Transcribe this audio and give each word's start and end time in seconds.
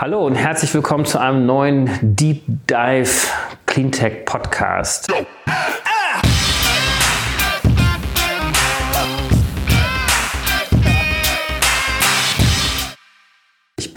Hallo 0.00 0.24
und 0.24 0.36
herzlich 0.36 0.72
willkommen 0.74 1.06
zu 1.06 1.18
einem 1.18 1.44
neuen 1.44 1.90
Deep 2.00 2.44
Dive 2.68 3.10
Cleantech 3.66 4.24
Podcast. 4.26 5.12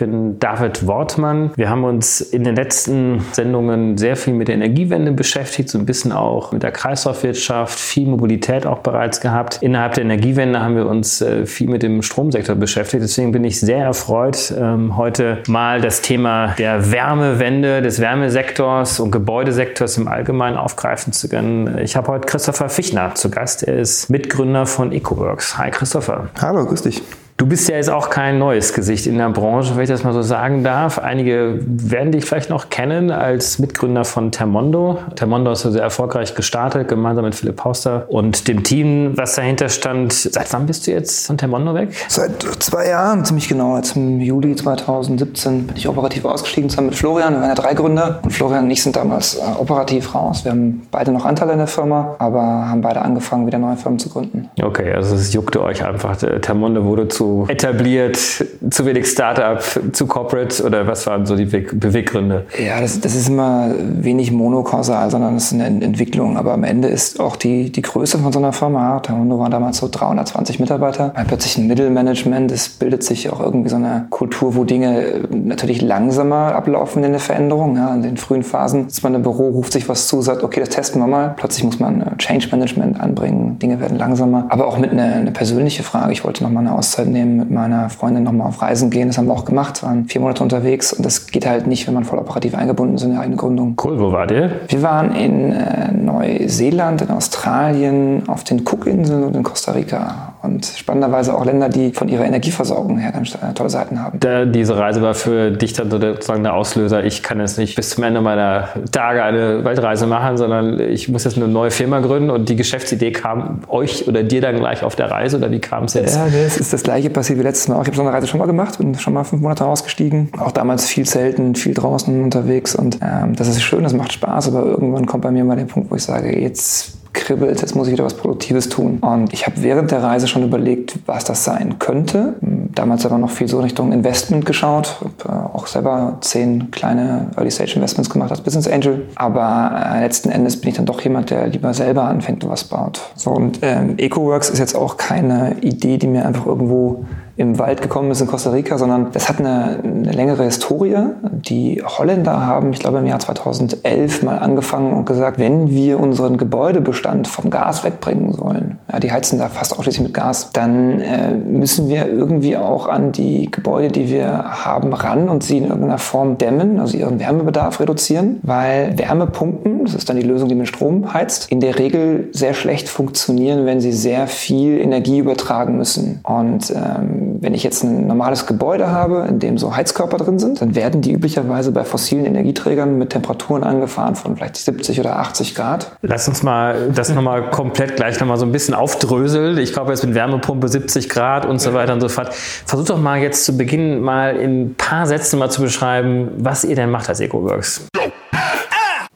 Bin 0.01 0.39
David 0.39 0.87
Wortmann. 0.87 1.51
Wir 1.55 1.69
haben 1.69 1.84
uns 1.84 2.21
in 2.21 2.43
den 2.43 2.55
letzten 2.55 3.23
Sendungen 3.34 3.99
sehr 3.99 4.16
viel 4.16 4.34
mit 4.34 4.47
der 4.47 4.55
Energiewende 4.55 5.11
beschäftigt, 5.11 5.70
so 5.70 5.77
ein 5.77 5.85
bisschen 5.85 6.11
auch 6.11 6.52
mit 6.52 6.63
der 6.63 6.71
Kreislaufwirtschaft, 6.71 7.79
viel 7.79 8.07
Mobilität 8.07 8.66
auch 8.66 8.79
bereits 8.79 9.21
gehabt. 9.21 9.59
Innerhalb 9.61 9.93
der 9.93 10.03
Energiewende 10.03 10.59
haben 10.59 10.75
wir 10.75 10.88
uns 10.88 11.21
äh, 11.21 11.45
viel 11.45 11.70
mit 11.70 11.84
dem 11.84 12.02
Stromsektor 12.02 12.55
beschäftigt. 12.55 13.03
Deswegen 13.03 13.31
bin 13.31 13.43
ich 13.43 13.59
sehr 13.59 13.85
erfreut, 13.85 14.52
ähm, 14.57 14.98
heute 14.98 15.43
mal 15.48 15.81
das 15.81 16.02
Thema 16.02 16.55
der 16.57 16.91
Wärmewende, 16.91 17.84
des 17.84 18.02
Wärmesektors 18.02 18.99
und 18.99 19.12
Gebäudesektors 19.12 19.99
im 19.99 20.07
Allgemeinen 20.07 20.57
aufgreifen 20.57 21.13
zu 21.13 21.29
können. 21.29 21.77
Ich 21.77 21.95
habe 21.95 22.07
heute 22.07 22.26
Christopher 22.26 22.70
Fichner 22.70 23.13
zu 23.13 23.29
Gast. 23.29 23.62
Er 23.62 23.77
ist 23.77 24.09
Mitgründer 24.09 24.65
von 24.65 24.91
EcoWorks. 24.91 25.59
Hi 25.59 25.70
Christopher. 25.70 26.29
Hallo, 26.41 26.65
grüß 26.65 26.81
dich. 26.81 27.04
Du 27.41 27.48
bist 27.48 27.68
ja 27.68 27.76
jetzt 27.76 27.90
auch 27.90 28.12
kein 28.12 28.38
neues 28.38 28.72
Gesicht 28.72 29.08
in 29.08 29.18
der 29.18 29.30
Branche, 29.30 29.76
wenn 29.76 29.82
ich 29.82 29.90
das 29.90 30.04
mal 30.04 30.13
so 30.13 30.22
sagen 30.22 30.63
darf. 30.63 30.99
Einige 30.99 31.59
werden 31.66 32.12
dich 32.12 32.23
vielleicht 32.23 32.52
noch 32.52 32.70
kennen 32.70 33.09
als 33.09 33.58
Mitgründer 33.58 34.05
von 34.05 34.32
Termondo. 34.32 34.99
Termondo 35.16 35.52
ist 35.54 35.62
so 35.62 35.72
sehr 35.72 35.82
erfolgreich 35.82 36.35
gestartet, 36.35 36.88
gemeinsam 36.88 37.26
mit 37.26 37.34
Philipp 37.34 37.63
Hauster 37.63 38.05
und 38.09 38.48
dem 38.48 38.62
Team, 38.62 39.18
was 39.18 39.34
dahinter 39.34 39.70
stand. 39.70 40.13
Seit 40.13 40.54
wann 40.54 40.68
bist 40.68 40.85
du 40.85 40.91
jetzt 40.91 41.26
von 41.26 41.40
Termondo 41.40 41.73
weg? 41.73 41.90
Seit 42.09 42.44
zwei 42.59 42.90
Jahren, 42.90 43.26
ziemlich 43.26 43.49
genau. 43.49 43.76
Jetzt 43.76 43.96
im 43.96 44.20
Juli 44.20 44.55
2017 44.55 45.66
bin 45.66 45.76
ich 45.76 45.88
operativ 45.88 46.26
ausgestiegen, 46.26 46.70
zusammen 46.70 46.90
mit 46.90 46.96
Florian. 46.96 47.34
Wir 47.34 47.40
waren 47.40 47.49
ja 47.49 47.55
drei 47.55 47.73
Gründer 47.73 48.20
und 48.21 48.30
Florian 48.30 48.66
und 48.66 48.70
ich 48.70 48.84
sind 48.84 48.96
damals 48.96 49.34
äh, 49.34 49.41
operativ 49.58 50.13
raus. 50.13 50.46
Wir 50.46 50.52
haben 50.52 50.87
beide 50.91 51.12
noch 51.12 51.26
Anteile 51.26 51.54
in 51.54 51.58
der 51.58 51.65
Firma, 51.65 52.18
aber 52.20 52.40
haben 52.43 52.82
beide 52.82 53.02
angefangen, 53.02 53.48
wieder 53.48 53.58
neue 53.58 53.77
Firmen 53.77 53.98
zu 53.98 54.10
gründen. 54.10 54.48
Okay, 54.62 54.93
also 54.93 55.15
es 55.15 55.34
juckte 55.34 55.63
euch 55.63 55.84
einfach. 55.84 56.15
Termondo 56.18 56.85
wurde 56.85 57.08
zu 57.08 57.30
etabliert, 57.48 58.18
zu 58.18 58.85
wenig 58.85 59.07
Startup, 59.07 59.62
zu 59.91 60.07
Corporate 60.07 60.63
oder 60.63 60.87
was 60.87 61.07
waren 61.07 61.26
so 61.26 61.35
die 61.35 61.46
Beweggründe? 61.46 62.46
Ja, 62.63 62.82
das, 62.82 62.99
das 62.99 63.15
ist 63.15 63.29
immer 63.29 63.71
wenig 63.77 64.31
monokausal, 64.31 65.09
sondern 65.09 65.35
es 65.35 65.52
ist 65.52 65.53
eine 65.53 65.84
Entwicklung. 65.84 66.38
Aber 66.38 66.53
am 66.53 66.63
Ende 66.63 66.88
ist 66.88 67.19
auch 67.19 67.35
die, 67.35 67.72
die 67.72 67.81
Größe 67.81 68.18
von 68.18 68.31
so 68.31 68.40
einer 68.40 68.53
Firma, 68.53 69.00
Tamundo 69.00 69.40
waren 69.40 69.52
damals 69.52 69.78
so 69.78 69.88
320 69.90 70.59
Mitarbeiter, 70.59 71.13
plötzlich 71.28 71.57
ein 71.57 71.68
Mittelmanagement, 71.68 72.52
es 72.52 72.69
bildet 72.69 73.03
sich 73.03 73.29
auch 73.29 73.40
irgendwie 73.40 73.69
so 73.69 73.75
eine 73.75 74.07
Kultur, 74.09 74.56
wo 74.56 74.63
Dinge 74.63 75.22
natürlich 75.31 75.81
langsamer 75.81 76.56
ablaufen 76.56 77.03
in 77.03 77.12
der 77.12 77.22
Veränderung. 77.22 77.78
Ja, 77.78 77.94
in 77.94 78.02
den 78.02 78.18
frühen 78.18 78.44
Phasen 78.44 78.88
ist 78.88 79.03
man 79.03 79.16
im 79.16 79.22
Büro, 79.22 79.50
ruft 79.50 79.74
sich 79.74 79.88
was 79.88 80.07
zu, 80.07 80.22
sagt, 80.22 80.44
okay, 80.44 80.59
das 80.59 80.69
testen 80.69 81.02
wir 81.02 81.07
mal. 81.07 81.34
Plötzlich 81.38 81.63
muss 81.63 81.79
man 81.79 82.18
Change 82.18 82.47
Management 82.52 83.00
anbringen, 83.00 83.59
Dinge 83.59 83.79
werden 83.79 83.97
langsamer. 83.97 84.46
Aber 84.50 84.68
auch 84.68 84.78
mit 84.78 84.91
einer 84.91 85.22
eine 85.22 85.31
persönliche 85.31 85.84
Frage, 85.84 86.12
ich 86.12 86.24
wollte 86.24 86.44
nochmal 86.44 86.66
eine 86.66 86.75
Auszeit 86.75 87.07
nehmen 87.07 87.21
nehmen, 87.22 87.38
mit 87.38 87.52
meiner 87.52 87.90
Freundin 87.90 88.24
nochmal 88.24 88.47
auf 88.47 88.62
Reisen 88.62 88.90
gehen. 88.90 89.08
Das 89.08 89.18
haben 89.18 89.28
wir 89.28 89.34
auch 89.34 89.46
gemacht, 89.46 89.84
waren 89.84 90.06
vier 90.06 90.22
Monate 90.22 90.44
unterwegs 90.44 90.94
und 90.94 91.06
das 91.06 91.28
geht 91.28 91.46
halt 91.46 91.68
nicht, 91.68 91.88
wenn 91.88 91.94
man 91.94 92.03
voll 92.03 92.19
operativ 92.19 92.56
eingebunden 92.56 92.96
ist 92.96 93.03
in 93.03 93.12
eine 93.12 93.22
eigene 93.22 93.38
Gründung. 93.38 93.75
Cool, 93.84 94.00
wo 94.00 94.12
wart 94.12 94.31
ihr? 94.31 94.62
Wir 94.68 94.81
waren 94.81 95.14
in 95.16 95.52
äh, 95.52 95.92
Neuseeland, 95.92 97.02
in 97.02 97.09
Australien, 97.09 98.24
auf 98.28 98.44
den 98.44 98.64
Cookinseln 98.66 99.24
und 99.24 99.36
in 99.36 99.44
Costa 99.44 99.72
Rica 99.72 100.31
und 100.41 100.66
spannenderweise 100.66 101.35
auch 101.35 101.45
Länder, 101.45 101.69
die 101.69 101.91
von 101.91 102.07
ihrer 102.07 102.25
Energieversorgung 102.25 102.97
her 102.97 103.11
ganz 103.11 103.35
äh, 103.35 103.53
tolle 103.53 103.69
Seiten 103.69 104.01
haben. 104.01 104.19
Da, 104.19 104.45
diese 104.45 104.78
Reise 104.78 105.01
war 105.01 105.13
für 105.13 105.51
dich 105.51 105.73
dann 105.73 105.91
sozusagen 105.91 106.44
der 106.44 106.53
Auslöser. 106.53 107.03
Ich 107.03 107.22
kann 107.22 107.39
jetzt 107.39 107.57
nicht 107.57 107.75
bis 107.75 107.91
zum 107.91 108.03
Ende 108.03 108.22
meiner 108.22 108.69
Tage 108.91 109.23
eine 109.23 109.63
Weltreise 109.63 110.07
machen, 110.07 110.38
sondern 110.38 110.79
ich 110.79 111.09
muss 111.09 111.23
jetzt 111.23 111.38
eine 111.38 111.47
neue 111.47 111.72
Firma 111.72 112.00
gründen 112.00 112.29
und 112.29 112.50
die 112.50 112.56
Geschäftsidee 112.56 113.12
kam 113.12 113.62
euch 113.67 114.07
oder 114.07 114.24
dir 114.24 114.41
dann 114.41 114.57
gleich 114.57 114.84
auf 114.84 114.96
der 114.96 115.12
Reise 115.12 115.38
oder 115.38 115.51
wie 115.51 115.59
kam 115.59 115.85
es 115.85 115.94
jetzt? 115.94 116.16
Ja, 116.16 116.25
das 116.25 116.57
ist 116.57 116.74
das 116.74 116.84
gleiche 116.84 117.09
passiert 117.09 117.40
wie 117.40 117.44
letztes 117.44 117.68
Mal 117.68 117.75
auch. 117.75 117.81
Ich 117.81 117.88
habe 117.88 117.97
so 117.97 118.01
eine 118.01 118.13
Reise 118.13 118.28
schon 118.28 118.40
mal 118.40 118.47
gemacht, 118.47 118.78
bin 118.78 118.96
schon 118.96 119.13
mal 119.13 119.24
fünf 119.24 119.41
Monate 119.41 119.66
ausgestiegen. 119.66 120.30
Auch 120.40 120.51
damals 120.51 120.88
viel 120.88 121.06
selten, 121.06 121.56
viel 121.56 121.74
draußen 121.74 122.24
unterwegs 122.24 122.75
und 122.75 123.00
ähm, 123.01 123.35
das 123.35 123.47
ist 123.47 123.62
schön, 123.62 123.84
das 123.84 123.94
macht 123.94 124.13
Spaß, 124.13 124.47
aber 124.47 124.66
irgendwann 124.66 125.06
kommt 125.06 125.24
bei 125.24 125.31
mir 125.31 125.44
mal 125.44 125.56
der 125.56 125.66
Punkt, 125.66 125.91
wo 125.91 125.96
ich 125.96 126.03
sage, 126.03 126.40
jetzt 126.40 127.00
kribbelt, 127.14 127.62
jetzt 127.62 127.76
muss 127.76 127.88
ich 127.88 127.94
wieder 127.94 128.06
was 128.06 128.14
Produktives 128.14 128.70
tun. 128.70 129.00
Und 129.00 129.34
ich 129.34 129.46
habe 129.46 129.62
während 129.62 129.92
der 129.92 130.04
Reise 130.04 130.28
schon 130.28 130.44
überlegt, 130.44 131.00
was 131.06 131.24
das 131.24 131.44
sein 131.44 131.78
könnte. 131.80 132.36
Damals 132.42 133.06
aber 133.06 133.18
noch 133.18 133.30
viel 133.30 133.48
so 133.48 133.60
Richtung 133.60 133.92
Investment 133.92 134.46
geschaut. 134.46 135.02
Habe 135.26 135.52
äh, 135.54 135.56
auch 135.56 135.68
selber 135.68 136.18
zehn 136.22 136.72
kleine 136.72 137.32
Early-Stage-Investments 137.36 138.10
gemacht 138.10 138.32
als 138.32 138.42
Business 138.42 138.68
Angel. 138.68 139.08
Aber 139.16 139.72
äh, 139.94 140.02
letzten 140.02 140.30
Endes 140.30 140.60
bin 140.60 140.70
ich 140.70 140.76
dann 140.76 140.86
doch 140.86 141.02
jemand, 141.02 141.30
der 141.30 141.48
lieber 141.48 141.74
selber 141.74 142.04
anfängt 142.04 142.44
und 142.44 142.50
was 142.50 142.64
baut. 142.64 143.02
So, 143.16 143.32
und 143.32 143.60
ähm, 143.62 143.96
EcoWorks 143.98 144.50
ist 144.50 144.60
jetzt 144.60 144.76
auch 144.76 144.98
keine 144.98 145.58
Idee, 145.62 145.98
die 145.98 146.08
mir 146.08 146.26
einfach 146.26 146.46
irgendwo 146.46 147.06
im 147.38 147.58
Wald 147.59 147.81
gekommen 147.81 148.12
ist 148.12 148.22
in 148.22 148.28
Costa 148.28 148.52
Rica, 148.52 148.78
sondern 148.78 149.12
das 149.14 149.30
hat 149.30 149.40
eine, 149.40 149.80
eine, 149.84 150.12
längere 150.12 150.44
Historie. 150.44 150.97
Die 151.24 151.81
Holländer 151.84 152.46
haben, 152.46 152.74
ich 152.74 152.80
glaube, 152.80 153.00
im 153.00 153.06
Jahr 153.06 153.19
2011 153.19 154.24
mal 154.24 154.40
angefangen 154.40 154.94
und 154.94 155.06
gesagt, 155.06 155.40
wenn 155.40 155.69
wir 155.69 156.00
unseren 156.00 156.38
Gebäudebestand 156.38 157.28
vom 157.28 157.50
Gas 157.50 157.84
wegbringen 157.84 158.34
sollen, 158.34 158.80
ja, 158.92 159.00
die 159.00 159.12
heizen 159.12 159.40
da 159.40 159.47
fast 159.50 159.78
ausschließlich 159.78 160.03
mit 160.03 160.14
Gas, 160.14 160.52
dann 160.52 161.00
äh, 161.00 161.31
müssen 161.31 161.88
wir 161.90 162.08
irgendwie 162.08 162.58
auch 162.58 162.88
an 162.88 163.12
die 163.12 163.50
Gebäude, 163.50 163.90
die 163.90 164.09
wir 164.09 164.66
haben, 164.66 164.94
ran 164.94 165.30
und 165.30 165.44
sie 165.44 165.58
in 165.58 165.66
irgendeiner 165.66 165.98
Form 165.98 166.38
dämmen, 166.38 166.80
also 166.80 166.98
ihren 166.98 167.19
Wärmebedarf 167.19 167.80
reduzieren, 167.80 168.40
weil 168.44 168.98
Wärmepumpen, 168.98 169.86
das 169.86 169.96
ist 169.96 170.09
dann 170.09 170.18
die 170.18 170.25
Lösung, 170.25 170.50
die 170.50 170.56
mit 170.56 170.68
Strom 170.68 171.13
heizt, 171.13 171.52
in 171.52 171.59
der 171.59 171.80
Regel 171.80 172.30
sehr 172.34 172.53
schlecht 172.53 172.90
funktionieren, 172.90 173.66
wenn 173.66 173.80
sie 173.80 173.94
sehr 173.94 174.28
viel 174.28 174.80
Energie 174.80 175.19
übertragen 175.19 175.78
müssen. 175.78 176.19
Und 176.24 176.72
ähm, 176.72 177.21
wenn 177.42 177.54
ich 177.54 177.64
jetzt 177.64 177.84
ein 177.84 178.08
normales 178.08 178.46
Gebäude 178.46 178.90
habe, 178.90 179.26
in 179.28 179.40
dem 179.40 179.58
so 179.58 179.76
Heizkörper 179.76 180.18
drin 180.18 180.40
sind, 180.40 180.62
dann 180.62 180.76
werden 180.76 181.02
die 181.02 181.14
üblicherweise 181.14 181.72
bei 181.72 181.84
fossilen 181.84 182.26
Energieträgern 182.26 182.98
mit 182.98 183.12
Temperaturen 183.12 183.64
angefahren 183.64 184.16
von 184.16 184.36
vielleicht 184.36 184.58
70 184.58 185.00
oder 185.00 185.18
80 185.18 185.56
Grad. 185.56 185.92
Lass 186.02 186.28
uns 186.28 186.44
mal 186.44 186.92
das 186.94 187.10
nochmal 187.10 187.50
komplett 187.50 187.96
gleich 187.96 188.20
nochmal 188.20 188.38
so 188.38 188.46
ein 188.46 188.52
bisschen 188.52 188.74
aufdröseln. 188.74 189.58
Ich 189.58 189.74
glaube 189.74 189.92
jetzt 189.92 190.06
mit 190.06 190.16
Wärmepumpe 190.16 190.68
70 190.68 191.10
Grad 191.10 191.46
und 191.46 191.60
so 191.60 191.74
weiter 191.74 191.94
und 191.94 192.02
so 192.02 192.10
fort. 192.10 192.34
Versuch 192.34 192.86
doch 192.86 193.00
mal 193.00 193.20
jetzt 193.20 193.46
zu 193.46 193.58
Beginn 193.58 194.02
mal 194.02 194.36
in 194.36 194.62
ein 194.62 194.76
paar 194.76 195.08
Sätzen 195.08 195.40
mal 195.40 195.50
zu 195.50 195.62
beschreiben, 195.62 196.30
was 196.38 196.64
ihr 196.64 196.76
denn 196.76 196.90
macht 196.90 197.10
als 197.10 197.20
EcoWorks. 197.20 197.88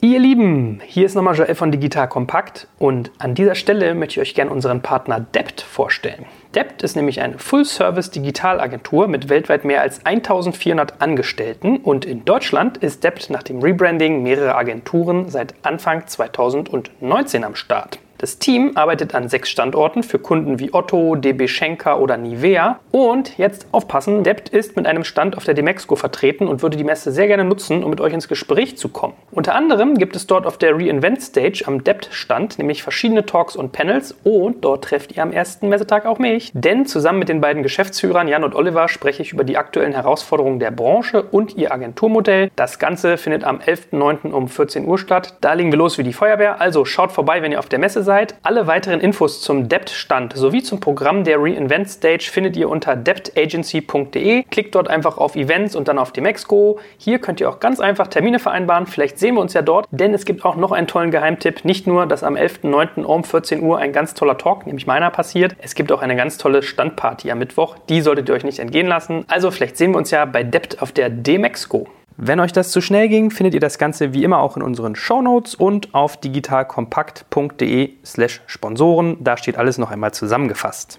Ihr 0.02 0.18
Lieben, 0.18 0.82
hier 0.84 1.06
ist 1.06 1.14
nochmal 1.14 1.34
Joel 1.34 1.54
von 1.54 1.72
Digital 1.72 2.06
Kompakt 2.06 2.68
und 2.78 3.10
an 3.18 3.34
dieser 3.34 3.54
Stelle 3.54 3.94
möchte 3.94 4.20
ich 4.20 4.28
euch 4.28 4.34
gerne 4.34 4.50
unseren 4.50 4.82
Partner 4.82 5.20
Debt 5.20 5.62
vorstellen. 5.62 6.26
Debt 6.54 6.82
ist 6.82 6.96
nämlich 6.96 7.22
eine 7.22 7.38
Full-Service-Digitalagentur 7.38 9.08
mit 9.08 9.30
weltweit 9.30 9.64
mehr 9.64 9.80
als 9.80 10.04
1400 10.04 11.00
Angestellten 11.00 11.78
und 11.78 12.04
in 12.04 12.26
Deutschland 12.26 12.76
ist 12.76 13.04
Debt 13.04 13.30
nach 13.30 13.42
dem 13.42 13.60
Rebranding 13.62 14.22
mehrerer 14.22 14.58
Agenturen 14.58 15.30
seit 15.30 15.54
Anfang 15.62 16.06
2019 16.06 17.42
am 17.42 17.54
Start. 17.54 17.98
Das 18.18 18.38
Team 18.38 18.72
arbeitet 18.74 19.14
an 19.14 19.28
sechs 19.28 19.50
Standorten 19.50 20.02
für 20.02 20.18
Kunden 20.18 20.58
wie 20.58 20.72
Otto, 20.72 21.14
DB 21.14 21.48
Schenker 21.48 22.00
oder 22.00 22.16
Nivea. 22.16 22.80
Und 22.90 23.38
jetzt 23.38 23.68
aufpassen, 23.72 24.24
Debt 24.24 24.48
ist 24.48 24.76
mit 24.76 24.86
einem 24.86 25.04
Stand 25.04 25.36
auf 25.36 25.44
der 25.44 25.54
Demexco 25.54 25.96
vertreten 25.96 26.48
und 26.48 26.62
würde 26.62 26.76
die 26.76 26.84
Messe 26.84 27.12
sehr 27.12 27.26
gerne 27.26 27.44
nutzen, 27.44 27.84
um 27.84 27.90
mit 27.90 28.00
euch 28.00 28.12
ins 28.12 28.28
Gespräch 28.28 28.76
zu 28.76 28.88
kommen. 28.88 29.14
Unter 29.30 29.54
anderem 29.54 29.94
gibt 29.96 30.16
es 30.16 30.26
dort 30.26 30.46
auf 30.46 30.58
der 30.58 30.74
Reinvent 30.74 31.22
Stage 31.22 31.64
am 31.66 31.84
Debt-Stand 31.84 32.58
nämlich 32.58 32.82
verschiedene 32.82 33.26
Talks 33.26 33.56
und 33.56 33.72
Panels 33.72 34.14
und 34.24 34.64
dort 34.64 34.84
trefft 34.84 35.12
ihr 35.16 35.22
am 35.22 35.32
ersten 35.32 35.68
Messetag 35.68 36.06
auch 36.06 36.18
mich. 36.18 36.52
Denn 36.54 36.86
zusammen 36.86 37.18
mit 37.18 37.28
den 37.28 37.40
beiden 37.40 37.62
Geschäftsführern 37.62 38.28
Jan 38.28 38.44
und 38.44 38.54
Oliver 38.54 38.88
spreche 38.88 39.22
ich 39.22 39.32
über 39.32 39.44
die 39.44 39.56
aktuellen 39.56 39.92
Herausforderungen 39.92 40.58
der 40.58 40.70
Branche 40.70 41.22
und 41.22 41.56
ihr 41.56 41.72
Agenturmodell. 41.72 42.50
Das 42.56 42.78
Ganze 42.78 43.16
findet 43.16 43.44
am 43.44 43.58
11.09. 43.58 44.32
um 44.32 44.48
14 44.48 44.86
Uhr 44.86 44.98
statt. 44.98 45.36
Da 45.40 45.52
legen 45.52 45.72
wir 45.72 45.78
los 45.78 45.98
wie 45.98 46.02
die 46.02 46.12
Feuerwehr. 46.12 46.60
Also 46.60 46.84
schaut 46.84 47.12
vorbei, 47.12 47.42
wenn 47.42 47.52
ihr 47.52 47.58
auf 47.58 47.68
der 47.68 47.78
Messe 47.78 48.02
seid. 48.06 48.36
Alle 48.42 48.66
weiteren 48.66 49.00
Infos 49.00 49.42
zum 49.42 49.68
Debt-Stand 49.68 50.32
sowie 50.34 50.62
zum 50.62 50.80
Programm 50.80 51.24
der 51.24 51.38
Reinvent 51.38 51.90
Stage 51.90 52.30
findet 52.32 52.56
ihr 52.56 52.70
unter 52.70 52.96
debtagency.de. 52.96 54.44
Klickt 54.44 54.74
dort 54.74 54.88
einfach 54.88 55.18
auf 55.18 55.36
Events 55.36 55.76
und 55.76 55.88
dann 55.88 55.98
auf 55.98 56.12
die 56.12 56.22
Mexco. 56.22 56.78
Hier 56.96 57.18
könnt 57.18 57.40
ihr 57.40 57.50
auch 57.50 57.60
ganz 57.60 57.80
einfach 57.80 58.06
Termine 58.06 58.38
vereinbaren. 58.38 58.86
Vielleicht 58.86 59.18
sehen 59.18 59.34
wir 59.34 59.42
uns 59.42 59.52
ja 59.52 59.60
dort, 59.60 59.86
denn 59.90 60.14
es 60.14 60.24
gibt 60.24 60.46
auch 60.46 60.56
noch 60.56 60.72
einen 60.72 60.86
tollen 60.86 61.10
Geheimtipp. 61.10 61.66
Nicht 61.66 61.86
nur, 61.86 62.06
dass 62.06 62.24
am 62.24 62.36
11.09. 62.36 63.02
um 63.02 63.22
14 63.22 63.62
Uhr 63.62 63.78
ein 63.78 63.92
ganz 63.92 64.14
toller 64.14 64.38
Talk, 64.38 64.64
nämlich 64.66 64.86
meiner, 64.86 65.10
passiert. 65.10 65.54
Es 65.58 65.74
gibt 65.74 65.92
auch 65.92 66.00
eine 66.00 66.16
ganz 66.16 66.38
tolle 66.38 66.62
Standparty 66.62 67.30
am 67.30 67.40
Mittwoch. 67.40 67.76
Die 67.90 68.00
solltet 68.00 68.30
ihr 68.30 68.34
euch 68.34 68.44
nicht 68.44 68.60
entgehen 68.60 68.86
lassen. 68.86 69.26
Also 69.28 69.50
vielleicht 69.50 69.76
sehen 69.76 69.90
wir 69.90 69.98
uns 69.98 70.10
ja 70.10 70.24
bei 70.24 70.42
Debt 70.42 70.80
auf 70.80 70.92
der 70.92 71.10
Demexco. 71.10 71.86
Wenn 72.18 72.40
euch 72.40 72.52
das 72.52 72.70
zu 72.70 72.80
schnell 72.80 73.08
ging, 73.08 73.30
findet 73.30 73.52
ihr 73.52 73.60
das 73.60 73.76
Ganze 73.76 74.14
wie 74.14 74.24
immer 74.24 74.38
auch 74.38 74.56
in 74.56 74.62
unseren 74.62 74.96
Shownotes 74.96 75.54
und 75.54 75.94
auf 75.94 76.16
digitalkompakt.de 76.16 77.90
slash 78.04 78.40
Sponsoren. 78.46 79.18
Da 79.20 79.36
steht 79.36 79.58
alles 79.58 79.76
noch 79.76 79.90
einmal 79.90 80.14
zusammengefasst. 80.14 80.98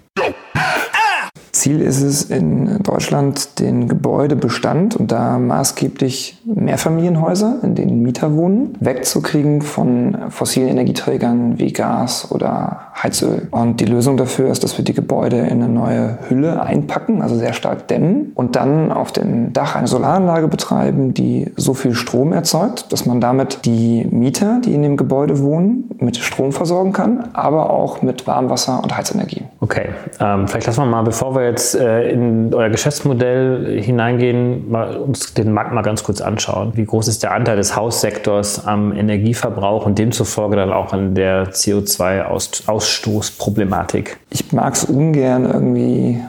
Ziel 1.58 1.80
ist 1.80 2.02
es 2.02 2.24
in 2.24 2.82
Deutschland, 2.82 3.58
den 3.58 3.88
Gebäudebestand 3.88 4.94
und 4.94 5.10
da 5.10 5.38
maßgeblich 5.38 6.40
Mehrfamilienhäuser, 6.44 7.58
in 7.62 7.74
denen 7.74 8.02
Mieter 8.02 8.36
wohnen, 8.36 8.76
wegzukriegen 8.80 9.62
von 9.62 10.16
fossilen 10.28 10.68
Energieträgern 10.68 11.58
wie 11.58 11.72
Gas 11.72 12.30
oder 12.30 12.92
Heizöl. 13.02 13.48
Und 13.50 13.80
die 13.80 13.86
Lösung 13.86 14.16
dafür 14.16 14.50
ist, 14.50 14.62
dass 14.62 14.78
wir 14.78 14.84
die 14.84 14.94
Gebäude 14.94 15.38
in 15.38 15.62
eine 15.62 15.68
neue 15.68 16.18
Hülle 16.28 16.62
einpacken, 16.62 17.22
also 17.22 17.34
sehr 17.36 17.52
stark 17.52 17.88
dämmen 17.88 18.32
und 18.34 18.54
dann 18.54 18.92
auf 18.92 19.10
dem 19.10 19.52
Dach 19.52 19.74
eine 19.74 19.88
Solaranlage 19.88 20.48
betreiben, 20.48 21.12
die 21.12 21.52
so 21.56 21.74
viel 21.74 21.94
Strom 21.94 22.32
erzeugt, 22.32 22.92
dass 22.92 23.04
man 23.04 23.20
damit 23.20 23.64
die 23.64 24.06
Mieter, 24.10 24.60
die 24.64 24.74
in 24.74 24.82
dem 24.82 24.96
Gebäude 24.96 25.40
wohnen, 25.40 25.90
mit 25.98 26.16
Strom 26.16 26.52
versorgen 26.52 26.92
kann, 26.92 27.30
aber 27.32 27.70
auch 27.70 28.02
mit 28.02 28.26
Warmwasser 28.26 28.80
und 28.82 28.96
Heizenergie. 28.96 29.42
Okay, 29.60 29.88
ähm, 30.20 30.46
vielleicht 30.46 30.66
lassen 30.68 30.82
wir 30.82 30.86
mal, 30.86 31.02
bevor 31.02 31.34
wir 31.34 31.47
jetzt 31.48 31.74
äh, 31.74 32.10
in 32.10 32.54
euer 32.54 32.68
Geschäftsmodell 32.68 33.80
hineingehen, 33.80 34.70
mal, 34.70 34.96
uns 34.96 35.34
den 35.34 35.52
Markt 35.52 35.72
mal 35.72 35.82
ganz 35.82 36.04
kurz 36.04 36.20
anschauen. 36.20 36.72
Wie 36.74 36.84
groß 36.84 37.08
ist 37.08 37.22
der 37.22 37.32
Anteil 37.32 37.56
des 37.56 37.74
Haussektors 37.76 38.66
am 38.66 38.92
Energieverbrauch 38.92 39.86
und 39.86 39.98
demzufolge 39.98 40.56
dann 40.56 40.70
auch 40.72 40.92
an 40.92 41.14
der 41.14 41.52
CO2-Ausstoßproblematik? 41.52 44.16
Ich 44.30 44.52
mag 44.52 44.74
es 44.74 44.84
ungern 44.84 45.44
irgendwie 45.44 46.20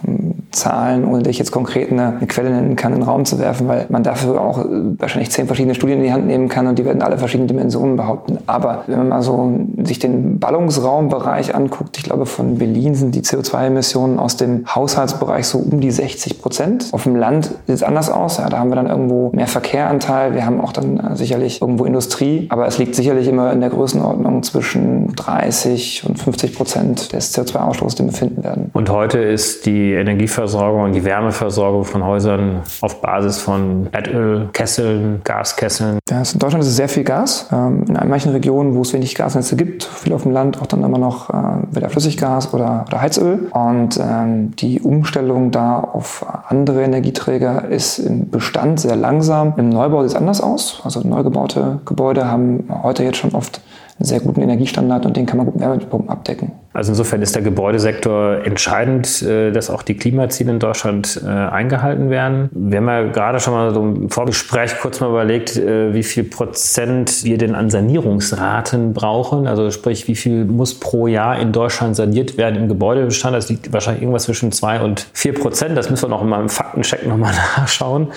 Zahlen, 0.52 1.06
ohne 1.06 1.20
dass 1.20 1.30
ich 1.30 1.38
jetzt 1.38 1.52
konkret 1.52 1.92
eine, 1.92 2.18
eine, 2.18 2.28
Quelle 2.28 2.50
nennen 2.50 2.76
kann, 2.76 2.94
in 2.94 3.02
den 3.02 3.08
Raum 3.08 3.26
zu 3.26 3.38
werfen, 3.38 3.68
weil 3.68 3.86
man 3.90 4.02
dafür 4.02 4.42
auch 4.42 4.60
äh, 4.60 4.66
wahrscheinlich 4.98 5.30
zehn 5.30 5.46
verschiedene 5.46 5.76
Studien 5.76 6.00
in 6.00 6.06
die 6.06 6.12
Hand 6.12 6.26
nehmen 6.26 6.50
kann 6.50 6.66
und 6.66 6.80
die 6.80 6.86
werden 6.86 7.04
alle 7.04 7.20
verschiedene 7.20 7.48
Dimensionen 7.48 7.98
behaupten. 7.98 8.40
Aber 8.48 8.84
wenn 8.88 8.98
man 8.98 9.10
mal 9.10 9.22
so 9.22 9.60
sich 9.84 10.00
den 10.00 10.40
Ballungsraumbereich 10.40 11.54
anguckt, 11.54 11.98
ich 11.98 12.04
glaube 12.04 12.26
von 12.26 12.58
Berlin 12.58 12.96
sind 12.96 13.14
die 13.14 13.22
CO2-Emissionen 13.22 14.18
aus 14.18 14.38
dem 14.38 14.66
Haushaltsbereich 15.10 15.48
so 15.48 15.60
um 15.60 15.80
die 15.80 15.92
60 15.92 16.42
Prozent. 16.42 16.90
Auf 16.92 17.04
dem 17.04 17.16
Land 17.16 17.46
sieht 17.46 17.76
es 17.76 17.84
anders 17.84 18.10
aus. 18.10 18.38
Ja, 18.38 18.50
da 18.50 18.60
haben 18.60 18.70
wir 18.70 18.76
dann 18.76 18.88
irgendwo 18.88 19.32
mehr 19.34 19.48
Verkehranteil. 19.48 20.34
Wir 20.34 20.46
haben 20.46 20.62
auch 20.62 20.72
dann 20.72 21.00
äh, 21.00 21.16
sicherlich 21.16 21.62
irgendwo 21.62 21.86
Industrie. 21.86 22.48
Aber 22.50 22.68
es 22.68 22.78
liegt 22.78 22.96
sicherlich 22.96 23.28
immer 23.28 23.52
in 23.52 23.62
der 23.62 23.70
Größenordnung 23.70 24.44
zwischen 24.44 25.16
30 25.16 26.06
und 26.08 26.20
50 26.20 26.56
Prozent 26.56 27.14
des 27.14 27.36
CO2-Ausstoßes, 27.38 27.98
den 27.98 28.08
wir 28.08 28.14
finden 28.14 28.44
werden. 28.44 28.70
Und 28.74 28.90
heute 28.90 29.20
ist 29.20 29.66
die 29.66 29.94
Energieversorgung 29.94 30.84
und 30.84 30.94
die 30.94 31.04
Wärmeversorgung 31.04 31.86
von 31.86 32.06
Häusern 32.06 32.62
auf 32.82 33.02
Basis 33.02 33.38
von 33.38 33.88
Erdölkesseln, 33.92 35.22
Gaskesseln. 35.24 36.00
Ja, 36.10 36.20
in 36.20 36.40
Deutschland 36.40 36.64
ist 36.64 36.70
es 36.70 36.76
sehr 36.76 36.90
viel 36.90 37.04
Gas. 37.04 37.48
Ähm, 37.52 37.86
in 37.88 38.10
manchen 38.10 38.32
Regionen, 38.32 38.76
wo 38.76 38.82
es 38.82 38.94
wenig 38.94 39.16
Gasnetze 39.16 39.56
gibt, 39.56 39.84
viel 39.84 40.14
auf 40.14 40.24
dem 40.24 40.32
Land, 40.32 40.62
auch 40.62 40.68
dann 40.68 40.84
immer 40.84 40.98
noch 40.98 41.30
äh, 41.30 41.76
wieder 41.76 41.90
Flüssiggas 41.90 42.54
oder, 42.54 42.86
oder 42.88 43.02
Heizöl. 43.02 43.50
Und 43.52 44.00
ähm, 44.02 44.56
die 44.56 44.82
Umstellung 45.00 45.52
da 45.52 45.80
auf 45.80 46.26
andere 46.50 46.84
Energieträger 46.84 47.70
ist 47.70 48.00
im 48.00 48.30
Bestand 48.30 48.82
sehr 48.82 48.98
langsam. 48.98 49.54
Im 49.56 49.70
Neubau 49.70 50.02
sieht 50.02 50.12
es 50.12 50.16
anders 50.16 50.42
aus. 50.42 50.82
Also 50.84 51.00
neu 51.08 51.24
gebaute 51.24 51.80
Gebäude 51.86 52.30
haben 52.30 52.68
heute 52.84 53.04
jetzt 53.06 53.18
schon 53.18 53.34
oft 53.34 53.62
einen 53.98 54.06
sehr 54.06 54.20
guten 54.20 54.42
Energiestandard 54.42 55.06
und 55.06 55.16
den 55.16 55.26
kann 55.26 55.38
man 55.38 55.46
gut 55.46 55.56
mit 55.56 55.64
Wärmepumpen 55.64 56.10
abdecken. 56.10 56.52
Also 56.72 56.92
insofern 56.92 57.24
ist 57.24 57.34
der 57.34 57.42
Gebäudesektor 57.42 58.46
entscheidend, 58.46 59.24
äh, 59.24 59.52
dass 59.52 59.72
auch 59.72 59.82
die 59.82 59.96
Klimaziele 59.96 60.52
in 60.52 60.60
Deutschland 60.60 61.20
äh, 61.26 61.28
eingehalten 61.28 62.12
werden. 62.12 62.50
Wir 62.54 62.78
haben 62.78 62.88
ja 62.88 63.04
gerade 63.04 63.40
schon 63.40 63.54
mal 63.54 63.74
so 63.74 63.82
im 63.82 64.10
Vorgespräch 64.10 64.78
kurz 64.80 65.00
mal 65.00 65.10
überlegt, 65.10 65.58
äh, 65.58 65.96
wie 65.96 66.04
viel 66.04 66.26
Prozent 66.26 67.24
wir 67.24 67.40
denn 67.40 67.56
an 67.56 67.72
Sanierungsraten 67.72 68.94
brauchen. 68.94 69.48
Also 69.48 69.72
sprich, 69.72 70.08
wie 70.08 70.16
viel 70.16 70.46
muss 70.46 70.80
pro 70.80 71.08
Jahr 71.08 71.40
in 71.40 71.52
Deutschland 71.52 71.96
saniert 71.96 72.38
werden 72.38 72.56
im 72.56 72.68
Gebäudebestand. 72.68 73.36
Das 73.36 73.50
liegt 73.50 73.74
wahrscheinlich 73.74 74.04
irgendwas 74.04 74.24
zwischen 74.26 74.52
zwei 74.52 74.80
und 74.80 75.08
vier 75.14 75.34
Prozent. 75.34 75.76
Das 75.76 75.90
müssen 75.90 76.04
wir 76.04 76.10
noch 76.10 76.24
mal 76.24 76.40
im 76.40 76.50
Faktencheck 76.50 77.08
nochmal 77.08 77.34
nachschauen. 77.58 78.10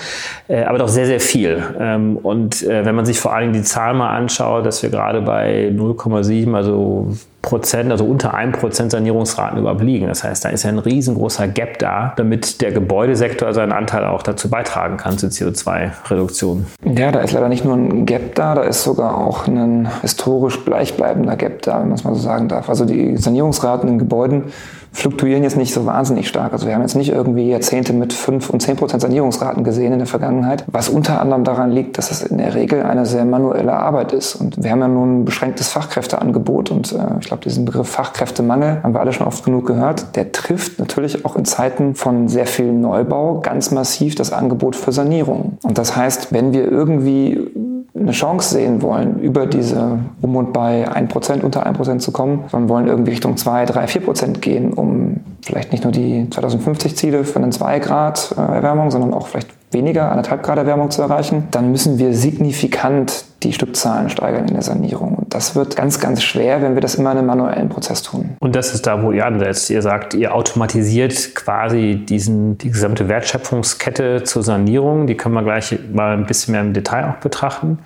Aber 0.47 0.77
doch 0.77 0.87
sehr, 0.87 1.07
sehr 1.07 1.19
viel. 1.19 1.63
Ähm, 1.79 2.17
und 2.17 2.65
wenn 2.67 2.93
man 2.93 3.05
sich 3.05 3.19
vor 3.19 3.33
allem 3.33 3.53
die 3.53 3.63
Zahl 3.63 3.93
mal 3.95 4.15
anschaut, 4.15 4.65
dass 4.65 4.83
wir 4.83 4.89
gerade 4.89 5.21
bei 5.21 5.71
0,7, 5.73 6.53
also 6.55 7.13
Prozent, 7.43 7.91
also 7.91 8.05
unter 8.05 8.33
einem 8.33 8.53
Prozent 8.53 8.89
Sanierungsraten 8.91 9.59
überbliegen. 9.59 10.07
Das 10.07 10.23
heißt, 10.23 10.45
da 10.45 10.49
ist 10.49 10.63
ja 10.63 10.69
ein 10.69 10.79
riesengroßer 10.79 11.49
Gap 11.49 11.77
da, 11.77 12.13
damit 12.15 12.61
der 12.61 12.71
Gebäudesektor 12.71 13.53
seinen 13.53 13.73
Anteil 13.73 14.05
auch 14.05 14.23
dazu 14.23 14.49
beitragen 14.49 14.95
kann 14.95 15.17
zur 15.17 15.29
CO2-Reduktion. 15.29 16.65
Ja, 16.85 17.11
da 17.11 17.19
ist 17.19 17.33
leider 17.33 17.49
nicht 17.49 17.65
nur 17.65 17.75
ein 17.75 18.05
Gap 18.05 18.33
da, 18.35 18.55
da 18.55 18.63
ist 18.63 18.83
sogar 18.83 19.17
auch 19.17 19.45
ein 19.45 19.89
historisch 20.01 20.63
gleichbleibender 20.63 21.35
Gap 21.35 21.61
da, 21.63 21.81
wenn 21.81 21.89
man 21.89 21.97
es 21.97 22.05
mal 22.05 22.15
so 22.15 22.21
sagen 22.21 22.47
darf. 22.47 22.69
Also 22.69 22.85
die 22.85 23.17
Sanierungsraten 23.17 23.89
in 23.89 23.99
Gebäuden 23.99 24.45
fluktuieren 24.93 25.41
jetzt 25.41 25.57
nicht 25.57 25.73
so 25.73 25.85
wahnsinnig 25.87 26.27
stark. 26.27 26.53
Also 26.53 26.67
wir 26.67 26.75
haben 26.75 26.81
jetzt 26.81 26.95
nicht 26.95 27.09
irgendwie 27.09 27.49
Jahrzehnte 27.49 27.93
mit 27.93 28.13
5 28.13 28.51
und 28.51 28.61
10 28.61 28.75
Prozent 28.75 29.01
Sanierungsraten 29.01 29.63
gesehen 29.63 29.91
in 29.91 29.97
der 29.97 30.07
Vergangenheit, 30.07 30.63
was 30.67 30.87
unter 30.87 31.19
anderem 31.19 31.43
daran 31.43 31.71
liegt, 31.71 31.97
dass 31.97 32.11
es 32.11 32.21
in 32.21 32.37
der 32.37 32.53
Regel 32.53 32.83
eine 32.83 33.07
sehr 33.07 33.25
manuelle 33.25 33.73
Arbeit 33.73 34.13
ist. 34.13 34.35
Und 34.35 34.63
wir 34.63 34.69
haben 34.69 34.81
ja 34.81 34.87
nun 34.87 35.21
ein 35.21 35.25
beschränktes 35.25 35.69
Fachkräfteangebot 35.69 36.69
und 36.69 36.93
äh, 36.93 36.97
ich 37.19 37.25
glaube, 37.25 37.32
diesen 37.41 37.65
Begriff 37.65 37.89
Fachkräftemangel 37.89 38.81
haben 38.83 38.93
wir 38.93 38.99
alle 38.99 39.13
schon 39.13 39.27
oft 39.27 39.43
genug 39.43 39.67
gehört. 39.67 40.15
Der 40.15 40.31
trifft 40.31 40.79
natürlich 40.79 41.25
auch 41.25 41.35
in 41.35 41.45
Zeiten 41.45 41.95
von 41.95 42.27
sehr 42.27 42.45
viel 42.45 42.71
Neubau 42.71 43.39
ganz 43.41 43.71
massiv 43.71 44.15
das 44.15 44.31
Angebot 44.31 44.75
für 44.75 44.91
Sanierung. 44.91 45.57
Und 45.63 45.77
das 45.77 45.95
heißt, 45.95 46.33
wenn 46.33 46.53
wir 46.53 46.69
irgendwie 46.69 47.51
eine 47.95 48.11
Chance 48.11 48.55
sehen 48.55 48.81
wollen, 48.81 49.19
über 49.19 49.45
diese 49.45 49.99
um 50.21 50.35
und 50.35 50.51
bei 50.51 50.87
1%, 50.89 51.41
unter 51.41 51.67
1% 51.67 51.99
zu 51.99 52.11
kommen, 52.11 52.45
sondern 52.49 52.69
wollen 52.69 52.87
irgendwie 52.87 53.11
Richtung 53.11 53.37
2, 53.37 53.65
3, 53.65 53.85
4% 53.85 54.39
gehen, 54.39 54.73
um 54.73 55.19
vielleicht 55.43 55.71
nicht 55.71 55.83
nur 55.83 55.93
die 55.93 56.27
2050 56.29 56.95
Ziele 56.95 57.23
für 57.23 57.39
einen 57.39 57.51
2 57.51 57.79
Grad 57.79 58.33
äh, 58.35 58.41
Erwärmung, 58.41 58.89
sondern 58.89 59.13
auch 59.13 59.27
vielleicht 59.27 59.49
weniger, 59.71 60.09
anderthalb 60.09 60.43
Grad 60.43 60.57
Erwärmung 60.57 60.89
zu 60.89 61.01
erreichen, 61.01 61.47
dann 61.51 61.71
müssen 61.71 61.99
wir 61.99 62.13
signifikant 62.13 63.25
die 63.43 63.53
Stückzahlen 63.53 64.09
steigern 64.09 64.47
in 64.47 64.53
der 64.53 64.63
Sanierung. 64.63 65.15
Und 65.15 65.33
das 65.33 65.55
wird 65.55 65.75
ganz, 65.75 65.99
ganz 65.99 66.23
schwer, 66.23 66.61
wenn 66.61 66.75
wir 66.75 66.81
das 66.81 66.95
immer 66.95 67.11
in 67.11 67.17
einem 67.17 67.27
manuellen 67.27 67.69
Prozess 67.69 68.01
tun. 68.01 68.37
Und 68.39 68.55
das 68.55 68.73
ist 68.73 68.87
da, 68.87 69.03
wo 69.03 69.11
ihr 69.11 69.25
ansetzt. 69.25 69.69
Ihr 69.69 69.81
sagt, 69.81 70.13
ihr 70.13 70.33
automatisiert 70.33 71.35
quasi 71.35 72.03
diesen, 72.07 72.57
die 72.57 72.71
gesamte 72.71 73.09
Wertschöpfungskette 73.09 74.23
zur 74.23 74.43
Sanierung. 74.43 75.07
Die 75.07 75.15
können 75.15 75.35
wir 75.35 75.43
gleich 75.43 75.77
mal 75.91 76.13
ein 76.13 76.25
bisschen 76.25 76.53
mehr 76.53 76.61
im 76.61 76.73
Detail 76.73 77.09
auch 77.09 77.21
betrachten. 77.21 77.79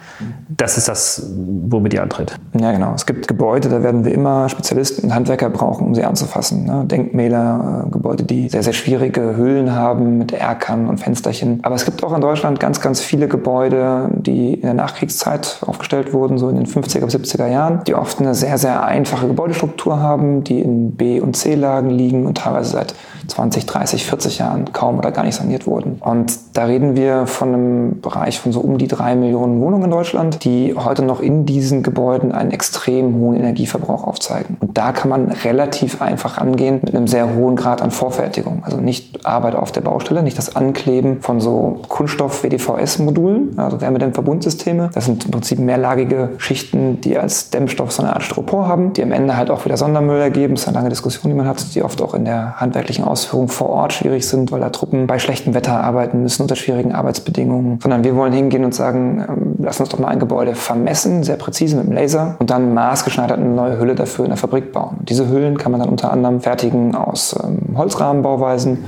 Das 0.50 0.78
ist 0.78 0.88
das, 0.88 1.32
womit 1.36 1.94
ihr 1.94 2.04
antritt. 2.04 2.36
Ja, 2.60 2.72
genau. 2.72 2.94
Es 2.94 3.06
gibt 3.06 3.28
Gebäude, 3.28 3.70
da 3.70 3.84
werden 3.84 4.06
wir 4.06 4.14
immer 4.14 4.50
Spezialisten 4.50 5.06
und 5.06 5.16
Handwerker 5.16 5.50
brauchen, 5.50 5.88
um 5.88 5.96
sie 5.96 6.04
anzufassen. 6.04 6.66
Ne? 6.66 6.86
Denkmäler, 6.86 7.86
äh, 7.86 7.90
Gebäude, 7.90 8.24
die 8.24 8.50
sehr, 8.50 8.64
sehr 8.64 8.74
schwierige 8.74 9.36
Hüllen 9.38 9.74
haben 9.74 10.18
mit 10.18 10.34
Erkern 10.34 10.88
und 10.88 11.00
Fensterchen. 11.00 11.60
Aber 11.64 11.76
es 11.76 11.86
gibt 11.86 12.04
auch 12.04 12.14
in 12.14 12.22
Deutschland 12.22 12.60
ganz, 12.60 12.82
ganz 12.82 13.02
viele 13.02 13.28
Gebäude, 13.28 14.10
die 14.14 14.54
in 14.54 14.62
der 14.62 14.74
Nachkriegszeit 14.74 15.47
aufgestellt 15.66 16.14
wurden, 16.14 16.38
so 16.38 16.50
in 16.50 16.56
den 16.56 16.66
50er, 16.66 17.06
70er 17.06 17.48
Jahren, 17.48 17.84
die 17.86 17.96
oft 17.96 18.20
eine 18.20 18.36
sehr, 18.36 18.58
sehr 18.58 18.84
einfache 18.84 19.28
Gebäudestruktur 19.28 20.00
haben, 20.00 20.44
die 20.44 20.60
in 20.62 20.92
B- 20.92 21.20
und 21.20 21.36
C-Lagen 21.36 21.90
liegen 21.90 22.26
und 22.26 22.40
teilweise 22.40 22.72
seit 22.72 22.96
20, 23.28 23.66
30, 23.66 24.06
40 24.06 24.38
Jahren 24.40 24.72
kaum 24.74 24.98
oder 24.98 25.12
gar 25.12 25.24
nicht 25.24 25.36
saniert 25.36 25.68
wurden. 25.68 25.98
Und 26.00 26.38
da 26.54 26.66
reden 26.66 26.96
wir 26.96 27.28
von 27.28 27.50
einem 27.50 28.02
Bereich 28.02 28.40
von 28.40 28.52
so 28.52 28.62
um 28.62 28.78
die 28.78 28.88
drei 28.88 29.16
Millionen 29.16 29.62
Wohnungen 29.62 29.86
in 29.86 29.92
Deutschland, 29.92 30.44
die 30.44 30.76
heute 30.76 31.04
noch 31.04 31.20
in 31.20 31.46
diesen 31.46 31.84
Gebäuden 31.84 32.32
einen 32.32 32.52
extrem 32.52 33.16
hohen 33.16 33.36
Energieverbrauch 33.36 34.06
aufzeigen. 34.06 34.58
Und 34.60 34.78
da 34.78 34.92
kann 34.92 35.10
man 35.10 35.32
relativ 35.32 36.02
einfach 36.02 36.38
angehen 36.38 36.80
mit 36.84 36.96
einem 36.96 37.08
sehr 37.08 37.36
hohen 37.36 37.56
Grad 37.56 37.82
an 37.82 37.92
Vorfertigung. 37.92 38.64
Also 38.64 38.78
nicht 38.78 39.26
Arbeit 39.26 39.56
auf 39.56 39.72
der 39.72 39.82
Baustelle, 39.82 40.24
nicht 40.24 40.38
das 40.38 40.56
Ankleben 40.56 41.22
von 41.22 41.40
so 41.40 41.82
Kunststoff-WDVS-Modulen, 41.88 43.58
also 43.60 43.82
Wärmedämmverbundsysteme. 43.82 44.90
Das 44.94 45.06
sind 45.06 45.34
Prinzip 45.38 45.60
mehrlagige 45.60 46.32
Schichten, 46.40 47.00
die 47.02 47.18
als 47.18 47.52
Dämmstoff 47.52 47.92
so 47.92 48.02
eine 48.02 48.14
Art 48.14 48.24
Styropor 48.24 48.68
haben, 48.68 48.94
die 48.94 49.04
am 49.04 49.12
Ende 49.12 49.38
halt 49.38 49.52
auch 49.52 49.66
wieder 49.66 49.78
Sondermüll 49.78 50.20
ergeben. 50.20 50.56
Das 50.56 50.64
ist 50.64 50.68
eine 50.68 50.78
lange 50.78 50.90
Diskussion, 50.90 51.32
die 51.32 51.38
man 51.38 51.48
hat, 51.48 51.76
die 51.76 51.84
oft 51.84 52.02
auch 52.02 52.16
in 52.16 52.26
der 52.26 52.60
handwerklichen 52.60 53.06
Ausführungen 53.06 53.48
vor 53.48 53.70
Ort 53.70 53.94
schwierig 53.94 54.28
sind, 54.28 54.52
weil 54.52 54.62
da 54.62 54.72
Truppen 54.72 55.06
bei 55.06 55.20
schlechtem 55.20 55.54
Wetter 55.54 55.84
arbeiten 55.84 56.24
müssen 56.24 56.42
unter 56.42 56.56
schwierigen 56.56 56.92
Arbeitsbedingungen, 56.92 57.80
sondern 57.80 58.04
wir 58.04 58.16
wollen 58.16 58.34
hingehen 58.34 58.66
und 58.66 58.74
sagen, 58.74 59.24
ähm, 59.30 59.56
lass 59.60 59.80
uns 59.80 59.90
doch 59.90 60.00
mal 60.00 60.08
ein 60.08 60.20
Gebäude 60.20 60.56
vermessen, 60.56 61.22
sehr 61.22 61.36
präzise 61.36 61.78
mit 61.78 61.86
dem 61.86 61.94
Laser 61.94 62.36
und 62.40 62.50
dann 62.50 62.74
maßgeschneidert 62.74 63.38
eine 63.38 63.50
neue 63.50 63.78
Hülle 63.78 63.94
dafür 63.94 64.26
in 64.26 64.32
der 64.32 64.38
Fabrik 64.38 64.72
bauen. 64.72 64.98
Diese 65.08 65.30
Hüllen 65.30 65.60
kann 65.60 65.72
man 65.72 65.82
dann 65.82 65.90
unter 65.90 66.12
anderem 66.12 66.42
fertigen 66.42 66.96
aus 66.96 67.36
ähm, 67.44 67.78
Holzrahmenbauweisen 67.78 68.86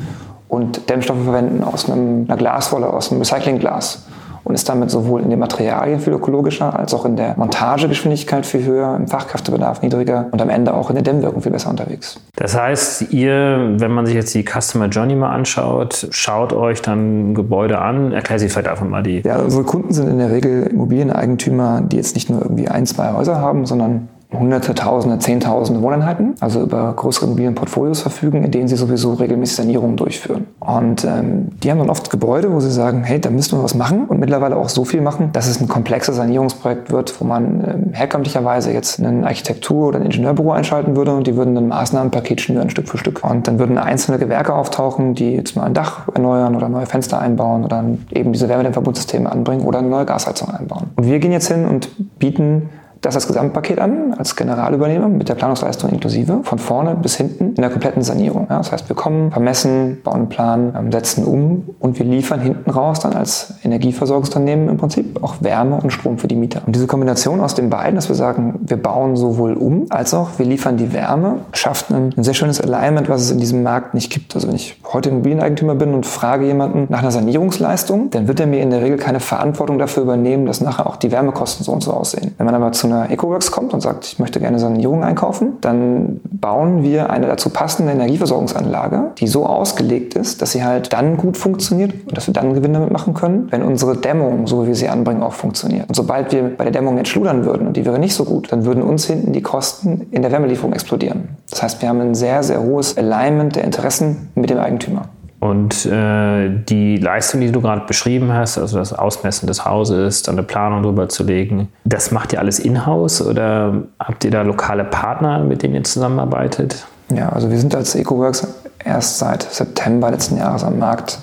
und 0.47 0.89
Dämmstoffe 0.89 1.23
verwenden 1.23 1.63
aus 1.63 1.87
einem, 1.87 2.25
einer 2.27 2.37
Glaswolle, 2.37 2.91
aus 2.91 3.11
einem 3.11 3.21
Recyclingglas 3.21 4.07
und 4.49 4.55
ist 4.55 4.67
damit 4.67 4.89
sowohl 4.89 5.21
in 5.21 5.29
den 5.29 5.37
Materialien 5.37 5.99
viel 5.99 6.13
ökologischer 6.13 6.77
als 6.77 6.91
auch 6.95 7.05
in 7.05 7.15
der 7.15 7.35
Montagegeschwindigkeit 7.37 8.47
viel 8.47 8.65
höher, 8.65 8.95
im 8.95 9.07
Fachkräftebedarf 9.07 9.83
niedriger 9.83 10.25
und 10.31 10.41
am 10.41 10.49
Ende 10.49 10.73
auch 10.73 10.89
in 10.89 10.95
der 10.95 11.03
Dämmwirkung 11.03 11.43
viel 11.43 11.51
besser 11.51 11.69
unterwegs. 11.69 12.19
Das 12.35 12.57
heißt, 12.57 13.13
ihr, 13.13 13.75
wenn 13.77 13.91
man 13.91 14.07
sich 14.07 14.15
jetzt 14.15 14.33
die 14.33 14.43
Customer 14.43 14.87
Journey 14.87 15.13
mal 15.13 15.29
anschaut, 15.29 16.07
schaut 16.09 16.51
euch 16.51 16.81
dann 16.81 17.35
Gebäude 17.35 17.77
an, 17.77 18.11
erklärt 18.11 18.39
sich 18.39 18.51
vielleicht 18.51 18.69
einfach 18.69 18.87
mal 18.87 19.03
die. 19.03 19.21
Ja, 19.21 19.37
unsere 19.37 19.63
Kunden 19.63 19.93
sind 19.93 20.09
in 20.09 20.17
der 20.17 20.31
Regel 20.31 20.63
Immobilieneigentümer, 20.63 21.81
die 21.81 21.97
jetzt 21.97 22.15
nicht 22.15 22.31
nur 22.31 22.41
irgendwie 22.41 22.69
ein, 22.69 22.87
zwei 22.87 23.13
Häuser 23.13 23.39
haben, 23.39 23.67
sondern 23.67 24.09
hunderte, 24.31 24.75
tausende, 24.75 25.17
zehntausende 25.17 25.81
Wohneinheiten, 25.81 26.35
also 26.39 26.61
über 26.61 26.93
größere 26.93 27.25
Immobilienportfolios 27.25 28.01
verfügen, 28.01 28.43
in 28.43 28.51
denen 28.51 28.67
sie 28.67 28.75
sowieso 28.75 29.13
regelmäßig 29.13 29.55
Sanierungen 29.55 29.97
durchführen. 29.97 30.45
Und 30.59 31.03
ähm, 31.03 31.47
die 31.63 31.71
haben 31.71 31.79
dann 31.79 31.89
oft 31.89 32.11
Gebäude, 32.11 32.53
wo 32.53 32.59
sie 32.59 32.69
sagen, 32.69 33.03
hey, 33.03 33.19
da 33.19 33.31
müssen 33.31 33.57
wir 33.57 33.63
was 33.63 33.73
machen 33.73 34.05
und 34.05 34.19
mittlerweile 34.19 34.55
auch 34.55 34.69
so 34.69 34.85
viel 34.85 35.01
machen, 35.01 35.31
dass 35.33 35.47
es 35.47 35.59
ein 35.59 35.67
komplexes 35.67 36.15
Sanierungsprojekt 36.17 36.91
wird, 36.91 37.19
wo 37.19 37.25
man 37.25 37.63
ähm, 37.63 37.93
herkömmlicherweise 37.93 38.71
jetzt 38.71 38.99
ein 38.99 39.25
Architektur- 39.25 39.87
oder 39.87 39.99
ein 39.99 40.05
Ingenieurbüro 40.05 40.51
einschalten 40.51 40.95
würde 40.95 41.15
und 41.15 41.25
die 41.25 41.35
würden 41.35 41.57
ein 41.57 41.67
Maßnahmenpaket 41.67 42.39
schnüren, 42.39 42.69
Stück 42.69 42.87
für 42.87 42.99
Stück. 42.99 43.23
Und 43.23 43.47
dann 43.47 43.57
würden 43.57 43.79
einzelne 43.79 44.19
Gewerke 44.19 44.53
auftauchen, 44.53 45.15
die 45.15 45.31
jetzt 45.31 45.55
mal 45.55 45.63
ein 45.63 45.73
Dach 45.73 46.07
erneuern 46.13 46.55
oder 46.55 46.69
neue 46.69 46.85
Fenster 46.85 47.19
einbauen 47.19 47.63
oder 47.63 47.83
eben 48.11 48.31
diese 48.31 48.47
Wärmedämmverbundsysteme 48.47 49.31
anbringen 49.31 49.65
oder 49.65 49.79
eine 49.79 49.89
neue 49.89 50.05
Gasheizung 50.05 50.51
einbauen. 50.51 50.91
Und 50.95 51.07
wir 51.07 51.17
gehen 51.17 51.31
jetzt 51.31 51.47
hin 51.47 51.65
und 51.65 51.89
bieten 52.19 52.69
das 53.01 53.15
als 53.15 53.27
Gesamtpaket 53.27 53.79
an, 53.79 54.13
als 54.17 54.35
Generalübernehmer 54.35 55.07
mit 55.07 55.29
der 55.29 55.35
Planungsleistung 55.35 55.89
inklusive, 55.89 56.41
von 56.43 56.59
vorne 56.59 56.95
bis 56.95 57.15
hinten 57.15 57.49
in 57.49 57.61
der 57.61 57.69
kompletten 57.69 58.01
Sanierung. 58.01 58.47
Ja, 58.49 58.57
das 58.57 58.71
heißt, 58.71 58.89
wir 58.89 58.95
kommen, 58.95 59.31
vermessen, 59.31 59.99
bauen 60.03 60.15
einen 60.15 60.29
Plan, 60.29 60.73
ähm, 60.77 60.91
setzen 60.91 61.23
um 61.23 61.69
und 61.79 61.97
wir 61.97 62.05
liefern 62.05 62.41
hinten 62.41 62.69
raus 62.69 62.99
dann 62.99 63.13
als 63.13 63.53
Energieversorgungsunternehmen 63.63 64.69
im 64.69 64.77
Prinzip 64.77 65.23
auch 65.23 65.35
Wärme 65.39 65.79
und 65.81 65.91
Strom 65.91 66.17
für 66.17 66.27
die 66.27 66.35
Mieter. 66.35 66.61
Und 66.65 66.75
diese 66.75 66.87
Kombination 66.87 67.39
aus 67.39 67.55
den 67.55 67.69
beiden, 67.69 67.95
dass 67.95 68.09
wir 68.09 68.15
sagen, 68.15 68.59
wir 68.61 68.77
bauen 68.77 69.15
sowohl 69.15 69.53
um, 69.53 69.85
als 69.89 70.13
auch 70.13 70.29
wir 70.37 70.45
liefern 70.45 70.77
die 70.77 70.91
Wärme, 70.93 71.37
schafft 71.53 71.91
ein, 71.91 72.13
ein 72.17 72.23
sehr 72.23 72.33
schönes 72.33 72.59
Alignment, 72.59 73.09
was 73.09 73.21
es 73.21 73.31
in 73.31 73.39
diesem 73.39 73.63
Markt 73.63 73.93
nicht 73.93 74.11
gibt. 74.11 74.35
Also 74.35 74.47
wenn 74.47 74.55
ich 74.55 74.79
heute 74.91 75.09
Immobilieneigentümer 75.09 75.75
bin 75.75 75.93
und 75.93 76.05
frage 76.05 76.45
jemanden 76.45 76.87
nach 76.89 76.99
einer 76.99 77.11
Sanierungsleistung, 77.11 78.09
dann 78.09 78.27
wird 78.27 78.39
er 78.39 78.47
mir 78.47 78.61
in 78.61 78.71
der 78.71 78.81
Regel 78.81 78.97
keine 78.97 79.19
Verantwortung 79.19 79.79
dafür 79.79 80.03
übernehmen, 80.03 80.45
dass 80.45 80.61
nachher 80.61 80.87
auch 80.87 80.97
die 80.97 81.11
Wärmekosten 81.11 81.63
so 81.63 81.71
und 81.71 81.81
so 81.81 81.93
aussehen. 81.93 82.33
Wenn 82.37 82.45
man 82.45 82.55
aber 82.55 82.71
zu 82.71 82.88
einer 82.91 83.11
EcoWorks 83.11 83.51
kommt 83.51 83.73
und 83.73 83.81
sagt, 83.81 84.05
ich 84.05 84.19
möchte 84.19 84.39
gerne 84.39 84.59
Sanierung 84.59 85.03
einkaufen, 85.03 85.57
dann 85.61 86.19
bauen 86.23 86.83
wir 86.83 87.09
eine 87.09 87.27
dazu 87.27 87.49
passende 87.49 87.91
Energieversorgungsanlage, 87.91 89.11
die 89.17 89.27
so 89.27 89.45
ausgelegt 89.45 90.15
ist, 90.15 90.41
dass 90.41 90.51
sie 90.51 90.63
halt 90.63 90.93
dann 90.93 91.17
gut 91.17 91.37
funktioniert 91.37 91.93
und 92.07 92.17
dass 92.17 92.27
wir 92.27 92.33
dann 92.33 92.53
Gewinn 92.53 92.73
damit 92.73 92.91
machen 92.91 93.13
können, 93.13 93.47
wenn 93.51 93.61
unsere 93.61 93.97
Dämmung, 93.97 94.47
so 94.47 94.63
wie 94.63 94.67
wir 94.67 94.75
sie 94.75 94.89
anbringen, 94.89 95.23
auch 95.23 95.33
funktioniert. 95.33 95.87
Und 95.87 95.95
sobald 95.95 96.31
wir 96.31 96.55
bei 96.55 96.63
der 96.63 96.73
Dämmung 96.73 96.97
jetzt 96.97 97.09
schludern 97.09 97.45
würden 97.45 97.67
und 97.67 97.77
die 97.77 97.85
wäre 97.85 97.99
nicht 97.99 98.15
so 98.15 98.25
gut, 98.25 98.51
dann 98.51 98.65
würden 98.65 98.83
uns 98.83 99.05
hinten 99.05 99.33
die 99.33 99.41
Kosten 99.41 100.07
in 100.11 100.21
der 100.21 100.31
Wärmelieferung 100.31 100.73
explodieren. 100.73 101.29
Das 101.49 101.61
heißt, 101.61 101.81
wir 101.81 101.89
haben 101.89 102.01
ein 102.01 102.15
sehr, 102.15 102.43
sehr 102.43 102.61
hohes 102.61 102.97
Alignment 102.97 103.55
der 103.55 103.63
Interessen 103.63 104.29
mit 104.35 104.49
dem 104.49 104.59
Eigentümer. 104.59 105.09
Und 105.39 105.85
äh, 105.85 106.49
die 106.49 106.97
Leistung, 106.97 107.39
die 107.39 107.51
du 107.51 107.61
gerade 107.61 107.85
beschrieben 107.85 108.33
hast, 108.33 108.57
also 108.57 108.77
das 108.77 108.91
Ausmessen 108.91 109.47
des 109.47 109.63
Hauses, 109.63 110.21
dann 110.23 110.35
eine 110.35 110.43
Planung 110.43 110.83
drüber 110.83 111.07
zu 111.07 111.23
legen, 111.23 111.69
das 111.85 112.11
macht 112.11 112.33
ihr 112.33 112.39
alles 112.39 112.59
in-house 112.59 113.21
oder 113.21 113.83
habt 113.99 114.25
ihr 114.25 114.31
da 114.31 114.41
lokale 114.41 114.83
Partner, 114.83 115.39
mit 115.39 115.63
denen 115.63 115.75
ihr 115.75 115.83
zusammenarbeitet? 115.85 116.85
Ja, 117.13 117.29
also 117.29 117.49
wir 117.49 117.57
sind 117.57 117.73
als 117.73 117.95
EcoWorks 117.95 118.47
erst 118.83 119.19
seit 119.19 119.43
September 119.43 120.11
letzten 120.11 120.37
Jahres 120.37 120.63
am 120.63 120.77
Markt 120.77 121.19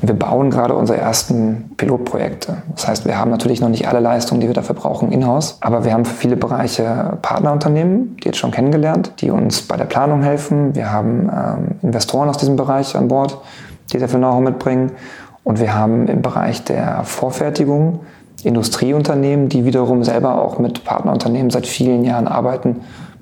wir 0.00 0.14
bauen 0.14 0.50
gerade 0.50 0.74
unsere 0.74 0.98
ersten 0.98 1.72
Pilotprojekte. 1.76 2.58
Das 2.74 2.86
heißt, 2.86 3.04
wir 3.04 3.18
haben 3.18 3.30
natürlich 3.30 3.60
noch 3.60 3.68
nicht 3.68 3.88
alle 3.88 4.00
Leistungen, 4.00 4.40
die 4.40 4.46
wir 4.46 4.54
dafür 4.54 4.74
brauchen, 4.74 5.10
in-house, 5.10 5.58
aber 5.60 5.84
wir 5.84 5.92
haben 5.92 6.04
für 6.04 6.14
viele 6.14 6.36
Bereiche 6.36 7.18
Partnerunternehmen, 7.22 8.16
die 8.18 8.26
jetzt 8.26 8.38
schon 8.38 8.50
kennengelernt, 8.50 9.12
die 9.20 9.30
uns 9.30 9.62
bei 9.62 9.76
der 9.76 9.86
Planung 9.86 10.22
helfen. 10.22 10.74
Wir 10.74 10.92
haben 10.92 11.30
ähm, 11.30 11.76
Investoren 11.82 12.28
aus 12.28 12.38
diesem 12.38 12.56
Bereich 12.56 12.96
an 12.96 13.08
Bord, 13.08 13.38
die 13.92 13.98
dafür 13.98 14.18
Know-how 14.18 14.40
mitbringen. 14.40 14.92
Und 15.44 15.60
wir 15.60 15.74
haben 15.74 16.06
im 16.08 16.22
Bereich 16.22 16.62
der 16.64 17.04
Vorfertigung 17.04 18.00
Industrieunternehmen, 18.44 19.48
die 19.48 19.64
wiederum 19.64 20.04
selber 20.04 20.40
auch 20.40 20.58
mit 20.58 20.84
Partnerunternehmen 20.84 21.50
seit 21.50 21.66
vielen 21.66 22.04
Jahren 22.04 22.28
arbeiten 22.28 22.76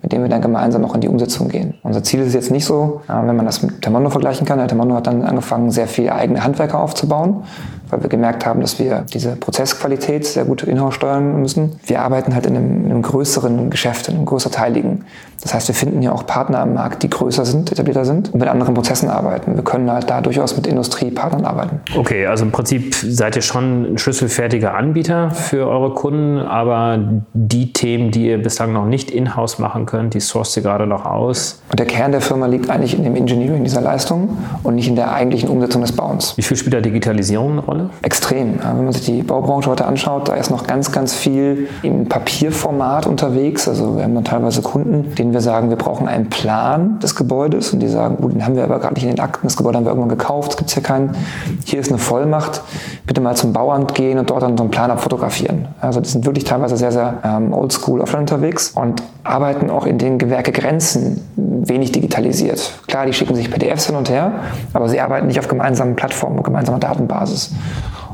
mit 0.06 0.12
dem 0.12 0.22
wir 0.22 0.28
dann 0.28 0.40
gemeinsam 0.40 0.84
auch 0.84 0.94
in 0.94 1.00
die 1.00 1.08
Umsetzung 1.08 1.48
gehen. 1.48 1.74
Unser 1.82 2.04
Ziel 2.04 2.20
ist 2.20 2.32
jetzt 2.32 2.52
nicht 2.52 2.64
so, 2.64 3.00
wenn 3.08 3.34
man 3.34 3.44
das 3.44 3.60
mit 3.60 3.82
Termondo 3.82 4.08
vergleichen 4.08 4.46
kann. 4.46 4.64
Termondo 4.68 4.94
hat 4.94 5.08
dann 5.08 5.24
angefangen, 5.24 5.72
sehr 5.72 5.88
viele 5.88 6.14
eigene 6.14 6.44
Handwerker 6.44 6.78
aufzubauen 6.78 7.42
weil 7.90 8.02
wir 8.02 8.08
gemerkt 8.08 8.46
haben, 8.46 8.60
dass 8.60 8.78
wir 8.78 9.04
diese 9.12 9.36
Prozessqualität 9.36 10.26
sehr 10.26 10.44
gut 10.44 10.62
in-house 10.62 10.94
steuern 10.94 11.40
müssen. 11.40 11.78
Wir 11.86 12.02
arbeiten 12.02 12.34
halt 12.34 12.46
in 12.46 12.56
einem, 12.56 12.84
in 12.84 12.90
einem 12.90 13.02
größeren 13.02 13.70
Geschäft, 13.70 14.08
in 14.08 14.16
einem 14.16 14.26
größerteiligen. 14.26 15.04
Das 15.42 15.54
heißt, 15.54 15.68
wir 15.68 15.74
finden 15.74 16.02
ja 16.02 16.12
auch 16.12 16.26
Partner 16.26 16.60
am 16.60 16.74
Markt, 16.74 17.02
die 17.02 17.10
größer 17.10 17.44
sind, 17.44 17.70
etablierter 17.70 18.04
sind 18.04 18.32
und 18.32 18.40
mit 18.40 18.48
anderen 18.48 18.74
Prozessen 18.74 19.08
arbeiten. 19.08 19.54
Wir 19.54 19.62
können 19.62 19.90
halt 19.90 20.10
da 20.10 20.20
durchaus 20.20 20.56
mit 20.56 20.66
Industriepartnern 20.66 21.44
arbeiten. 21.44 21.80
Okay, 21.96 22.26
also 22.26 22.44
im 22.44 22.52
Prinzip 22.52 22.94
seid 22.94 23.36
ihr 23.36 23.42
schon 23.42 23.94
ein 23.94 23.98
schlüsselfertiger 23.98 24.74
Anbieter 24.74 25.30
für 25.30 25.68
eure 25.68 25.94
Kunden, 25.94 26.38
aber 26.38 26.98
die 27.32 27.72
Themen, 27.72 28.10
die 28.10 28.28
ihr 28.28 28.42
bislang 28.42 28.72
noch 28.72 28.86
nicht 28.86 29.10
in-house 29.10 29.58
machen 29.58 29.86
könnt, 29.86 30.14
die 30.14 30.20
sourced 30.20 30.56
ihr 30.56 30.62
gerade 30.62 30.86
noch 30.86 31.04
aus. 31.04 31.62
Und 31.70 31.78
der 31.78 31.86
Kern 31.86 32.12
der 32.12 32.20
Firma 32.20 32.46
liegt 32.46 32.70
eigentlich 32.70 32.96
in 32.96 33.04
dem 33.04 33.14
Engineering 33.14 33.62
dieser 33.62 33.80
Leistung 33.80 34.38
und 34.62 34.74
nicht 34.74 34.88
in 34.88 34.96
der 34.96 35.12
eigentlichen 35.12 35.48
Umsetzung 35.48 35.82
des 35.82 35.92
Bauens. 35.92 36.36
Wie 36.36 36.42
viel 36.42 36.56
spielt 36.56 36.74
da 36.74 36.80
Digitalisierung 36.80 37.52
eine 37.52 37.60
Rolle? 37.60 37.75
Rolle? 37.76 37.90
Extrem. 38.02 38.58
Wenn 38.62 38.84
man 38.84 38.92
sich 38.92 39.04
die 39.04 39.22
Baubranche 39.22 39.70
heute 39.70 39.84
anschaut, 39.86 40.28
da 40.28 40.34
ist 40.34 40.50
noch 40.50 40.66
ganz, 40.66 40.92
ganz 40.92 41.14
viel 41.14 41.68
im 41.82 42.08
Papierformat 42.08 43.06
unterwegs. 43.06 43.68
Also 43.68 43.96
wir 43.96 44.04
haben 44.04 44.14
dann 44.14 44.24
teilweise 44.24 44.62
Kunden, 44.62 45.14
denen 45.14 45.32
wir 45.32 45.40
sagen, 45.40 45.70
wir 45.70 45.76
brauchen 45.76 46.08
einen 46.08 46.28
Plan 46.28 46.98
des 47.00 47.14
Gebäudes 47.14 47.72
und 47.72 47.80
die 47.80 47.88
sagen, 47.88 48.16
gut, 48.16 48.34
den 48.34 48.44
haben 48.44 48.56
wir 48.56 48.64
aber 48.64 48.78
gerade 48.78 48.94
nicht 48.94 49.04
in 49.04 49.10
den 49.10 49.20
Akten, 49.20 49.46
das 49.46 49.56
Gebäude 49.56 49.78
haben 49.78 49.84
wir 49.84 49.90
irgendwann 49.90 50.16
gekauft, 50.16 50.52
es 50.52 50.56
gibt 50.56 50.70
hier 50.70 50.82
keinen. 50.82 51.16
Hier 51.64 51.80
ist 51.80 51.90
eine 51.90 51.98
Vollmacht, 51.98 52.62
bitte 53.06 53.20
mal 53.20 53.36
zum 53.36 53.52
Bauamt 53.52 53.94
gehen 53.94 54.18
und 54.18 54.30
dort 54.30 54.42
dann 54.42 54.56
so 54.56 54.64
einen 54.64 54.70
Plan 54.70 54.90
abfotografieren. 54.90 55.68
Also 55.80 56.00
die 56.00 56.08
sind 56.08 56.26
wirklich 56.26 56.44
teilweise 56.44 56.76
sehr, 56.76 56.92
sehr 56.92 57.14
ähm, 57.24 57.52
oldschool 57.52 58.00
offline 58.00 58.22
unterwegs 58.22 58.72
und 58.74 59.02
arbeiten 59.28 59.70
auch 59.70 59.86
in 59.86 59.98
den 59.98 60.18
Gewerkegrenzen 60.18 61.20
wenig 61.36 61.92
digitalisiert. 61.92 62.80
Klar, 62.86 63.06
die 63.06 63.12
schicken 63.12 63.34
sich 63.34 63.50
PDFs 63.50 63.86
hin 63.86 63.96
und 63.96 64.10
her, 64.10 64.32
aber 64.72 64.88
sie 64.88 65.00
arbeiten 65.00 65.26
nicht 65.26 65.38
auf 65.38 65.48
gemeinsamen 65.48 65.96
Plattformen, 65.96 66.42
gemeinsamer 66.42 66.78
Datenbasis. 66.78 67.52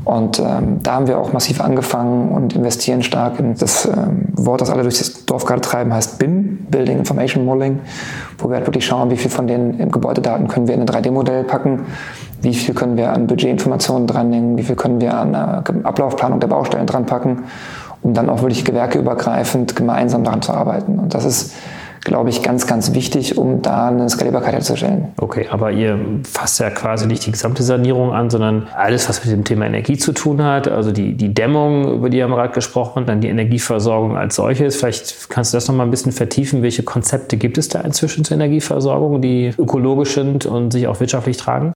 Und 0.05 0.41
ähm, 0.41 0.83
da 0.83 0.95
haben 0.95 1.07
wir 1.07 1.19
auch 1.19 1.33
massiv 1.33 1.61
angefangen 1.61 2.31
und 2.31 2.57
investieren 2.57 3.03
stark 3.05 3.39
in 3.39 3.55
das 3.55 3.85
ähm, 3.85 4.27
Wort, 4.33 4.61
das 4.61 4.71
alle 4.71 4.83
durch 4.83 4.99
das 4.99 5.27
Dorf 5.27 5.45
gerade 5.45 5.61
treiben, 5.61 5.95
heißt 5.95 6.19
BIM, 6.19 6.67
Building 6.71 6.99
Information 6.99 7.45
Modeling, 7.45 7.81
wo 8.39 8.49
wir 8.49 8.57
halt 8.57 8.67
wirklich 8.67 8.85
schauen, 8.85 9.11
wie 9.11 9.17
viel 9.17 9.31
von 9.31 9.47
den 9.47 9.93
Gebäudedaten 9.93 10.49
können 10.49 10.67
wir 10.67 10.75
in 10.75 10.81
ein 10.81 10.89
3D-Modell 10.89 11.45
packen, 11.45 11.83
wie 12.41 12.53
viel 12.53 12.75
können 12.75 12.97
wir 12.97 13.13
an 13.13 13.29
Budgetinformationen 13.29 14.09
dranhängen, 14.09 14.59
wie 14.59 14.65
viel 14.65 14.75
können 14.75 15.01
wir 15.01 15.15
an 15.15 15.35
äh, 15.35 15.85
Ablaufplanung 15.85 16.41
der 16.41 16.49
Baustellen 16.49 16.87
dranpacken, 16.87 17.45
um 18.03 18.15
dann 18.15 18.29
auch 18.29 18.43
wirklich 18.43 18.65
gewerkeübergreifend 18.65 19.77
gemeinsam 19.77 20.25
daran 20.25 20.43
zu 20.43 20.53
arbeiten. 20.53 20.99
Und 20.99 21.15
das 21.15 21.25
ist 21.25 21.55
glaube 22.05 22.31
ich, 22.31 22.43
ganz, 22.43 22.67
ganz 22.67 22.95
wichtig, 22.95 23.39
um 23.39 23.63
da 23.63 23.89
eine 23.89 24.09
Skalierbarkeit 24.09 24.55
herzustellen. 24.55 25.09
Okay, 25.19 25.47
aber 25.51 25.71
ihr 25.71 25.99
fasst 26.25 26.59
ja 26.61 26.71
quasi 26.71 27.07
nicht 27.07 27.25
die 27.27 27.33
gesamte 27.33 27.63
Sanierung 27.63 28.13
an, 28.13 28.29
sondern 28.29 28.67
alles, 28.77 29.09
was 29.09 29.25
mit 29.25 29.33
dem 29.33 29.45
Thema 29.45 29.67
Energie 29.67 29.97
zu 29.97 30.13
tun 30.13 30.43
hat, 30.43 30.69
also 30.69 30.91
die, 30.91 31.15
die 31.15 31.33
Dämmung, 31.33 31.95
über 31.95 32.11
die 32.11 32.23
haben 32.23 32.31
wir 32.31 32.37
gerade 32.37 32.55
gesprochen, 32.55 33.07
dann 33.07 33.21
die 33.21 33.29
Energieversorgung 33.29 34.17
als 34.17 34.37
solches. 34.37 34.77
Vielleicht 34.77 35.31
kannst 35.31 35.53
du 35.53 35.57
das 35.57 35.69
noch 35.69 35.75
mal 35.75 35.85
ein 35.85 35.91
bisschen 35.91 36.13
vertiefen. 36.13 36.63
Welche 36.63 36.83
Konzepte 36.83 37.37
gibt 37.37 37.57
es 37.59 37.69
da 37.69 37.81
inzwischen 37.81 38.25
zur 38.25 38.35
Energieversorgung, 38.35 39.21
die 39.21 39.55
ökologisch 39.57 40.15
sind 40.15 40.47
und 40.47 40.73
sich 40.73 40.89
auch 40.89 40.99
wirtschaftlich 40.99 41.37
tragen? 41.37 41.73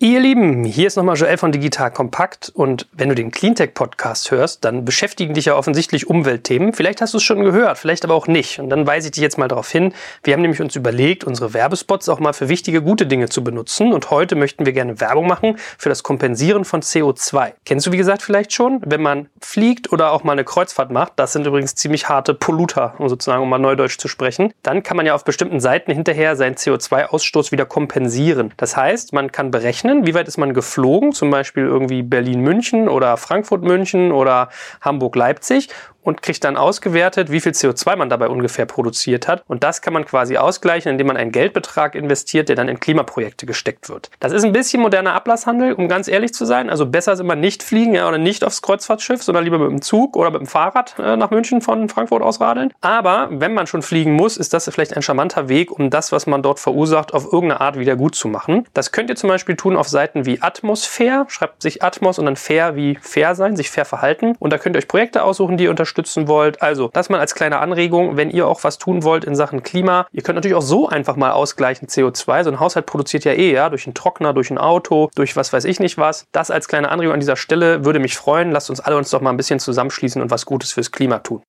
Ihr 0.00 0.20
Lieben, 0.20 0.62
hier 0.62 0.86
ist 0.86 0.94
nochmal 0.94 1.16
Joel 1.16 1.38
von 1.38 1.50
Digital 1.50 1.90
Kompakt 1.90 2.52
und 2.54 2.86
wenn 2.92 3.08
du 3.08 3.16
den 3.16 3.32
Cleantech 3.32 3.74
Podcast 3.74 4.30
hörst, 4.30 4.64
dann 4.64 4.84
beschäftigen 4.84 5.34
dich 5.34 5.46
ja 5.46 5.56
offensichtlich 5.56 6.08
Umweltthemen. 6.08 6.72
Vielleicht 6.72 7.00
hast 7.00 7.14
du 7.14 7.18
es 7.18 7.24
schon 7.24 7.42
gehört, 7.42 7.78
vielleicht 7.78 8.04
aber 8.04 8.14
auch 8.14 8.28
nicht. 8.28 8.60
Und 8.60 8.70
dann 8.70 8.86
weise 8.86 9.08
ich 9.08 9.14
dich 9.14 9.22
jetzt 9.24 9.38
mal 9.38 9.48
darauf 9.48 9.68
hin. 9.68 9.92
Wir 10.22 10.34
haben 10.34 10.42
nämlich 10.42 10.60
uns 10.60 10.76
überlegt, 10.76 11.24
unsere 11.24 11.52
Werbespots 11.52 12.08
auch 12.10 12.20
mal 12.20 12.32
für 12.32 12.48
wichtige, 12.48 12.80
gute 12.80 13.08
Dinge 13.08 13.28
zu 13.28 13.42
benutzen. 13.42 13.92
Und 13.92 14.08
heute 14.12 14.36
möchten 14.36 14.66
wir 14.66 14.72
gerne 14.72 15.00
Werbung 15.00 15.26
machen 15.26 15.56
für 15.78 15.88
das 15.88 16.04
Kompensieren 16.04 16.64
von 16.64 16.80
CO2. 16.80 17.54
Kennst 17.64 17.88
du, 17.88 17.90
wie 17.90 17.96
gesagt, 17.96 18.22
vielleicht 18.22 18.52
schon? 18.52 18.80
Wenn 18.86 19.02
man 19.02 19.28
fliegt 19.40 19.90
oder 19.90 20.12
auch 20.12 20.22
mal 20.22 20.30
eine 20.30 20.44
Kreuzfahrt 20.44 20.92
macht, 20.92 21.14
das 21.16 21.32
sind 21.32 21.44
übrigens 21.44 21.74
ziemlich 21.74 22.08
harte 22.08 22.34
Polluter, 22.34 22.94
um 22.98 23.08
sozusagen 23.08 23.42
um 23.42 23.50
mal 23.50 23.58
Neudeutsch 23.58 23.98
zu 23.98 24.06
sprechen, 24.06 24.54
dann 24.62 24.84
kann 24.84 24.96
man 24.96 25.06
ja 25.06 25.16
auf 25.16 25.24
bestimmten 25.24 25.58
Seiten 25.58 25.90
hinterher 25.90 26.36
seinen 26.36 26.54
CO2-Ausstoß 26.54 27.50
wieder 27.50 27.66
kompensieren. 27.66 28.54
Das 28.58 28.76
heißt, 28.76 29.12
man 29.12 29.32
kann 29.32 29.50
berechnen, 29.50 29.87
berechnen, 29.88 30.06
wie 30.06 30.14
weit 30.14 30.28
ist 30.28 30.38
man 30.38 30.54
geflogen, 30.54 31.12
zum 31.12 31.30
Beispiel 31.30 31.64
irgendwie 31.64 32.02
Berlin-München 32.02 32.88
oder 32.88 33.16
Frankfurt-München 33.16 34.12
oder 34.12 34.48
Hamburg-Leipzig 34.80 35.68
und 36.08 36.22
kriegt 36.22 36.42
dann 36.42 36.56
ausgewertet, 36.56 37.30
wie 37.30 37.38
viel 37.38 37.52
CO2 37.52 37.96
man 37.96 38.08
dabei 38.08 38.28
ungefähr 38.28 38.64
produziert 38.64 39.28
hat. 39.28 39.44
Und 39.46 39.62
das 39.62 39.82
kann 39.82 39.92
man 39.92 40.06
quasi 40.06 40.38
ausgleichen, 40.38 40.90
indem 40.90 41.08
man 41.08 41.18
einen 41.18 41.32
Geldbetrag 41.32 41.94
investiert, 41.94 42.48
der 42.48 42.56
dann 42.56 42.66
in 42.66 42.80
Klimaprojekte 42.80 43.44
gesteckt 43.44 43.90
wird. 43.90 44.10
Das 44.18 44.32
ist 44.32 44.42
ein 44.42 44.52
bisschen 44.52 44.80
moderner 44.80 45.12
Ablasshandel, 45.12 45.74
um 45.74 45.86
ganz 45.86 46.08
ehrlich 46.08 46.32
zu 46.32 46.46
sein. 46.46 46.70
Also 46.70 46.86
besser 46.86 47.12
ist 47.12 47.20
immer 47.20 47.34
nicht 47.36 47.62
fliegen 47.62 47.94
ja, 47.94 48.08
oder 48.08 48.16
nicht 48.16 48.42
aufs 48.42 48.62
Kreuzfahrtschiff, 48.62 49.22
sondern 49.22 49.44
lieber 49.44 49.58
mit 49.58 49.70
dem 49.70 49.82
Zug 49.82 50.16
oder 50.16 50.30
mit 50.30 50.40
dem 50.40 50.46
Fahrrad 50.46 50.94
äh, 50.98 51.14
nach 51.16 51.30
München 51.30 51.60
von 51.60 51.90
Frankfurt 51.90 52.22
aus 52.22 52.40
radeln. 52.40 52.72
Aber 52.80 53.28
wenn 53.30 53.52
man 53.52 53.66
schon 53.66 53.82
fliegen 53.82 54.14
muss, 54.14 54.38
ist 54.38 54.54
das 54.54 54.66
vielleicht 54.72 54.96
ein 54.96 55.02
charmanter 55.02 55.50
Weg, 55.50 55.70
um 55.70 55.90
das, 55.90 56.10
was 56.10 56.26
man 56.26 56.42
dort 56.42 56.58
verursacht, 56.58 57.12
auf 57.12 57.24
irgendeine 57.24 57.60
Art 57.60 57.78
wieder 57.78 57.96
gut 57.96 58.14
zu 58.14 58.28
machen. 58.28 58.66
Das 58.72 58.92
könnt 58.92 59.10
ihr 59.10 59.16
zum 59.16 59.28
Beispiel 59.28 59.56
tun 59.56 59.76
auf 59.76 59.90
Seiten 59.90 60.24
wie 60.24 60.40
Atmosphäre. 60.40 61.26
Schreibt 61.28 61.60
sich 61.60 61.82
Atmos 61.82 62.18
und 62.18 62.24
dann 62.24 62.36
fair 62.36 62.76
wie 62.76 62.98
fair 63.02 63.34
sein, 63.34 63.56
sich 63.56 63.70
fair 63.70 63.84
verhalten. 63.84 64.34
Und 64.38 64.54
da 64.54 64.56
könnt 64.56 64.74
ihr 64.74 64.78
euch 64.78 64.88
Projekte 64.88 65.22
aussuchen, 65.22 65.58
die 65.58 65.64
ihr 65.64 65.70
unterstützt 65.70 65.97
unterstützen 65.98 66.28
wollt. 66.28 66.62
Also, 66.62 66.90
das 66.92 67.08
mal 67.08 67.20
als 67.20 67.34
kleine 67.34 67.58
Anregung, 67.58 68.16
wenn 68.16 68.30
ihr 68.30 68.46
auch 68.46 68.62
was 68.64 68.78
tun 68.78 69.02
wollt 69.02 69.24
in 69.24 69.34
Sachen 69.34 69.62
Klima. 69.62 70.06
Ihr 70.12 70.22
könnt 70.22 70.36
natürlich 70.36 70.56
auch 70.56 70.62
so 70.62 70.88
einfach 70.88 71.16
mal 71.16 71.32
ausgleichen 71.32 71.88
CO2. 71.88 72.44
So 72.44 72.50
ein 72.50 72.60
Haushalt 72.60 72.86
produziert 72.86 73.24
ja 73.24 73.32
eh, 73.32 73.52
ja, 73.52 73.68
durch 73.68 73.86
einen 73.86 73.94
Trockner, 73.94 74.32
durch 74.32 74.50
ein 74.50 74.58
Auto, 74.58 75.10
durch 75.14 75.36
was 75.36 75.52
weiß 75.52 75.64
ich 75.64 75.80
nicht 75.80 75.98
was. 75.98 76.26
Das 76.32 76.50
als 76.50 76.68
kleine 76.68 76.90
Anregung 76.90 77.14
an 77.14 77.20
dieser 77.20 77.36
Stelle 77.36 77.84
würde 77.84 77.98
mich 77.98 78.16
freuen. 78.16 78.52
Lasst 78.52 78.70
uns 78.70 78.80
alle 78.80 78.96
uns 78.96 79.10
doch 79.10 79.20
mal 79.20 79.30
ein 79.30 79.36
bisschen 79.36 79.58
zusammenschließen 79.58 80.22
und 80.22 80.30
was 80.30 80.46
Gutes 80.46 80.72
fürs 80.72 80.92
Klima 80.92 81.18
tun. 81.18 81.42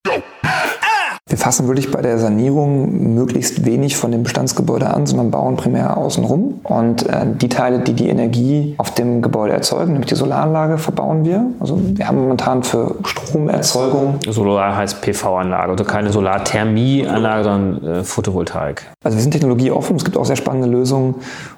Wir 1.30 1.38
fassen 1.38 1.68
wirklich 1.68 1.92
bei 1.92 2.02
der 2.02 2.18
Sanierung 2.18 3.14
möglichst 3.14 3.64
wenig 3.64 3.96
von 3.98 4.12
dem 4.12 4.24
Bestandsgebäude 4.24 4.92
an, 4.92 5.06
sondern 5.06 5.30
bauen 5.30 5.58
primär 5.58 5.96
außen 5.96 6.24
rum. 6.26 6.60
Und 6.64 7.08
äh, 7.08 7.28
die 7.40 7.50
Teile, 7.50 7.80
die 7.80 7.94
die 7.94 8.10
Energie 8.10 8.74
auf 8.80 8.92
dem 8.96 9.22
Gebäude 9.22 9.54
erzeugen, 9.54 9.92
nämlich 9.92 10.10
die 10.10 10.16
Solaranlage, 10.16 10.80
verbauen 10.80 11.26
wir. 11.26 11.46
Also 11.60 11.80
wir 11.80 12.08
haben 12.08 12.20
momentan 12.20 12.64
für 12.64 12.96
Stromerzeugung. 13.04 14.16
Solar 14.28 14.76
heißt 14.76 15.02
PV-Anlage, 15.02 15.72
also 15.72 15.84
keine 15.84 16.12
Solarthermieanlage, 16.12 17.44
sondern 17.44 17.84
äh, 17.86 18.04
Photovoltaik. 18.04 18.88
Also 19.04 19.16
wir 19.16 19.22
sind 19.22 19.32
technologieoffen. 19.32 19.98
Es 19.98 20.06
gibt 20.06 20.18
auch 20.18 20.26
sehr 20.26 20.36
spannende 20.36 20.68
Lösungen, 20.68 21.14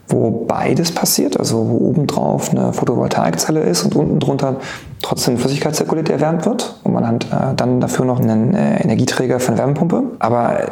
wo 0.10 0.46
beides 0.48 0.92
passiert, 0.92 1.40
also 1.40 1.70
wo 1.70 1.78
obendrauf 1.78 2.51
eine 2.51 2.74
Photovoltaikzelle 2.74 3.62
ist 3.62 3.86
und 3.86 3.96
unten 3.96 4.20
drunter 4.20 4.58
trotzdem 5.01 5.38
Flüssigkeit 5.38 5.75
zirkuliert, 5.75 6.10
erwärmt 6.10 6.46
wird. 6.46 6.75
Und 6.92 6.96
man 6.96 7.08
hat 7.08 7.26
äh, 7.26 7.56
dann 7.56 7.80
dafür 7.80 8.04
noch 8.06 8.20
einen 8.20 8.54
äh, 8.54 8.82
Energieträger 8.82 9.40
für 9.40 9.54
eine 9.54 9.60
Wärmepumpe. 9.60 10.04
Aber 10.20 10.60
äh, 10.60 10.68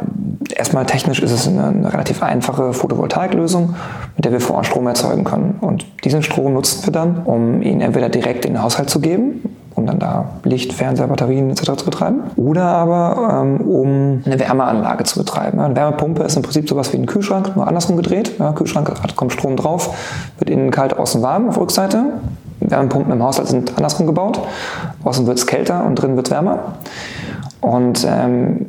erstmal 0.53 0.85
technisch 0.85 1.21
ist 1.21 1.31
es 1.31 1.47
eine, 1.47 1.67
eine, 1.67 1.93
relativ 1.93 2.21
einfache 2.21 2.73
Photovoltaiklösung, 2.73 3.75
mit 4.17 4.25
der 4.25 4.33
wir 4.33 4.41
vor 4.41 4.57
Ort 4.57 4.65
Strom 4.65 4.85
erzeugen 4.87 5.23
können. 5.23 5.57
Und 5.61 5.85
diesen 6.03 6.21
Strom 6.21 6.53
nutzen 6.53 6.85
wir 6.85 6.91
dann, 6.91 7.23
um 7.23 7.61
ihn 7.61 7.79
entweder 7.79 8.09
direkt 8.09 8.45
in 8.45 8.53
den 8.53 8.63
Haushalt 8.63 8.89
zu 8.89 8.99
geben, 8.99 9.55
um 9.75 9.85
dann 9.85 9.99
da 9.99 10.25
Licht, 10.43 10.73
Fernseher, 10.73 11.07
Batterien 11.07 11.49
etc. 11.51 11.77
zu 11.77 11.85
betreiben. 11.85 12.23
Oder 12.35 12.63
aber 12.63 13.41
ähm, 13.41 13.61
um 13.61 14.21
eine 14.25 14.39
Wärmeanlage 14.39 15.05
zu 15.05 15.19
betreiben. 15.19 15.61
Eine 15.61 15.77
Wärmepumpe 15.77 16.23
ist 16.23 16.35
im 16.35 16.41
Prinzip 16.41 16.67
sowas 16.67 16.91
wie 16.91 16.97
ein 16.97 17.05
Kühlschrank, 17.05 17.55
nur 17.55 17.65
andersrum 17.65 17.95
gedreht. 17.95 18.33
Ja, 18.39 18.51
Kühlschrank 18.51 18.91
kommt 19.15 19.31
Strom 19.31 19.55
drauf, 19.55 19.95
wird 20.37 20.49
innen 20.49 20.69
kalt, 20.69 20.99
außen 20.99 21.21
warm 21.21 21.47
auf 21.47 21.57
Rückseite. 21.57 22.03
Wärmepumpen 22.59 23.11
im 23.11 23.23
Haushalt 23.23 23.47
sind 23.47 23.75
andersrum 23.75 24.07
gebaut. 24.07 24.39
Außen 25.03 25.25
wird 25.27 25.37
es 25.37 25.47
kälter 25.47 25.85
und 25.85 25.95
drin 25.95 26.15
wird 26.15 26.27
es 26.27 26.31
wärmer. 26.31 26.59
Und 27.61 28.05
ähm, 28.09 28.65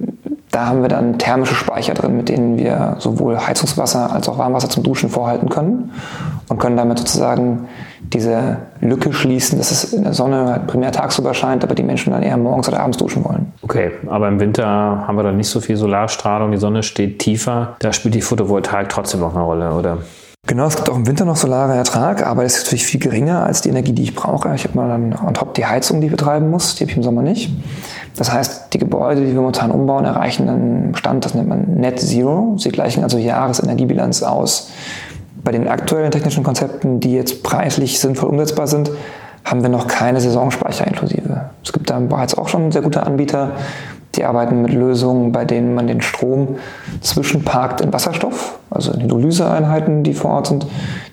da 0.50 0.66
haben 0.66 0.82
wir 0.82 0.88
dann 0.88 1.18
thermische 1.18 1.54
Speicher 1.54 1.94
drin, 1.94 2.16
mit 2.16 2.28
denen 2.28 2.58
wir 2.58 2.96
sowohl 2.98 3.38
Heizungswasser 3.38 4.12
als 4.12 4.28
auch 4.28 4.36
Warmwasser 4.36 4.68
zum 4.68 4.82
Duschen 4.82 5.08
vorhalten 5.08 5.48
können 5.48 5.92
und 6.48 6.58
können 6.58 6.76
damit 6.76 6.98
sozusagen 6.98 7.68
diese 8.12 8.56
Lücke 8.80 9.12
schließen, 9.12 9.58
dass 9.58 9.70
es 9.70 9.92
in 9.92 10.02
der 10.02 10.12
Sonne 10.12 10.46
halt 10.46 10.66
primär 10.66 10.90
tagsüber 10.90 11.34
scheint, 11.34 11.62
aber 11.62 11.76
die 11.76 11.84
Menschen 11.84 12.12
dann 12.12 12.24
eher 12.24 12.36
morgens 12.36 12.68
oder 12.68 12.80
abends 12.80 12.98
duschen 12.98 13.24
wollen. 13.24 13.52
Okay, 13.62 13.92
aber 14.08 14.26
im 14.26 14.40
Winter 14.40 14.66
haben 14.66 15.16
wir 15.16 15.22
dann 15.22 15.36
nicht 15.36 15.48
so 15.48 15.60
viel 15.60 15.76
Solarstrahlung, 15.76 16.50
die 16.50 16.58
Sonne 16.58 16.82
steht 16.82 17.20
tiefer. 17.20 17.76
Da 17.78 17.92
spielt 17.92 18.16
die 18.16 18.22
Photovoltaik 18.22 18.88
trotzdem 18.88 19.20
noch 19.20 19.34
eine 19.34 19.44
Rolle, 19.44 19.72
oder? 19.72 19.98
Genau, 20.50 20.66
es 20.66 20.74
gibt 20.74 20.90
auch 20.90 20.96
im 20.96 21.06
Winter 21.06 21.24
noch 21.24 21.36
solare 21.36 21.76
Ertrag, 21.76 22.26
aber 22.26 22.42
das 22.42 22.56
ist 22.56 22.64
natürlich 22.64 22.84
viel 22.84 22.98
geringer 22.98 23.44
als 23.44 23.60
die 23.60 23.68
Energie, 23.68 23.92
die 23.92 24.02
ich 24.02 24.16
brauche. 24.16 24.52
Ich 24.54 24.64
habe 24.64 24.76
mal 24.76 24.88
dann 24.88 25.14
on 25.24 25.32
top 25.32 25.54
die 25.54 25.64
Heizung, 25.64 26.00
die 26.00 26.06
ich 26.06 26.10
betreiben 26.10 26.50
muss, 26.50 26.74
die 26.74 26.82
habe 26.82 26.90
ich 26.90 26.96
im 26.96 27.04
Sommer 27.04 27.22
nicht. 27.22 27.52
Das 28.16 28.32
heißt, 28.32 28.72
die 28.72 28.78
Gebäude, 28.78 29.20
die 29.20 29.28
wir 29.28 29.34
momentan 29.34 29.70
umbauen, 29.70 30.04
erreichen 30.04 30.48
einen 30.48 30.96
Stand, 30.96 31.24
das 31.24 31.34
nennt 31.34 31.48
man 31.48 31.74
Net 31.74 32.00
Zero. 32.00 32.56
Sie 32.58 32.70
gleichen 32.70 33.04
also 33.04 33.16
Jahresenergiebilanz 33.16 34.24
aus. 34.24 34.70
Bei 35.44 35.52
den 35.52 35.68
aktuellen 35.68 36.10
technischen 36.10 36.42
Konzepten, 36.42 36.98
die 36.98 37.12
jetzt 37.12 37.44
preislich 37.44 38.00
sinnvoll 38.00 38.30
umsetzbar 38.30 38.66
sind, 38.66 38.90
haben 39.44 39.62
wir 39.62 39.70
noch 39.70 39.86
keine 39.86 40.20
Saisonspeicher 40.20 40.86
inklusive. 40.86 41.50
Es 41.62 41.72
gibt 41.72 41.90
da 41.90 41.98
bereits 42.00 42.36
auch 42.36 42.48
schon 42.48 42.72
sehr 42.72 42.82
gute 42.82 43.04
Anbieter, 43.04 43.52
die 44.16 44.24
arbeiten 44.24 44.62
mit 44.62 44.72
Lösungen, 44.72 45.32
bei 45.32 45.44
denen 45.44 45.74
man 45.74 45.86
den 45.86 46.00
Strom 46.00 46.56
zwischenparkt 47.00 47.80
in 47.80 47.92
Wasserstoff, 47.92 48.58
also 48.70 48.92
in 48.92 49.02
Hydrolyseeinheiten, 49.02 50.02
die 50.02 50.14
vor 50.14 50.30
Ort 50.32 50.46
sind. 50.46 50.66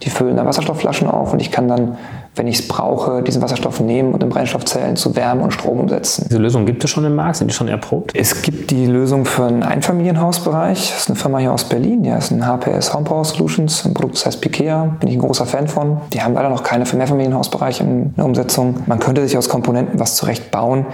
Die 0.04 0.10
füllen 0.10 0.38
da 0.38 0.46
Wasserstoffflaschen 0.46 1.10
auf 1.10 1.34
und 1.34 1.42
ich 1.42 1.52
kann 1.52 1.68
dann 1.68 1.98
wenn 2.38 2.48
ich 2.48 2.60
es 2.60 2.68
brauche, 2.68 3.22
diesen 3.24 3.42
Wasserstoff 3.42 3.80
nehmen 3.80 4.14
und 4.14 4.24
in 4.24 4.30
Brennstoffzellen 4.30 4.96
zu 4.96 5.16
Wärme 5.16 5.44
und 5.44 5.52
Strom 5.52 5.80
umsetzen. 5.80 6.26
Diese 6.30 6.40
Lösung 6.40 6.66
gibt 6.66 6.84
es 6.84 6.90
schon 6.90 7.06
im 7.06 7.16
Markt? 7.16 7.38
Sind 7.38 7.50
die 7.50 7.54
schon 7.54 7.68
erprobt? 7.68 8.12
Es 8.16 8.42
gibt 8.42 8.72
die 8.72 8.86
Lösung 8.86 9.26
für 9.26 9.46
einen 9.46 9.64
Einfamilienhausbereich. 9.64 10.92
Das 10.92 11.02
ist 11.02 11.10
eine 11.10 11.18
Firma 11.18 11.40
hier 11.40 11.52
aus 11.52 11.64
Berlin. 11.64 12.04
Die 12.04 12.12
heißt 12.12 12.32
ein 12.32 12.46
HPS 12.46 12.94
Home 12.94 13.06
Power 13.06 13.26
Solutions. 13.26 13.86
Ein 13.86 13.94
Produkt, 13.94 14.16
das 14.16 14.26
heißt 14.26 14.42
Pikea. 14.42 14.96
Bin 15.00 15.10
ich 15.10 15.16
ein 15.16 15.22
großer 15.22 15.46
Fan 15.46 15.68
von. 15.68 15.98
Die 16.14 16.22
haben 16.22 16.34
leider 16.34 16.50
noch 16.50 16.64
keine 16.64 16.86
für 16.86 16.98
Mehrfamilienhausbereich 16.98 17.82
in 17.82 18.14
der 18.16 18.26
Umsetzung. 18.26 18.84
Man 18.86 19.00
könnte 19.00 19.22
sich 19.24 19.38
aus 19.38 19.50
Komponenten 19.50 20.00
was 20.00 20.16
zurecht 20.16 20.52
bauen. 20.52 20.86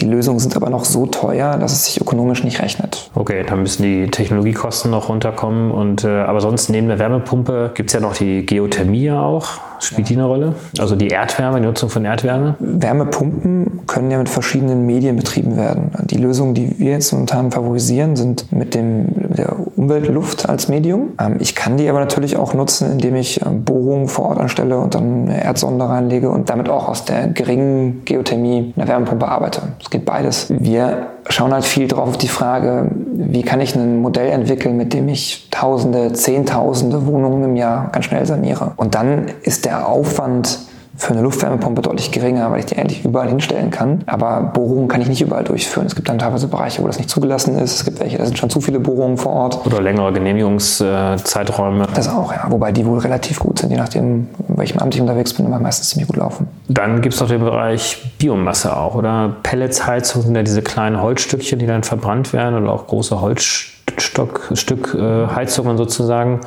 Die 0.00 0.06
Lösungen 0.06 0.38
sind 0.38 0.54
aber 0.56 0.70
noch 0.70 0.84
so 0.84 1.06
teuer, 1.06 1.56
dass 1.58 1.72
es 1.72 1.84
sich 1.86 2.00
ökonomisch 2.00 2.44
nicht 2.44 2.62
rechnet. 2.62 3.10
Okay, 3.14 3.44
dann 3.46 3.62
müssen 3.62 3.82
die 3.82 4.10
Technologiekosten 4.10 4.90
noch 4.90 5.08
runterkommen. 5.08 5.70
Und, 5.70 6.04
äh, 6.04 6.08
aber 6.20 6.40
sonst 6.40 6.68
neben 6.68 6.88
der 6.88 6.98
Wärmepumpe 6.98 7.72
gibt 7.74 7.90
es 7.90 7.94
ja 7.94 8.00
noch 8.00 8.14
die 8.14 8.46
Geothermie 8.46 9.10
auch. 9.10 9.58
Spielt 9.80 10.08
ja. 10.08 10.14
die 10.14 10.20
eine 10.20 10.26
Rolle? 10.26 10.54
Also 10.78 10.96
die 10.96 11.08
Erdwärme, 11.08 11.60
die 11.60 11.66
Nutzung 11.66 11.88
von 11.88 12.04
Erdwärme? 12.04 12.56
Wärmepumpen 12.58 13.86
können 13.86 14.10
ja 14.10 14.18
mit 14.18 14.28
verschiedenen 14.28 14.86
Medien 14.86 15.16
betrieben 15.16 15.56
werden. 15.56 15.90
Die 16.10 16.16
Lösungen, 16.16 16.54
die 16.54 16.78
wir 16.78 16.92
jetzt 16.92 17.12
momentan 17.12 17.50
favorisieren, 17.50 18.16
sind 18.16 18.50
mit, 18.52 18.74
dem, 18.74 19.06
mit 19.14 19.38
der 19.38 19.56
Umweltluft 19.76 20.48
als 20.48 20.68
Medium. 20.68 21.10
Ähm, 21.20 21.36
ich 21.38 21.54
kann 21.54 21.76
die 21.76 21.88
aber 21.88 22.00
natürlich 22.00 22.36
auch 22.36 22.54
nutzen, 22.54 22.90
indem 22.92 23.16
ich 23.16 23.44
ähm, 23.44 23.64
Bohrungen 23.64 24.08
vor 24.08 24.30
Ort 24.30 24.38
anstelle 24.38 24.78
und 24.78 24.94
dann 24.94 25.28
eine 25.28 25.44
Erdsonde 25.44 25.88
reinlege 25.88 26.30
und 26.30 26.50
damit 26.50 26.68
auch 26.68 26.88
aus 26.88 27.04
der 27.04 27.28
geringen 27.28 28.02
Geothermie 28.04 28.72
eine 28.76 28.88
Wärmepumpe 28.88 29.28
arbeite. 29.28 29.62
Es 29.88 29.92
geht 29.92 30.04
beides. 30.04 30.48
Wir 30.50 31.06
schauen 31.30 31.50
halt 31.54 31.64
viel 31.64 31.88
drauf 31.88 32.10
auf 32.10 32.18
die 32.18 32.28
Frage, 32.28 32.90
wie 33.14 33.40
kann 33.40 33.58
ich 33.62 33.74
ein 33.74 34.02
Modell 34.02 34.28
entwickeln, 34.28 34.76
mit 34.76 34.92
dem 34.92 35.08
ich 35.08 35.48
Tausende, 35.50 36.12
Zehntausende 36.12 37.06
Wohnungen 37.06 37.42
im 37.42 37.56
Jahr 37.56 37.88
ganz 37.90 38.04
schnell 38.04 38.26
saniere. 38.26 38.72
Und 38.76 38.94
dann 38.94 39.28
ist 39.44 39.64
der 39.64 39.88
Aufwand 39.88 40.58
für 40.98 41.12
eine 41.12 41.22
Luftwärmepumpe 41.22 41.80
deutlich 41.80 42.10
geringer, 42.10 42.50
weil 42.50 42.58
ich 42.58 42.66
die 42.66 42.76
eigentlich 42.76 43.04
überall 43.04 43.28
hinstellen 43.28 43.70
kann. 43.70 44.02
Aber 44.06 44.50
Bohrungen 44.52 44.88
kann 44.88 45.00
ich 45.00 45.08
nicht 45.08 45.22
überall 45.22 45.44
durchführen. 45.44 45.86
Es 45.86 45.94
gibt 45.94 46.08
dann 46.08 46.18
teilweise 46.18 46.48
Bereiche, 46.48 46.82
wo 46.82 46.88
das 46.88 46.98
nicht 46.98 47.08
zugelassen 47.08 47.56
ist. 47.56 47.76
Es 47.76 47.84
gibt 47.84 48.00
welche, 48.00 48.18
da 48.18 48.26
sind 48.26 48.36
schon 48.36 48.50
zu 48.50 48.60
viele 48.60 48.80
Bohrungen 48.80 49.16
vor 49.16 49.32
Ort. 49.32 49.64
Oder 49.64 49.80
längere 49.80 50.12
Genehmigungszeiträume. 50.12 51.86
Das 51.94 52.08
auch, 52.08 52.32
ja. 52.32 52.46
Wobei 52.48 52.72
die 52.72 52.84
wohl 52.84 52.98
relativ 52.98 53.38
gut 53.38 53.60
sind, 53.60 53.70
je 53.70 53.76
nachdem, 53.76 54.26
in 54.48 54.58
welchem 54.58 54.80
Amt 54.80 54.96
ich 54.96 55.00
unterwegs 55.00 55.34
bin, 55.34 55.46
aber 55.46 55.60
meistens 55.60 55.90
ziemlich 55.90 56.08
gut 56.08 56.16
laufen. 56.16 56.48
Dann 56.66 57.00
gibt 57.00 57.14
es 57.14 57.20
noch 57.20 57.28
den 57.28 57.38
Bereich 57.40 58.14
Biomasse 58.18 58.76
auch, 58.76 58.96
oder? 58.96 59.36
Pelletsheizung 59.44 60.22
sind 60.22 60.34
ja 60.34 60.42
diese 60.42 60.62
kleinen 60.62 61.00
Holzstückchen, 61.00 61.60
die 61.60 61.66
dann 61.66 61.84
verbrannt 61.84 62.32
werden 62.32 62.60
oder 62.60 62.72
auch 62.72 62.88
große 62.88 63.20
Holzstückheizungen 63.20 65.74
äh, 65.74 65.78
sozusagen. 65.78 66.40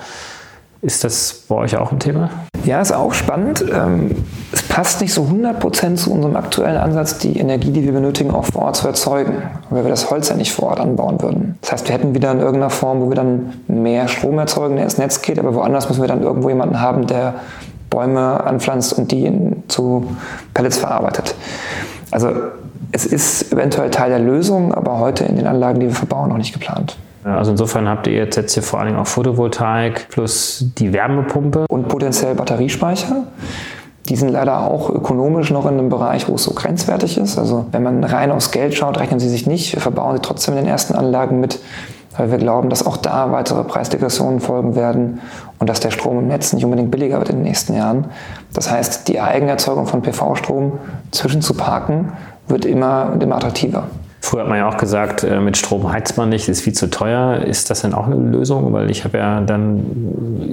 Ist 0.82 1.04
das 1.04 1.44
bei 1.48 1.56
euch 1.56 1.78
auch 1.78 1.92
ein 1.92 2.00
Thema? 2.00 2.30
Ja, 2.66 2.82
ist 2.82 2.92
auch 2.92 3.14
spannend. 3.14 3.64
Ähm, 3.72 4.16
es 4.52 4.64
passt 4.64 5.02
nicht 5.02 5.14
so 5.14 5.24
100% 5.24 5.96
zu 5.96 6.12
unserem 6.12 6.36
aktuellen 6.36 6.78
Ansatz, 6.78 7.20
die 7.20 7.38
Energie, 7.38 7.72
die 7.72 7.84
wir 7.84 7.92
benötigen, 7.92 8.32
auch 8.32 8.46
vor 8.46 8.64
Ort 8.64 8.78
zu 8.78 8.88
erzeugen, 8.88 9.44
weil 9.70 9.84
wir 9.84 9.92
das 9.92 10.10
Holz 10.10 10.30
ja 10.30 10.36
nicht 10.36 10.52
vor 10.52 10.70
Ort 10.70 10.80
anbauen 10.80 11.22
würden. 11.22 11.58
Das 11.62 11.72
heißt, 11.72 11.88
wir 11.88 11.96
hätten 11.96 12.16
wieder 12.16 12.32
in 12.32 12.40
irgendeiner 12.40 12.72
Form, 12.72 13.02
wo 13.02 13.10
wir 13.10 13.16
dann 13.16 13.54
mehr 13.68 14.08
Strom 14.08 14.40
erzeugen, 14.40 14.76
der 14.76 14.86
ins 14.86 14.98
Netz 14.98 15.22
geht, 15.22 15.38
aber 15.38 15.54
woanders 15.54 15.88
müssen 15.88 16.02
wir 16.02 16.08
dann 16.08 16.24
irgendwo 16.24 16.50
jemanden 16.50 16.80
haben, 16.82 17.06
der 17.06 17.36
Bäume 17.90 18.44
anpflanzt 18.44 18.94
und 18.94 19.12
die 19.12 19.32
zu 19.68 20.08
Pellets 20.54 20.78
verarbeitet. 20.78 21.36
Also 22.10 22.30
es 22.92 23.06
ist 23.06 23.54
eventuell 23.54 23.92
Teil 23.92 24.10
der 24.10 24.20
Lösung, 24.20 24.74
aber 24.74 25.00
heute 25.00 25.26
in 25.26 25.36
den 25.36 25.46
Anlagen, 25.46 25.80
die 25.80 25.88
wir 25.88 25.96
verbauen, 25.96 26.30
noch 26.30 26.38
nicht 26.38 26.54
geplant. 26.54 26.98
Also 27.24 27.52
insofern 27.52 27.88
habt 27.88 28.08
ihr 28.08 28.14
jetzt, 28.14 28.36
jetzt 28.36 28.54
hier 28.54 28.64
vor 28.64 28.80
allen 28.80 28.90
Dingen 28.90 29.00
auch 29.00 29.08
Photovoltaik 29.08 30.10
plus 30.10 30.66
die 30.78 30.94
Wärmepumpe. 30.94 31.66
Und 31.70 31.88
potenziell 31.88 32.36
Batteriespeicher. 32.36 33.24
Die 34.10 34.16
sind 34.16 34.30
leider 34.30 34.62
auch 34.62 34.90
ökonomisch 34.90 35.52
noch 35.52 35.66
in 35.66 35.78
einem 35.78 35.90
Bereich, 35.90 36.28
wo 36.28 36.36
es 36.36 36.44
so 36.44 36.54
grenzwertig 36.54 37.18
ist. 37.18 37.38
Also 37.38 37.68
wenn 37.72 37.84
man 37.84 38.04
rein 38.04 38.32
aufs 38.32 38.52
Geld 38.52 38.74
schaut, 38.74 39.00
rechnen 39.00 39.20
sie 39.20 39.30
sich 39.30 39.46
nicht. 39.46 39.74
Wir 39.74 39.82
verbauen 39.82 40.16
sie 40.16 40.22
trotzdem 40.22 40.56
in 40.56 40.62
den 40.64 40.70
ersten 40.70 40.96
Anlagen 40.96 41.40
mit, 41.40 41.60
weil 42.18 42.32
wir 42.32 42.40
glauben, 42.40 42.70
dass 42.70 42.86
auch 42.86 42.98
da 42.98 43.32
weitere 43.32 43.64
Preisdegressionen 43.64 44.40
folgen 44.40 44.76
werden 44.76 45.22
und 45.60 45.70
dass 45.70 45.80
der 45.80 45.92
Strom 45.92 46.18
im 46.18 46.28
Netz 46.28 46.52
nicht 46.52 46.66
unbedingt 46.66 46.90
billiger 46.90 47.20
wird 47.20 47.30
in 47.30 47.38
den 47.38 47.44
nächsten 47.44 47.76
Jahren. 47.76 48.06
Das 48.54 48.72
heißt, 48.72 49.08
die 49.08 49.22
Eigenerzeugung 49.22 49.86
von 49.86 50.02
PV-Strom 50.02 50.74
zwischenzuparken 51.12 52.14
wird 52.48 52.66
immer 52.66 53.12
und 53.14 53.22
immer 53.22 53.36
attraktiver. 53.36 53.84
Früher 54.32 54.44
hat 54.44 54.48
man 54.48 54.60
ja 54.60 54.70
auch 54.70 54.78
gesagt, 54.78 55.26
äh, 55.26 55.42
mit 55.42 55.58
Strom 55.58 55.92
heizt 55.92 56.16
man 56.16 56.30
nicht, 56.30 56.48
ist 56.48 56.62
viel 56.62 56.72
zu 56.72 56.90
teuer. 56.90 57.42
Ist 57.46 57.70
das 57.70 57.82
denn 57.82 57.94
auch 57.94 58.06
eine 58.06 58.16
Lösung? 58.16 58.72
Weil 58.72 58.90
ich 58.90 59.04
habe 59.04 59.18
ja 59.18 59.42
dann 59.42 59.84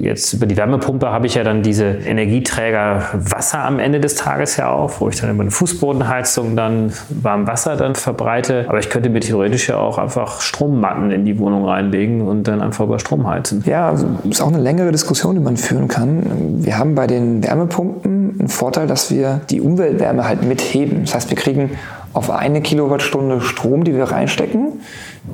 jetzt 0.01 0.33
über 0.33 0.47
die 0.47 0.57
Wärmepumpe 0.57 1.09
habe 1.09 1.27
ich 1.27 1.35
ja 1.35 1.45
dann 1.45 1.63
diese 1.63 1.85
Energieträger 1.85 3.03
Wasser 3.13 3.63
am 3.63 3.79
Ende 3.79 4.01
des 4.01 4.15
Tages 4.15 4.57
ja 4.57 4.69
auch, 4.69 4.99
wo 4.99 5.07
ich 5.07 5.15
dann 5.21 5.29
über 5.29 5.43
eine 5.43 5.51
Fußbodenheizung 5.51 6.57
dann 6.57 6.91
warm 7.07 7.47
Wasser 7.47 7.77
dann 7.77 7.95
verbreite. 7.95 8.65
Aber 8.67 8.79
ich 8.79 8.89
könnte 8.89 9.09
mir 9.09 9.21
theoretisch 9.21 9.69
ja 9.69 9.77
auch 9.77 9.97
einfach 9.97 10.41
Strommatten 10.41 11.11
in 11.11 11.23
die 11.23 11.39
Wohnung 11.39 11.63
reinlegen 11.63 12.19
und 12.19 12.49
dann 12.49 12.61
einfach 12.61 12.83
über 12.83 12.99
Strom 12.99 13.29
heizen. 13.29 13.63
Ja, 13.65 13.87
also 13.87 14.07
ist 14.29 14.41
auch 14.41 14.49
eine 14.49 14.59
längere 14.59 14.91
Diskussion, 14.91 15.35
die 15.35 15.41
man 15.41 15.55
führen 15.55 15.87
kann. 15.87 16.65
Wir 16.65 16.77
haben 16.77 16.95
bei 16.95 17.07
den 17.07 17.45
Wärmepumpen 17.45 18.39
einen 18.41 18.49
Vorteil, 18.49 18.87
dass 18.87 19.09
wir 19.09 19.39
die 19.49 19.61
Umweltwärme 19.61 20.27
halt 20.27 20.43
mitheben. 20.43 21.05
Das 21.05 21.15
heißt, 21.15 21.29
wir 21.29 21.37
kriegen 21.37 21.71
auf 22.19 22.31
eine 22.31 22.59
Kilowattstunde 22.59 23.39
Strom, 23.39 23.85
die 23.85 23.95
wir 23.95 24.03
reinstecken, 24.03 24.81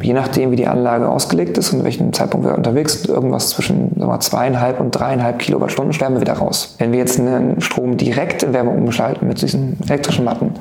je 0.04 0.14
nachdem, 0.14 0.52
wie 0.52 0.56
die 0.56 0.68
Anlage 0.68 1.10
ausgelegt 1.10 1.58
ist 1.58 1.74
und 1.74 1.84
welchen 1.84 2.14
Zeitpunkt 2.14 2.46
wir 2.46 2.54
unterwegs 2.54 3.02
sind, 3.02 3.10
irgendwas 3.10 3.50
zwischen 3.50 3.90
sagen 3.98 4.20
zweieinhalb 4.20 4.80
und 4.80 4.92
dreieinhalb 4.92 5.40
Kilowattstunden 5.40 5.94
sterben 5.94 6.14
wir 6.14 6.22
wieder 6.22 6.34
raus. 6.34 6.76
Wenn 6.78 6.92
wir 6.92 7.00
jetzt 7.00 7.20
einen 7.20 7.60
Strom 7.60 7.98
direkt 7.98 8.44
in 8.44 8.54
Wärme 8.54 8.70
umschalten 8.70 9.28
mit 9.28 9.42
diesen 9.42 9.80
elektrischen 9.88 10.26
Matten, 10.26 10.52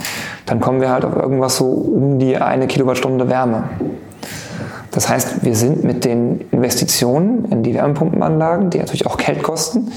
dann 0.46 0.60
kommen 0.60 0.80
wir 0.80 0.90
halt 0.90 1.04
auf 1.04 1.14
irgendwas 1.14 1.58
so 1.58 1.66
um 1.66 2.18
die 2.18 2.38
eine 2.38 2.68
Kilowattstunde 2.68 3.28
Wärme. 3.28 3.64
Das 4.92 5.10
heißt, 5.10 5.44
wir 5.44 5.56
sind 5.56 5.84
mit 5.84 6.06
den 6.06 6.40
Investitionen 6.52 7.44
in 7.50 7.62
die 7.62 7.74
Wärmepumpenanlagen, 7.74 8.70
die 8.70 8.78
natürlich 8.78 9.06
auch 9.06 9.18
Geld 9.18 9.42
kosten, 9.42 9.92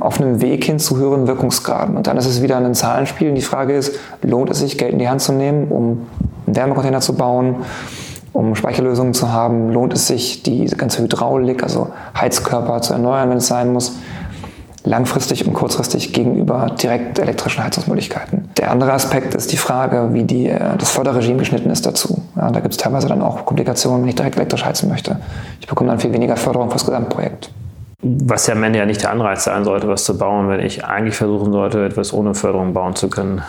auf 0.00 0.20
einem 0.20 0.40
Weg 0.40 0.64
hin 0.64 0.78
zu 0.78 0.96
höheren 0.96 1.26
Wirkungsgraden. 1.26 1.96
Und 1.96 2.06
dann 2.06 2.16
ist 2.16 2.26
es 2.26 2.42
wieder 2.42 2.56
ein 2.56 2.74
Zahlenspiel. 2.74 3.28
Und 3.28 3.34
die 3.34 3.42
Frage 3.42 3.74
ist, 3.74 3.98
lohnt 4.22 4.50
es 4.50 4.60
sich, 4.60 4.78
Geld 4.78 4.92
in 4.92 4.98
die 4.98 5.08
Hand 5.08 5.20
zu 5.20 5.32
nehmen, 5.32 5.68
um 5.68 6.06
einen 6.46 6.56
Wärmecontainer 6.56 7.00
zu 7.00 7.14
bauen, 7.14 7.56
um 8.32 8.54
Speicherlösungen 8.54 9.14
zu 9.14 9.32
haben? 9.32 9.70
Lohnt 9.70 9.92
es 9.92 10.06
sich, 10.06 10.42
die 10.42 10.66
ganze 10.66 11.02
Hydraulik, 11.02 11.62
also 11.62 11.88
Heizkörper 12.18 12.80
zu 12.82 12.92
erneuern, 12.92 13.30
wenn 13.30 13.38
es 13.38 13.46
sein 13.46 13.72
muss? 13.72 13.96
langfristig 14.84 15.46
und 15.46 15.52
kurzfristig 15.52 16.12
gegenüber 16.12 16.74
direkt 16.82 17.18
elektrischen 17.18 17.62
Heizungsmöglichkeiten. 17.62 18.48
Der 18.56 18.70
andere 18.70 18.92
Aspekt 18.92 19.34
ist 19.34 19.52
die 19.52 19.56
Frage, 19.56 20.10
wie 20.12 20.24
die, 20.24 20.48
äh, 20.48 20.76
das 20.78 20.90
Förderregime 20.90 21.38
geschnitten 21.38 21.70
ist 21.70 21.84
dazu. 21.84 22.22
Ja, 22.36 22.50
da 22.50 22.60
gibt 22.60 22.72
es 22.72 22.78
teilweise 22.78 23.08
dann 23.08 23.20
auch 23.22 23.44
Komplikationen, 23.44 24.02
wenn 24.02 24.08
ich 24.08 24.14
direkt 24.14 24.36
elektrisch 24.36 24.64
heizen 24.64 24.88
möchte. 24.88 25.18
Ich 25.60 25.66
bekomme 25.66 25.90
dann 25.90 25.98
viel 25.98 26.12
weniger 26.12 26.36
Förderung 26.36 26.70
fürs 26.70 26.86
Gesamtprojekt. 26.86 27.50
Was 28.02 28.46
ja 28.46 28.54
am 28.54 28.62
Ende 28.62 28.78
ja 28.78 28.86
nicht 28.86 29.02
der 29.02 29.10
Anreiz 29.10 29.44
sein 29.44 29.64
sollte, 29.64 29.88
was 29.88 30.04
zu 30.04 30.16
bauen, 30.16 30.48
wenn 30.48 30.60
ich 30.60 30.84
eigentlich 30.84 31.16
versuchen 31.16 31.52
sollte, 31.52 31.84
etwas 31.84 32.12
ohne 32.12 32.34
Förderung 32.34 32.72
bauen 32.72 32.94
zu 32.94 33.10
können. 33.10 33.42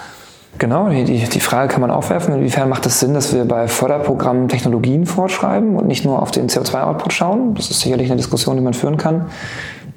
Genau, 0.57 0.89
die, 0.89 1.03
die 1.03 1.39
Frage 1.39 1.71
kann 1.71 1.81
man 1.81 1.91
aufwerfen, 1.91 2.33
inwiefern 2.35 2.67
macht 2.67 2.85
es 2.85 2.99
Sinn, 2.99 3.13
dass 3.13 3.33
wir 3.33 3.45
bei 3.45 3.67
Förderprogrammen 3.67 4.49
Technologien 4.49 5.05
vorschreiben 5.05 5.77
und 5.77 5.87
nicht 5.87 6.03
nur 6.03 6.21
auf 6.21 6.31
den 6.31 6.49
CO2-Output 6.49 7.13
schauen. 7.13 7.55
Das 7.55 7.71
ist 7.71 7.79
sicherlich 7.79 8.07
eine 8.11 8.17
Diskussion, 8.17 8.57
die 8.57 8.61
man 8.61 8.73
führen 8.73 8.97
kann. 8.97 9.27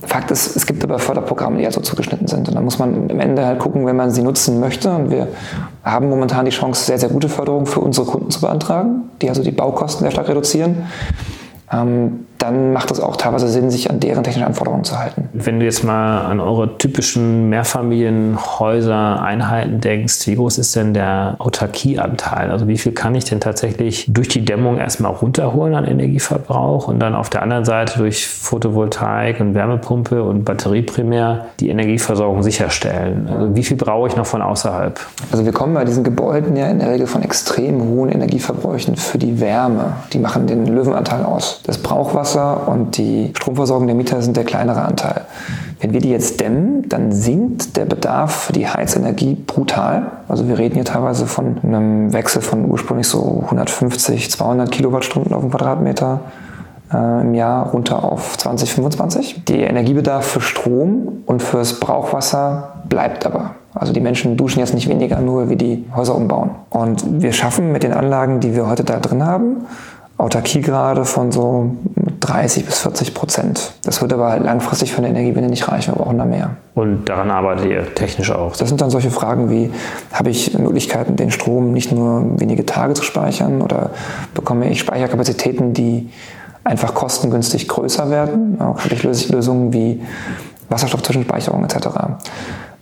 Fakt 0.07 0.31
ist, 0.31 0.55
es 0.55 0.67
gibt 0.67 0.85
aber 0.85 0.99
Förderprogramme, 0.99 1.59
die 1.59 1.65
ja 1.65 1.71
so 1.71 1.81
zugeschnitten 1.81 2.29
sind. 2.29 2.49
Und 2.49 2.55
da 2.55 2.61
muss 2.61 2.79
man 2.79 3.11
am 3.11 3.21
Ende 3.21 3.45
halt 3.45 3.59
gucken, 3.59 3.87
wenn 3.87 3.97
man 3.97 4.11
sie 4.11 4.23
nutzen 4.23 4.61
möchte. 4.61 4.91
Und 4.91 5.11
wir 5.11 5.29
haben 5.83 6.09
momentan 6.09 6.45
die 6.45 6.51
Chance, 6.51 6.85
sehr, 6.85 6.99
sehr 6.99 7.09
gute 7.09 7.29
Förderung 7.29 7.67
für 7.67 7.81
unsere 7.81 8.07
Kunden 8.07 8.31
zu 8.31 8.41
beantragen, 8.41 9.11
die 9.23 9.29
also 9.29 9.43
die 9.43 9.51
Baukosten 9.51 10.03
sehr 10.03 10.11
stark 10.11 10.29
reduzieren. 10.29 10.87
Ähm, 11.73 12.27
dann 12.39 12.73
macht 12.73 12.91
es 12.91 13.01
auch 13.01 13.17
teilweise 13.17 13.49
Sinn, 13.49 13.71
sich 13.71 13.91
an 13.91 14.01
deren 14.01 14.23
technischen 14.23 14.47
Anforderungen 14.47 14.85
zu 14.85 14.99
halten. 14.99 15.29
Wenn 15.33 15.61
du 15.61 15.65
jetzt 15.65 15.83
mal 15.85 16.27
an 16.27 16.41
eure 16.41 16.77
typischen 16.77 17.49
Mehrfamilienhäuser, 17.49 19.23
Einheiten 19.23 19.81
denkst, 19.81 20.27
wie 20.27 20.35
groß 20.35 20.59
ist 20.59 20.77
denn 20.77 20.95
der 20.95 21.37
Autarkieanteil? 21.39 22.51
Also 22.51 22.69
wie 22.69 22.77
viel 22.77 22.93
kann 22.93 23.15
ich 23.15 23.25
denn 23.25 23.41
tatsächlich 23.41 24.07
durch 24.09 24.29
die 24.29 24.45
Dämmung 24.45 24.79
erstmal 24.79 25.13
runterholen 25.13 25.75
an 25.75 25.87
Energieverbrauch 25.87 26.89
und 26.89 27.01
dann 27.01 27.15
auf 27.15 27.31
der 27.31 27.43
anderen 27.43 27.65
Seite 27.65 27.99
durch 27.99 28.27
Photovoltaik 28.29 29.41
und 29.41 29.55
Wärmepumpe 29.55 30.23
und 30.23 30.45
Batterie 30.45 30.83
primär 30.83 31.47
die 31.61 31.71
Energieversorgung 31.71 32.43
sicherstellen? 32.43 33.29
Also 33.33 33.57
wie 33.57 33.65
viel 33.65 33.77
brauche 33.77 34.09
ich 34.09 34.17
noch 34.17 34.27
von 34.27 34.43
außerhalb? 34.43 35.01
Also 35.33 35.45
wir 35.45 35.53
kommen 35.53 35.75
bei 35.75 35.85
diesen 35.85 36.05
Gebäuden 36.05 36.57
ja 36.57 36.67
in 36.67 36.81
der 36.81 36.91
Regel 36.91 37.07
von 37.07 37.23
extrem 37.23 37.83
hohen 37.83 38.11
Energieverbräuchen 38.11 38.97
für 38.97 39.19
die 39.19 39.41
Wärme. 39.41 39.95
Die 40.13 40.19
machen 40.19 40.47
den 40.47 40.67
Löwenanteil 40.67 41.25
aus. 41.25 41.61
Das 41.65 41.79
Brauchwasser 41.79 42.24
Wasser 42.25 42.69
und 42.69 42.97
die 42.97 43.33
Stromversorgung 43.37 43.87
der 43.87 43.95
Mieter 43.95 44.23
sind 44.23 44.37
der 44.37 44.45
kleinere 44.45 44.81
Anteil. 44.81 45.27
Wenn 45.81 45.93
wir 45.93 46.01
die 46.01 46.09
jetzt 46.09 46.41
dämmen, 46.41 46.89
dann 46.89 47.13
sinkt 47.13 47.77
der 47.77 47.85
Bedarf 47.85 48.47
für 48.47 48.55
die 48.55 48.67
Heizenergie 48.67 49.35
brutal. 49.35 50.07
Also 50.27 50.49
wir 50.49 50.57
reden 50.57 50.77
hier 50.77 50.87
teilweise 50.87 51.27
von 51.27 51.59
einem 51.63 52.15
Wechsel 52.15 52.41
von 52.41 52.65
ursprünglich 52.65 53.09
so 53.09 53.43
150, 53.45 54.31
200 54.31 54.71
Kilowattstunden 54.71 55.35
auf 55.35 55.43
den 55.43 55.51
Quadratmeter 55.51 56.21
äh, 56.95 57.21
im 57.21 57.35
Jahr 57.35 57.69
runter 57.71 58.03
auf 58.03 58.39
20, 58.39 58.73
25. 58.73 59.45
Der 59.45 59.69
Energiebedarf 59.69 60.25
für 60.25 60.41
Strom 60.41 61.25
und 61.27 61.43
fürs 61.43 61.79
Brauchwasser 61.79 62.85
bleibt 62.89 63.27
aber. 63.27 63.51
Also 63.75 63.93
die 63.93 64.01
Menschen 64.01 64.37
duschen 64.39 64.61
jetzt 64.61 64.73
nicht 64.73 64.89
weniger, 64.89 65.21
nur 65.21 65.51
wie 65.51 65.57
die 65.57 65.85
Häuser 65.95 66.15
umbauen. 66.15 66.51
Und 66.71 67.21
wir 67.23 67.33
schaffen 67.33 67.73
mit 67.73 67.83
den 67.83 67.93
Anlagen, 67.93 68.41
die 68.41 68.55
wir 68.55 68.69
heute 68.69 68.85
da 68.85 69.01
drin 69.01 69.27
haben, 69.27 69.67
Autarkiegrade 70.17 71.05
von 71.05 71.33
so 71.33 71.75
30 72.21 72.65
bis 72.65 72.79
40 72.79 73.15
Prozent. 73.15 73.73
Das 73.85 74.01
wird 74.01 74.13
aber 74.13 74.39
langfristig 74.39 74.93
für 74.93 74.99
eine 74.99 75.09
Energiewende 75.09 75.51
nicht 75.51 75.69
reichen. 75.69 75.93
Wir 75.95 76.03
brauchen 76.03 76.19
da 76.19 76.25
mehr. 76.25 76.57
Und 76.75 77.09
daran 77.09 77.31
arbeitet 77.31 77.67
ihr 77.67 77.95
technisch 77.95 78.31
auch? 78.31 78.57
Das 78.57 78.69
sind 78.69 78.81
dann 78.81 78.91
solche 78.91 79.11
Fragen 79.11 79.51
wie, 79.51 79.71
habe 80.13 80.31
ich 80.31 80.57
Möglichkeiten, 80.57 81.17
den 81.17 81.31
Strom 81.31 81.73
nicht 81.73 81.91
nur 81.91 82.41
wenige 82.41 82.65
Tage 82.65 82.95
zu 82.95 83.03
speichern 83.03 83.61
oder 83.61 83.91
bekomme 84.35 84.71
ich 84.71 84.81
Speicherkapazitäten, 84.81 85.75
die 85.75 86.11
einfach 86.63 86.95
kostengünstig 86.95 87.69
größer 87.69 88.09
werden? 88.09 88.61
Auch 88.61 88.85
habe 88.85 88.95
ich 88.95 89.03
Lösungen 89.03 89.73
wie 89.73 90.01
Wasserstoffzwischenspeicherung 90.69 91.65
etc 91.65 91.89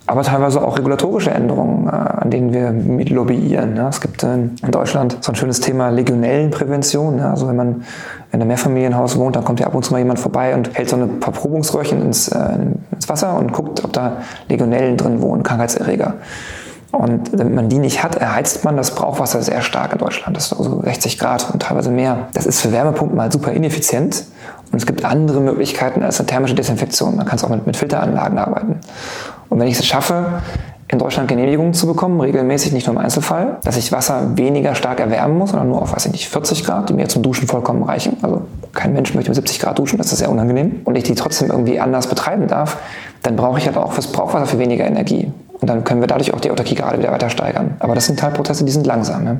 aber 0.05 0.23
teilweise 0.23 0.61
auch 0.61 0.77
regulatorische 0.77 1.31
Änderungen, 1.31 1.87
äh, 1.87 1.91
an 1.91 2.29
denen 2.29 2.53
wir 2.53 2.71
mit 2.71 3.09
lobbyieren. 3.09 3.77
Es 3.77 4.01
gibt 4.01 4.23
in 4.23 4.55
Deutschland 4.69 5.17
so 5.21 5.31
ein 5.31 5.35
schönes 5.35 5.59
Thema 5.59 5.89
Legionellenprävention. 5.89 7.19
Also 7.21 7.47
wenn 7.47 7.55
man 7.55 7.83
in 8.31 8.41
einem 8.41 8.47
Mehrfamilienhaus 8.47 9.17
wohnt, 9.17 9.35
dann 9.35 9.45
kommt 9.45 9.59
ja 9.59 9.67
ab 9.67 9.75
und 9.75 9.83
zu 9.83 9.93
mal 9.93 9.99
jemand 9.99 10.19
vorbei 10.19 10.55
und 10.55 10.73
hält 10.77 10.89
so 10.89 10.97
eine 10.97 11.09
Verprobungsröhrchen 11.21 12.01
ins, 12.01 12.27
äh, 12.27 12.57
ins 12.91 13.07
Wasser 13.07 13.37
und 13.37 13.53
guckt, 13.53 13.83
ob 13.83 13.93
da 13.93 14.17
Legionellen 14.49 14.97
drin 14.97 15.21
wohnen, 15.21 15.43
Krankheitserreger. 15.43 16.15
Und 16.91 17.35
wenn 17.35 17.55
man 17.55 17.69
die 17.69 17.79
nicht 17.79 18.03
hat, 18.03 18.17
erheizt 18.17 18.63
man 18.63 18.77
das 18.77 18.93
Brauchwasser 18.93 19.41
sehr 19.41 19.61
stark 19.61 19.93
in 19.93 19.97
Deutschland. 19.97 20.37
Das 20.37 20.51
ist 20.51 20.53
also 20.53 20.81
60 20.83 21.17
Grad 21.17 21.49
und 21.51 21.63
teilweise 21.63 21.89
mehr. 21.89 22.27
Das 22.33 22.45
ist 22.45 22.61
für 22.61 22.71
Wärmepumpen 22.71 23.17
mal 23.17 23.31
super 23.31 23.51
ineffizient. 23.51 24.25
Und 24.71 24.77
es 24.77 24.85
gibt 24.85 25.03
andere 25.03 25.39
Möglichkeiten 25.39 26.03
als 26.03 26.19
eine 26.19 26.27
thermische 26.27 26.53
Desinfektion. 26.53 27.15
Man 27.15 27.25
kann 27.25 27.37
es 27.37 27.43
auch 27.43 27.49
mit, 27.49 27.65
mit 27.65 27.77
Filteranlagen 27.77 28.37
arbeiten. 28.37 28.79
Und 29.53 29.59
wenn 29.59 29.67
ich 29.67 29.77
es 29.77 29.85
schaffe, 29.85 30.41
in 30.87 30.97
Deutschland 30.97 31.27
Genehmigungen 31.27 31.75
zu 31.75 31.85
bekommen, 31.85 32.19
regelmäßig, 32.19 32.73
nicht 32.73 32.87
nur 32.87 32.95
im 32.95 33.01
Einzelfall, 33.03 33.57
dass 33.63 33.77
ich 33.77 33.91
Wasser 33.91 34.35
weniger 34.35 34.73
stark 34.73 34.99
erwärmen 34.99 35.37
muss, 35.37 35.51
sondern 35.51 35.69
nur 35.69 35.79
auf, 35.79 35.93
weiß 35.93 36.07
ich 36.07 36.11
nicht, 36.11 36.27
40 36.27 36.63
Grad, 36.63 36.89
die 36.89 36.93
mir 36.93 37.07
zum 37.07 37.21
Duschen 37.21 37.47
vollkommen 37.47 37.83
reichen. 37.83 38.17
Also 38.23 38.41
kein 38.73 38.93
Mensch 38.93 39.13
möchte 39.13 39.29
mit 39.29 39.35
70 39.35 39.59
Grad 39.59 39.77
duschen, 39.77 39.99
das 39.99 40.11
ist 40.11 40.17
sehr 40.17 40.31
unangenehm. 40.31 40.81
Und 40.85 40.95
ich 40.95 41.03
die 41.03 41.13
trotzdem 41.13 41.51
irgendwie 41.51 41.79
anders 41.79 42.07
betreiben 42.07 42.47
darf, 42.47 42.77
dann 43.21 43.35
brauche 43.35 43.59
ich 43.59 43.67
halt 43.67 43.77
auch 43.77 43.91
fürs 43.91 44.07
Brauchwasser 44.07 44.47
viel 44.47 44.57
weniger 44.57 44.87
Energie. 44.87 45.31
Und 45.61 45.69
dann 45.69 45.83
können 45.83 46.01
wir 46.01 46.07
dadurch 46.07 46.33
auch 46.33 46.41
die 46.41 46.49
Autarkie 46.49 46.73
gerade 46.73 46.97
wieder 46.97 47.11
weiter 47.11 47.29
steigern. 47.29 47.75
Aber 47.77 47.93
das 47.93 48.07
sind 48.07 48.23
halt 48.23 48.33
Prozesse, 48.33 48.65
die 48.65 48.71
sind 48.71 48.87
langsam. 48.87 49.23
Ne? 49.23 49.39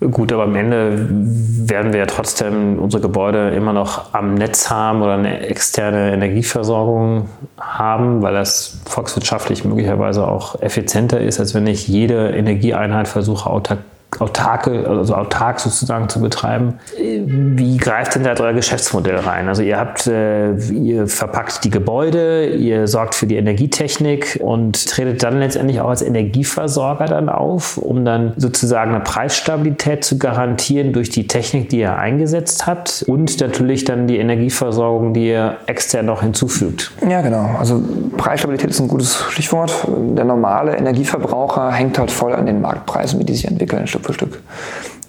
Gut, 0.00 0.30
aber 0.32 0.42
am 0.42 0.54
Ende 0.54 1.06
werden 1.08 1.92
wir 1.92 2.00
ja 2.00 2.06
trotzdem 2.06 2.78
unsere 2.78 3.00
Gebäude 3.00 3.50
immer 3.50 3.72
noch 3.72 4.12
am 4.12 4.34
Netz 4.34 4.68
haben 4.68 5.00
oder 5.00 5.14
eine 5.14 5.40
externe 5.40 6.12
Energieversorgung 6.12 7.30
haben, 7.58 8.20
weil 8.20 8.34
das 8.34 8.78
volkswirtschaftlich 8.84 9.64
möglicherweise 9.64 10.28
auch 10.28 10.60
effizienter 10.60 11.20
ist, 11.20 11.40
als 11.40 11.54
wenn 11.54 11.66
ich 11.66 11.88
jede 11.88 12.28
Energieeinheit 12.30 13.08
versuche, 13.08 13.48
autark 13.48 13.78
autarke, 14.18 14.86
also 14.88 15.14
autark 15.14 15.60
sozusagen 15.60 16.08
zu 16.08 16.20
betreiben. 16.20 16.74
Wie 16.96 17.76
greift 17.76 18.14
denn 18.14 18.24
da 18.24 18.34
euer 18.38 18.52
Geschäftsmodell 18.52 19.16
rein? 19.16 19.48
Also 19.48 19.62
ihr 19.62 19.78
habt, 19.78 20.06
äh, 20.06 20.54
ihr 20.56 21.06
verpackt 21.06 21.64
die 21.64 21.70
Gebäude, 21.70 22.46
ihr 22.46 22.86
sorgt 22.88 23.14
für 23.14 23.26
die 23.26 23.36
Energietechnik 23.36 24.38
und 24.42 24.88
tretet 24.88 25.22
dann 25.22 25.38
letztendlich 25.38 25.80
auch 25.80 25.88
als 25.88 26.02
Energieversorger 26.02 27.06
dann 27.06 27.28
auf, 27.28 27.78
um 27.78 28.04
dann 28.04 28.32
sozusagen 28.36 28.94
eine 28.94 29.04
Preisstabilität 29.04 30.04
zu 30.04 30.18
garantieren 30.18 30.92
durch 30.92 31.10
die 31.10 31.26
Technik, 31.26 31.68
die 31.68 31.80
ihr 31.80 31.96
eingesetzt 31.96 32.66
habt 32.66 33.04
und 33.06 33.40
natürlich 33.40 33.84
dann 33.84 34.06
die 34.06 34.18
Energieversorgung, 34.18 35.14
die 35.14 35.28
ihr 35.28 35.56
extern 35.66 36.06
noch 36.06 36.22
hinzufügt. 36.22 36.92
Ja, 37.08 37.20
genau. 37.20 37.56
Also 37.58 37.82
Preisstabilität 38.16 38.70
ist 38.70 38.80
ein 38.80 38.88
gutes 38.88 39.16
Stichwort. 39.30 39.72
Der 40.16 40.24
normale 40.24 40.76
Energieverbraucher 40.76 41.72
hängt 41.72 41.98
halt 41.98 42.10
voll 42.10 42.34
an 42.34 42.46
den 42.46 42.60
Marktpreisen, 42.60 43.20
wie 43.20 43.24
die 43.24 43.34
sich 43.34 43.46
entwickeln. 43.46 43.86
Stück 43.86 44.05
für 44.06 44.14
Stück. 44.14 44.40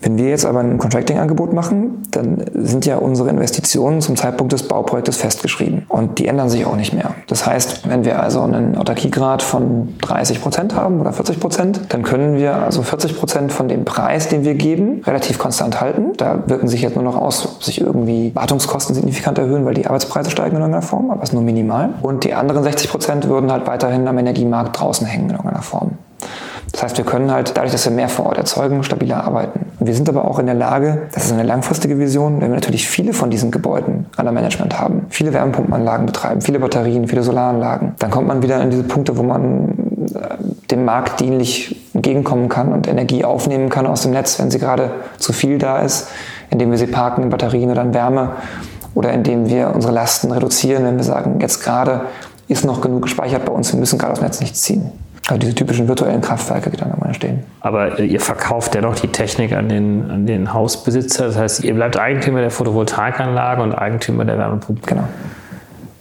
Wenn 0.01 0.17
wir 0.17 0.29
jetzt 0.29 0.45
aber 0.45 0.59
ein 0.59 0.77
Contracting-Angebot 0.77 1.53
machen, 1.53 2.03
dann 2.11 2.45
sind 2.53 2.85
ja 2.85 2.97
unsere 2.97 3.29
Investitionen 3.29 4.01
zum 4.01 4.15
Zeitpunkt 4.15 4.53
des 4.53 4.63
Bauprojektes 4.63 5.17
festgeschrieben 5.17 5.85
und 5.89 6.19
die 6.19 6.27
ändern 6.27 6.49
sich 6.49 6.65
auch 6.65 6.75
nicht 6.75 6.93
mehr. 6.93 7.15
Das 7.27 7.47
heißt, 7.47 7.89
wenn 7.89 8.05
wir 8.05 8.21
also 8.21 8.41
einen 8.41 8.77
Autarkiegrad 8.77 9.41
von 9.41 9.95
30 10.01 10.41
Prozent 10.41 10.75
haben 10.75 11.01
oder 11.01 11.13
40 11.13 11.39
Prozent, 11.39 11.81
dann 11.89 12.03
können 12.03 12.37
wir 12.37 12.55
also 12.55 12.83
40 12.83 13.17
Prozent 13.17 13.51
von 13.51 13.67
dem 13.67 13.85
Preis, 13.85 14.29
den 14.29 14.43
wir 14.43 14.53
geben, 14.53 15.01
relativ 15.05 15.39
konstant 15.39 15.81
halten. 15.81 16.13
Da 16.17 16.43
wirken 16.45 16.67
sich 16.67 16.83
jetzt 16.83 16.95
nur 16.95 17.03
noch 17.03 17.15
aus, 17.15 17.45
ob 17.45 17.63
sich 17.63 17.81
irgendwie 17.81 18.33
Wartungskosten 18.35 18.93
signifikant 18.93 19.39
erhöhen, 19.39 19.65
weil 19.65 19.73
die 19.73 19.87
Arbeitspreise 19.87 20.29
steigen 20.29 20.57
in 20.57 20.61
irgendeiner 20.61 20.85
Form, 20.85 21.09
aber 21.09 21.23
es 21.23 21.29
ist 21.29 21.33
nur 21.33 21.43
minimal. 21.43 21.89
Und 22.03 22.23
die 22.23 22.35
anderen 22.35 22.63
60 22.63 22.91
Prozent 22.91 23.27
würden 23.27 23.51
halt 23.51 23.65
weiterhin 23.65 24.07
am 24.07 24.17
Energiemarkt 24.17 24.79
draußen 24.79 25.07
hängen 25.07 25.29
in 25.29 25.35
irgendeiner 25.35 25.63
Form. 25.63 25.97
Das 26.77 26.83
heißt, 26.83 26.97
wir 26.99 27.05
können 27.05 27.31
halt 27.31 27.57
dadurch, 27.57 27.71
dass 27.71 27.85
wir 27.85 27.91
mehr 27.91 28.07
vor 28.07 28.27
Ort 28.27 28.37
erzeugen, 28.37 28.83
stabiler 28.83 29.23
arbeiten. 29.23 29.61
Wir 29.79 29.95
sind 29.95 30.07
aber 30.09 30.25
auch 30.25 30.37
in 30.37 30.45
der 30.45 30.53
Lage, 30.53 31.07
das 31.11 31.25
ist 31.25 31.33
eine 31.33 31.41
langfristige 31.41 31.97
Vision, 31.97 32.39
wenn 32.39 32.49
wir 32.49 32.55
natürlich 32.55 32.87
viele 32.87 33.13
von 33.13 33.31
diesen 33.31 33.49
Gebäuden 33.49 34.05
an 34.15 34.25
der 34.25 34.31
Management 34.31 34.79
haben, 34.79 35.07
viele 35.09 35.33
Wärmepumpenanlagen 35.33 36.05
betreiben, 36.05 36.41
viele 36.41 36.59
Batterien, 36.59 37.07
viele 37.07 37.23
Solaranlagen, 37.23 37.95
dann 37.97 38.11
kommt 38.11 38.27
man 38.27 38.43
wieder 38.43 38.61
in 38.61 38.69
diese 38.69 38.83
Punkte, 38.83 39.17
wo 39.17 39.23
man 39.23 39.69
äh, 40.13 40.67
dem 40.69 40.85
Markt 40.85 41.19
dienlich 41.19 41.83
entgegenkommen 41.95 42.47
kann 42.47 42.71
und 42.71 42.87
Energie 42.87 43.25
aufnehmen 43.25 43.69
kann 43.69 43.87
aus 43.87 44.03
dem 44.03 44.11
Netz, 44.11 44.37
wenn 44.37 44.51
sie 44.51 44.59
gerade 44.59 44.91
zu 45.17 45.33
viel 45.33 45.57
da 45.57 45.79
ist, 45.79 46.09
indem 46.51 46.69
wir 46.69 46.77
sie 46.77 46.85
parken 46.85 47.23
in 47.23 47.31
Batterien 47.31 47.71
oder 47.71 47.81
in 47.81 47.95
Wärme 47.95 48.33
oder 48.93 49.13
indem 49.13 49.49
wir 49.49 49.73
unsere 49.73 49.93
Lasten 49.93 50.31
reduzieren, 50.31 50.85
wenn 50.85 50.97
wir 50.97 51.03
sagen, 51.03 51.39
jetzt 51.39 51.63
gerade 51.63 52.01
ist 52.47 52.65
noch 52.65 52.81
genug 52.81 53.01
gespeichert 53.01 53.45
bei 53.45 53.51
uns, 53.51 53.73
wir 53.73 53.79
müssen 53.79 53.97
gerade 53.97 54.13
dem 54.13 54.25
Netz 54.25 54.39
nichts 54.41 54.61
ziehen. 54.61 54.91
Also 55.27 55.39
diese 55.39 55.55
typischen 55.55 55.89
virtuellen 55.89 56.21
Kraftwerke, 56.21 56.69
die 56.69 56.77
dann 56.77 56.93
immer 56.93 57.07
entstehen. 57.07 57.43
Aber 57.59 57.99
ihr 57.99 58.21
verkauft 58.21 58.75
ja 58.75 58.81
noch 58.81 58.95
die 58.95 59.09
Technik 59.09 59.51
an 59.53 59.67
den, 59.67 60.09
an 60.09 60.25
den 60.25 60.53
Hausbesitzer. 60.53 61.27
Das 61.27 61.37
heißt, 61.37 61.63
ihr 61.65 61.73
bleibt 61.73 61.99
Eigentümer 61.99 62.39
der 62.39 62.51
Photovoltaikanlage 62.51 63.61
und 63.61 63.73
Eigentümer 63.73 64.23
der 64.23 64.37
Wärmepumpe. 64.37 64.81
Genau. 64.85 65.03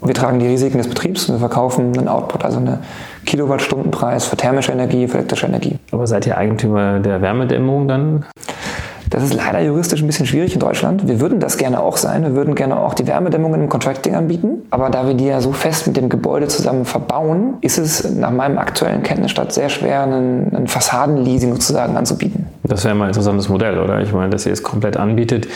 Wir 0.01 0.15
tragen 0.15 0.39
die 0.39 0.47
Risiken 0.47 0.79
des 0.79 0.89
Betriebs 0.89 1.29
und 1.29 1.35
wir 1.35 1.41
verkaufen 1.41 1.99
einen 1.99 2.07
Output, 2.07 2.45
also 2.45 2.59
einen 2.59 2.79
Kilowattstundenpreis 3.25 4.27
für 4.27 4.37
thermische 4.37 4.71
Energie, 4.71 5.09
für 5.09 5.19
elektrische 5.19 5.47
Energie. 5.47 5.79
Aber 5.91 6.07
seid 6.07 6.27
ihr 6.27 6.39
Eigentümer 6.39 7.01
der 7.01 7.21
Wärmedämmung 7.21 7.89
dann? 7.89 8.25
Das 9.11 9.23
ist 9.23 9.35
leider 9.35 9.61
juristisch 9.61 10.03
ein 10.03 10.07
bisschen 10.07 10.27
schwierig 10.27 10.55
in 10.55 10.61
Deutschland. 10.61 11.07
Wir 11.07 11.21
würden 11.21 11.41
das 11.41 11.59
gerne 11.59 11.81
auch 11.81 11.97
sein. 11.97 12.23
Wir 12.23 12.35
würden 12.35 12.55
gerne 12.55 12.79
auch 12.79 12.95
die 12.95 13.07
Wärmedämmungen 13.07 13.63
im 13.63 13.69
Contracting 13.69 14.15
anbieten. 14.15 14.63
Aber 14.71 14.91
da 14.91 15.07
wir 15.07 15.15
die 15.15 15.27
ja 15.27 15.41
so 15.41 15.53
fest 15.53 15.87
mit 15.87 15.97
dem 15.97 16.09
Gebäude 16.09 16.49
zusammen 16.49 16.85
verbauen, 16.85 17.55
ist 17.61 17.79
es 17.79 18.11
nach 18.11 18.31
meinem 18.31 18.59
aktuellen 18.59 19.03
Kenntnisstand 19.03 19.53
sehr 19.53 19.69
schwer, 19.69 20.03
einen, 20.03 20.55
einen 20.55 20.67
Fassadenleasing 20.67 21.53
sozusagen 21.53 21.97
anzubieten. 21.97 22.47
Das 22.65 22.85
wäre 22.85 22.95
mal 22.95 23.05
ein 23.05 23.11
interessantes 23.11 23.49
Modell, 23.49 23.79
oder? 23.79 24.01
Ich 24.01 24.13
meine, 24.13 24.31
dass 24.31 24.45
ihr 24.47 24.53
es 24.53 24.63
komplett 24.63 24.97
anbietet. 24.97 25.47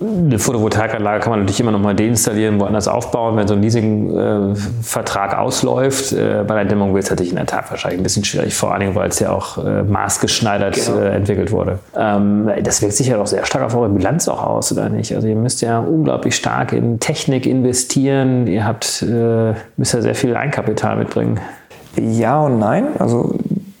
Eine 0.00 0.38
Photovoltaikanlage 0.38 1.20
kann 1.20 1.30
man 1.30 1.40
natürlich 1.40 1.60
immer 1.60 1.70
noch 1.70 1.80
mal 1.80 1.94
deinstallieren, 1.94 2.60
woanders 2.60 2.88
aufbauen, 2.88 3.36
wenn 3.36 3.48
so 3.48 3.54
ein 3.54 3.62
Leasingvertrag 3.62 5.32
äh, 5.32 5.36
ausläuft. 5.36 6.12
Äh, 6.12 6.44
bei 6.46 6.54
der 6.56 6.66
Dämmung 6.66 6.94
wird 6.94 7.04
es 7.04 7.10
natürlich 7.10 7.30
in 7.30 7.36
der 7.36 7.46
Tat 7.46 7.70
wahrscheinlich 7.70 8.00
ein 8.00 8.02
bisschen 8.02 8.24
schwierig, 8.24 8.54
vor 8.54 8.72
allen 8.72 8.80
Dingen, 8.80 8.94
weil 8.94 9.08
es 9.08 9.18
ja 9.18 9.30
auch 9.30 9.64
äh, 9.64 9.82
maßgeschneidert 9.82 10.74
genau. 10.74 10.98
Äh, 10.98 11.16
entwickelt 11.16 11.52
wurde. 11.52 11.78
Ähm, 11.96 12.50
das 12.62 12.82
wirkt 12.82 12.94
sich 12.94 13.06
ja 13.06 13.16
doch 13.16 13.26
sehr 13.26 13.44
stark 13.46 13.64
auf 13.64 13.74
eure 13.74 13.88
Bilanz 13.88 14.28
auch 14.28 14.42
aus, 14.42 14.70
oder 14.72 14.90
nicht? 14.90 15.14
Also 15.14 15.26
ihr 15.26 15.36
müsst 15.36 15.62
ja 15.62 15.78
unglaublich 15.78 16.36
stark 16.36 16.72
in 16.72 17.00
Technik 17.00 17.46
investieren. 17.46 18.46
Ihr 18.46 18.66
habt, 18.66 19.02
äh, 19.02 19.54
müsst 19.76 19.94
ja 19.94 20.02
sehr 20.02 20.14
viel 20.14 20.36
Einkapital 20.36 20.96
mitbringen. 20.96 21.40
Ja 21.96 22.40
und 22.42 22.58
nein. 22.58 22.88
Also 22.98 23.34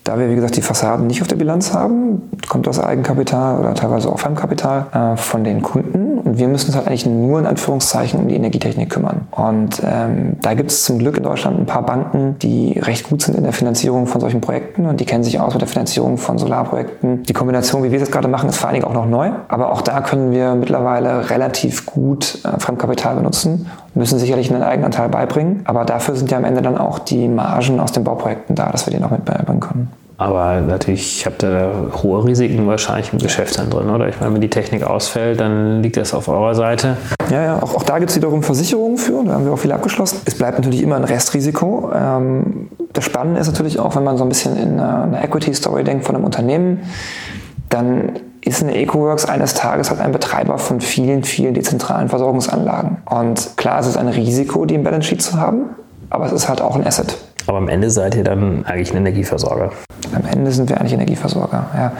da 0.08 0.18
wir, 0.18 0.30
wie 0.30 0.34
gesagt, 0.34 0.56
die 0.56 0.62
Fassaden 0.62 1.06
nicht 1.06 1.20
auf 1.20 1.28
der 1.28 1.36
Bilanz 1.36 1.74
haben, 1.74 2.30
kommt 2.48 2.66
das 2.66 2.80
Eigenkapital 2.80 3.58
oder 3.58 3.74
teilweise 3.74 4.08
auch 4.08 4.18
Fremdkapital 4.18 4.86
äh, 4.92 5.16
von 5.18 5.44
den 5.44 5.60
Kunden. 5.60 6.18
Und 6.18 6.38
wir 6.38 6.48
müssen 6.48 6.68
uns 6.68 6.76
halt 6.76 6.86
eigentlich 6.86 7.04
nur 7.04 7.38
in 7.38 7.46
Anführungszeichen 7.46 8.18
um 8.18 8.26
die 8.26 8.34
Energietechnik 8.34 8.88
kümmern. 8.88 9.28
Und 9.30 9.82
ähm, 9.84 10.36
da 10.40 10.54
gibt 10.54 10.70
es 10.70 10.84
zum 10.84 10.98
Glück 10.98 11.18
in 11.18 11.24
Deutschland 11.24 11.60
ein 11.60 11.66
paar 11.66 11.82
Banken, 11.82 12.36
die 12.38 12.78
recht 12.78 13.10
gut 13.10 13.20
sind 13.20 13.36
in 13.36 13.44
der 13.44 13.52
Finanzierung 13.52 14.06
von 14.06 14.22
solchen 14.22 14.40
Projekten 14.40 14.86
und 14.86 14.98
die 14.98 15.04
kennen 15.04 15.24
sich 15.24 15.38
aus 15.40 15.52
mit 15.52 15.60
der 15.60 15.68
Finanzierung 15.68 16.16
von 16.16 16.38
Solarprojekten. 16.38 17.24
Die 17.24 17.34
Kombination, 17.34 17.82
wie 17.82 17.92
wir 17.92 18.00
das 18.00 18.10
gerade 18.10 18.28
machen, 18.28 18.48
ist 18.48 18.56
vor 18.56 18.68
allen 18.68 18.80
Dingen 18.80 18.86
auch 18.86 18.94
noch 18.94 19.06
neu. 19.06 19.30
Aber 19.48 19.72
auch 19.72 19.82
da 19.82 20.00
können 20.00 20.32
wir 20.32 20.54
mittlerweile 20.54 21.28
relativ 21.28 21.84
gut 21.84 22.38
äh, 22.44 22.58
Fremdkapital 22.58 23.16
benutzen 23.16 23.66
müssen 23.98 24.18
sicherlich 24.18 24.52
einen 24.52 24.62
Eigenanteil 24.62 25.08
beibringen, 25.08 25.62
aber 25.64 25.84
dafür 25.84 26.14
sind 26.14 26.30
ja 26.30 26.38
am 26.38 26.44
Ende 26.44 26.62
dann 26.62 26.78
auch 26.78 26.98
die 26.98 27.28
Margen 27.28 27.80
aus 27.80 27.92
den 27.92 28.04
Bauprojekten 28.04 28.54
da, 28.54 28.70
dass 28.70 28.86
wir 28.86 28.92
den 28.92 29.04
auch 29.04 29.10
mit 29.10 29.24
beibringen 29.24 29.60
können. 29.60 29.90
Aber 30.18 30.60
natürlich 30.60 31.24
habt 31.24 31.44
ihr 31.44 31.50
da 31.50 32.02
hohe 32.02 32.24
Risiken 32.24 32.66
wahrscheinlich 32.66 33.12
im 33.12 33.20
Geschäft 33.20 33.56
dann 33.56 33.70
drin, 33.70 33.88
oder? 33.88 34.08
Ich 34.08 34.20
meine, 34.20 34.34
wenn 34.34 34.40
die 34.40 34.50
Technik 34.50 34.82
ausfällt, 34.82 35.38
dann 35.38 35.80
liegt 35.80 35.96
das 35.96 36.12
auf 36.12 36.26
eurer 36.26 36.56
Seite. 36.56 36.96
Ja, 37.30 37.42
ja, 37.42 37.62
auch, 37.62 37.76
auch 37.76 37.84
da 37.84 38.00
gibt 38.00 38.10
es 38.10 38.16
wiederum 38.16 38.42
Versicherungen 38.42 38.98
für, 38.98 39.22
da 39.24 39.34
haben 39.34 39.44
wir 39.44 39.52
auch 39.52 39.58
viele 39.58 39.74
abgeschlossen. 39.74 40.20
Es 40.24 40.34
bleibt 40.34 40.58
natürlich 40.58 40.82
immer 40.82 40.96
ein 40.96 41.04
Restrisiko. 41.04 41.92
Ähm, 41.94 42.68
das 42.92 43.04
Spannende 43.04 43.40
ist 43.40 43.46
natürlich 43.46 43.78
auch, 43.78 43.94
wenn 43.94 44.02
man 44.02 44.16
so 44.16 44.24
ein 44.24 44.28
bisschen 44.28 44.56
in 44.56 44.80
eine, 44.80 45.02
eine 45.02 45.24
Equity-Story 45.24 45.84
denkt 45.84 46.04
von 46.04 46.16
einem 46.16 46.24
Unternehmen, 46.24 46.80
dann 47.68 48.14
ist 48.40 48.60
eine 48.60 48.74
EcoWorks 48.74 49.26
eines 49.26 49.54
Tages 49.54 49.90
halt 49.90 50.00
ein 50.00 50.10
Betreiber 50.10 50.58
von 50.58 50.80
vielen, 50.80 51.22
vielen 51.22 51.54
dezentralen 51.54 52.08
Versorgungsanlagen. 52.08 52.96
Und 53.08 53.56
klar, 53.56 53.78
es 53.78 53.86
ist 53.86 53.96
ein 53.96 54.08
Risiko, 54.08 54.64
die 54.64 54.74
im 54.74 54.82
Balance 54.82 55.06
Sheet 55.06 55.22
zu 55.22 55.38
haben, 55.38 55.66
aber 56.10 56.26
es 56.26 56.32
ist 56.32 56.48
halt 56.48 56.60
auch 56.60 56.74
ein 56.74 56.84
Asset. 56.84 57.16
Aber 57.48 57.56
am 57.56 57.68
Ende 57.68 57.90
seid 57.90 58.14
ihr 58.14 58.24
dann 58.24 58.66
eigentlich 58.66 58.92
ein 58.92 58.98
Energieversorger. 58.98 59.70
Am 60.14 60.22
Ende 60.30 60.52
sind 60.52 60.68
wir 60.68 60.78
eigentlich 60.78 60.92
Energieversorger. 60.92 61.66
Ja. 61.74 61.92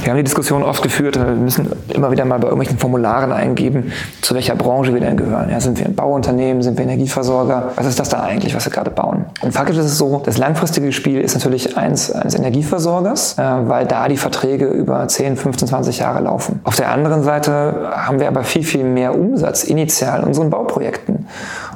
Wir 0.00 0.10
haben 0.10 0.16
die 0.16 0.22
Diskussion 0.22 0.62
oft 0.62 0.80
geführt, 0.80 1.16
wir 1.16 1.34
müssen 1.34 1.68
immer 1.88 2.12
wieder 2.12 2.24
mal 2.24 2.38
bei 2.38 2.46
irgendwelchen 2.46 2.78
Formularen 2.78 3.32
eingeben, 3.32 3.92
zu 4.20 4.36
welcher 4.36 4.54
Branche 4.54 4.94
wir 4.94 5.00
denn 5.00 5.16
gehören. 5.16 5.50
Ja, 5.50 5.58
sind 5.60 5.76
wir 5.80 5.86
ein 5.86 5.96
Bauunternehmen, 5.96 6.62
sind 6.62 6.78
wir 6.78 6.84
Energieversorger? 6.84 7.72
Was 7.74 7.86
ist 7.86 7.98
das 7.98 8.10
da 8.10 8.22
eigentlich, 8.22 8.54
was 8.54 8.64
wir 8.64 8.70
gerade 8.70 8.90
bauen? 8.90 9.24
Und 9.40 9.52
faktisch 9.52 9.76
ist 9.76 9.86
es 9.86 9.98
so, 9.98 10.22
das 10.24 10.38
langfristige 10.38 10.92
Spiel 10.92 11.20
ist 11.20 11.34
natürlich 11.34 11.76
eins 11.76 12.12
eines 12.12 12.36
Energieversorgers, 12.36 13.38
äh, 13.38 13.42
weil 13.42 13.86
da 13.86 14.06
die 14.06 14.16
Verträge 14.16 14.66
über 14.66 15.08
10, 15.08 15.36
15, 15.36 15.66
20 15.66 15.98
Jahre 15.98 16.22
laufen. 16.22 16.60
Auf 16.62 16.76
der 16.76 16.92
anderen 16.92 17.24
Seite 17.24 17.90
haben 17.92 18.20
wir 18.20 18.28
aber 18.28 18.44
viel, 18.44 18.62
viel 18.62 18.84
mehr 18.84 19.18
Umsatz 19.18 19.64
initial 19.64 20.20
in 20.20 20.26
unseren 20.26 20.50
Bauprojekten. 20.50 21.26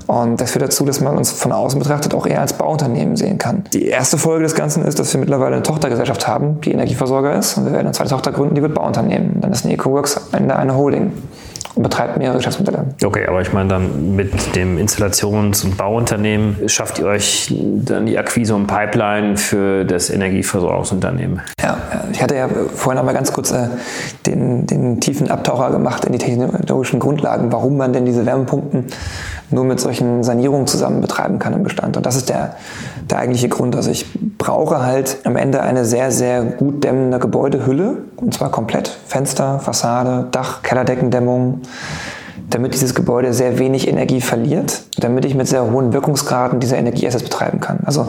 Und 0.07 0.41
das 0.41 0.53
führt 0.53 0.65
dazu, 0.65 0.85
dass 0.85 1.01
man 1.01 1.17
uns 1.17 1.33
von 1.33 1.53
außen 1.53 1.79
betrachtet 1.79 2.15
auch 2.15 2.27
eher 2.27 2.41
als 2.41 2.53
Bauunternehmen 2.53 3.17
sehen 3.17 3.39
kann. 3.39 3.65
Die 3.73 3.87
erste 3.87 4.19
Folge 4.19 4.45
des 4.45 4.55
Ganzen 4.55 4.85
ist, 4.85 4.99
dass 4.99 5.13
wir 5.13 5.21
mittlerweile 5.21 5.57
eine 5.57 5.63
Tochtergesellschaft 5.63 6.29
haben, 6.29 6.61
die 6.61 6.73
Energieversorger 6.73 7.35
ist. 7.37 7.57
Und 7.57 7.65
wir 7.67 7.73
werden 7.73 7.87
eine 7.87 7.93
zweite 7.93 8.11
Tochter 8.11 8.33
gründen, 8.33 8.55
die 8.55 8.63
wird 8.63 8.75
Bauunternehmen. 8.75 9.41
Dann 9.41 9.53
ist 9.53 9.65
eine 9.65 9.75
EcoWorks 9.75 10.33
eine 10.33 10.77
Holding 10.77 11.13
und 11.77 11.83
betreibt 11.83 12.17
mehrere 12.17 12.39
Geschäftsmodelle. 12.39 12.87
Okay, 13.05 13.27
aber 13.29 13.43
ich 13.43 13.53
meine 13.53 13.69
dann 13.69 14.17
mit 14.17 14.57
dem 14.57 14.79
Installations- 14.79 15.63
und 15.63 15.77
Bauunternehmen 15.77 16.69
schafft 16.69 16.99
ihr 16.99 17.07
euch 17.07 17.55
dann 17.55 18.07
die 18.07 18.19
Akquise 18.19 18.55
und 18.55 18.67
Pipeline 18.67 19.37
für 19.37 19.85
das 19.85 20.09
Energieversorgungsunternehmen. 20.09 21.43
Ja, 21.63 21.77
ich 22.11 22.23
hatte 22.23 22.35
ja 22.35 22.49
vorhin 22.49 22.99
einmal 22.99 23.15
ganz 23.15 23.31
kurz 23.31 23.53
äh, 23.53 23.69
den, 24.25 24.67
den 24.67 25.01
tiefen 25.01 25.31
Abtaucher 25.31 25.71
gemacht 25.71 26.07
in 26.07 26.13
die 26.13 26.19
technologischen 26.19 26.99
Grundlagen, 26.99 27.53
warum 27.53 27.77
man 27.77 27.93
denn 27.93 28.07
diese 28.07 28.25
Wärmepumpen 28.25 28.87
nur 29.51 29.65
mit 29.65 29.79
solchen 29.79 30.25
Sanierungen 30.25 30.67
zusammen 30.67 31.03
betreiben 31.03 31.39
kann 31.39 31.53
im 31.53 31.63
Bestand. 31.63 31.97
Und 31.99 32.07
das 32.07 32.17
ist 32.17 32.31
der, 32.31 32.57
der 33.11 33.19
eigentliche 33.19 33.49
Grund. 33.49 33.77
Also 33.77 33.91
ich 33.91 34.07
brauche 34.39 34.85
halt 34.85 35.19
am 35.25 35.37
Ende 35.37 35.63
eine 35.63 35.85
sehr, 35.85 36.11
sehr 36.11 36.43
gut 36.43 36.85
dämmende 36.85 37.19
Gebäudehülle, 37.19 37.99
und 38.17 38.35
zwar 38.35 38.51
komplett. 38.51 38.89
Fenster, 39.07 39.59
Fassade, 39.59 40.29
Dach, 40.31 40.63
Kellerdeckendämmung, 40.63 41.61
damit 42.51 42.75
dieses 42.75 42.95
Gebäude 42.95 43.33
sehr 43.33 43.59
wenig 43.59 43.89
Energie 43.89 44.21
verliert, 44.21 44.83
damit 44.99 45.25
ich 45.25 45.35
mit 45.35 45.49
sehr 45.49 45.71
hohen 45.71 45.93
Wirkungsgraden 45.93 46.61
diese 46.61 46.77
Energieassets 46.77 47.25
betreiben 47.25 47.61
kann. 47.61 47.81
Also 47.85 48.09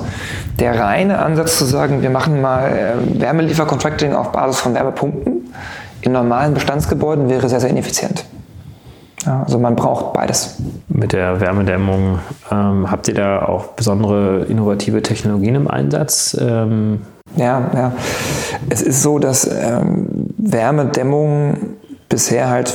der 0.59 0.79
reine 0.79 1.19
Ansatz 1.19 1.57
zu 1.57 1.65
sagen, 1.65 2.01
wir 2.01 2.09
machen 2.09 2.41
mal 2.41 2.69
äh, 2.69 3.21
Wärmeliefercontracting 3.21 4.13
auf 4.13 4.31
Basis 4.31 4.59
von 4.59 4.73
Wärmepumpen 4.73 5.37
in 6.01 6.11
normalen 6.11 6.53
Bestandsgebäuden 6.53 7.29
wäre 7.29 7.49
sehr, 7.49 7.59
sehr 7.59 7.69
ineffizient. 7.69 8.23
Ja, 9.27 9.43
also 9.43 9.59
man 9.59 9.75
braucht 9.75 10.13
beides. 10.13 10.55
Mit 10.87 11.11
der 11.11 11.41
Wärmedämmung 11.41 12.19
ähm, 12.49 12.89
habt 12.89 13.09
ihr 13.09 13.13
da 13.13 13.41
auch 13.41 13.65
besondere 13.73 14.45
innovative 14.45 15.01
Technologien 15.01 15.55
im 15.55 15.67
Einsatz? 15.67 16.35
Ähm 16.39 17.01
ja, 17.35 17.69
ja. 17.75 17.91
Es 18.69 18.81
ist 18.81 19.03
so, 19.03 19.19
dass 19.19 19.45
ähm, 19.45 20.07
Wärmedämmung 20.37 21.57
bisher 22.07 22.49
halt 22.49 22.73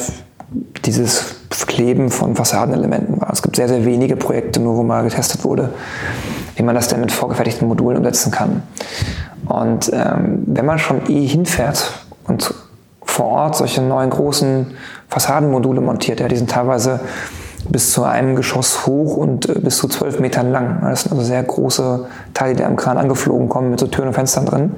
dieses 0.84 1.36
Kleben 1.66 2.10
von 2.10 2.36
Fassadenelementen 2.36 3.18
war. 3.18 3.30
Es 3.32 3.40
gibt 3.40 3.56
sehr, 3.56 3.68
sehr 3.68 3.86
wenige 3.86 4.16
Projekte, 4.16 4.60
nur 4.60 4.76
wo 4.76 4.82
mal 4.82 5.04
getestet 5.04 5.44
wurde, 5.44 5.70
wie 6.56 6.62
man 6.62 6.74
das 6.74 6.88
denn 6.88 7.00
mit 7.00 7.12
vorgefertigten 7.12 7.66
Modulen 7.66 7.96
umsetzen 7.96 8.30
kann. 8.30 8.62
Und 9.46 9.90
ähm, 9.94 10.42
wenn 10.46 10.66
man 10.66 10.78
schon 10.78 11.00
eh 11.08 11.26
hinfährt 11.26 12.04
und 12.26 12.52
vor 13.04 13.26
Ort 13.26 13.56
solche 13.56 13.80
neuen 13.80 14.10
großen 14.10 14.74
Fassadenmodule 15.12 15.82
montiert. 15.82 16.20
Ja, 16.20 16.28
die 16.28 16.36
sind 16.36 16.50
teilweise 16.50 17.00
bis 17.68 17.92
zu 17.92 18.02
einem 18.02 18.34
Geschoss 18.34 18.86
hoch 18.86 19.18
und 19.18 19.46
äh, 19.46 19.58
bis 19.60 19.76
zu 19.76 19.86
zwölf 19.86 20.18
Metern 20.18 20.50
lang. 20.50 20.80
Das 20.80 21.02
sind 21.02 21.12
also 21.12 21.22
sehr 21.22 21.42
große 21.42 22.06
Teile, 22.32 22.56
die 22.56 22.64
am 22.64 22.76
Kran 22.76 22.96
angeflogen 22.96 23.50
kommen 23.50 23.70
mit 23.70 23.78
so 23.78 23.86
Türen 23.88 24.08
und 24.08 24.14
Fenstern 24.14 24.46
drin. 24.46 24.70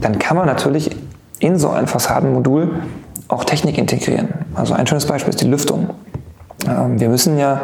Dann 0.00 0.18
kann 0.18 0.36
man 0.36 0.44
natürlich 0.44 0.90
in 1.38 1.58
so 1.58 1.70
ein 1.70 1.86
Fassadenmodul 1.86 2.68
auch 3.28 3.44
Technik 3.44 3.78
integrieren. 3.78 4.28
Also 4.54 4.74
ein 4.74 4.86
schönes 4.86 5.06
Beispiel 5.06 5.30
ist 5.30 5.40
die 5.40 5.48
Lüftung. 5.48 5.88
Ähm, 6.68 7.00
wir 7.00 7.08
müssen 7.08 7.38
ja, 7.38 7.62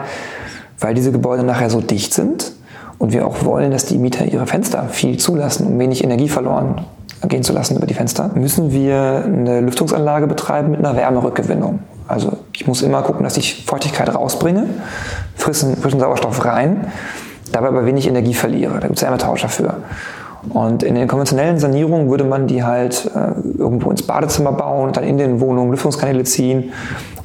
weil 0.80 0.94
diese 0.94 1.12
Gebäude 1.12 1.42
nachher 1.42 1.68
so 1.68 1.82
dicht 1.82 2.14
sind 2.14 2.52
und 2.96 3.12
wir 3.12 3.26
auch 3.26 3.44
wollen, 3.44 3.70
dass 3.70 3.84
die 3.84 3.98
Mieter 3.98 4.24
ihre 4.24 4.46
Fenster 4.46 4.88
viel 4.88 5.18
zulassen, 5.18 5.66
um 5.66 5.78
wenig 5.78 6.02
Energie 6.02 6.30
verloren 6.30 6.86
gehen 7.28 7.42
zu 7.42 7.52
lassen 7.52 7.76
über 7.76 7.86
die 7.86 7.94
Fenster, 7.94 8.30
müssen 8.34 8.72
wir 8.72 9.22
eine 9.24 9.60
Lüftungsanlage 9.60 10.26
betreiben 10.26 10.72
mit 10.72 10.80
einer 10.80 10.96
Wärmerückgewinnung. 10.96 11.80
Also 12.08 12.32
ich 12.52 12.66
muss 12.66 12.82
immer 12.82 13.02
gucken, 13.02 13.24
dass 13.24 13.36
ich 13.36 13.64
Feuchtigkeit 13.64 14.12
rausbringe, 14.14 14.66
frischen, 15.34 15.76
frischen 15.76 16.00
Sauerstoff 16.00 16.44
rein, 16.44 16.88
dabei 17.52 17.68
aber 17.68 17.86
wenig 17.86 18.08
Energie 18.08 18.34
verliere. 18.34 18.74
Da 18.74 18.86
gibt 18.86 18.96
es 18.96 19.02
Wärmetauscher 19.02 19.48
für. 19.48 19.76
Und 20.48 20.82
in 20.82 20.96
den 20.96 21.06
konventionellen 21.06 21.58
Sanierungen 21.58 22.10
würde 22.10 22.24
man 22.24 22.48
die 22.48 22.64
halt 22.64 23.10
äh, 23.14 23.58
irgendwo 23.58 23.90
ins 23.90 24.02
Badezimmer 24.02 24.52
bauen 24.52 24.88
und 24.88 24.96
dann 24.96 25.04
in 25.04 25.16
den 25.16 25.40
Wohnungen 25.40 25.70
Lüftungskanäle 25.70 26.24
ziehen. 26.24 26.72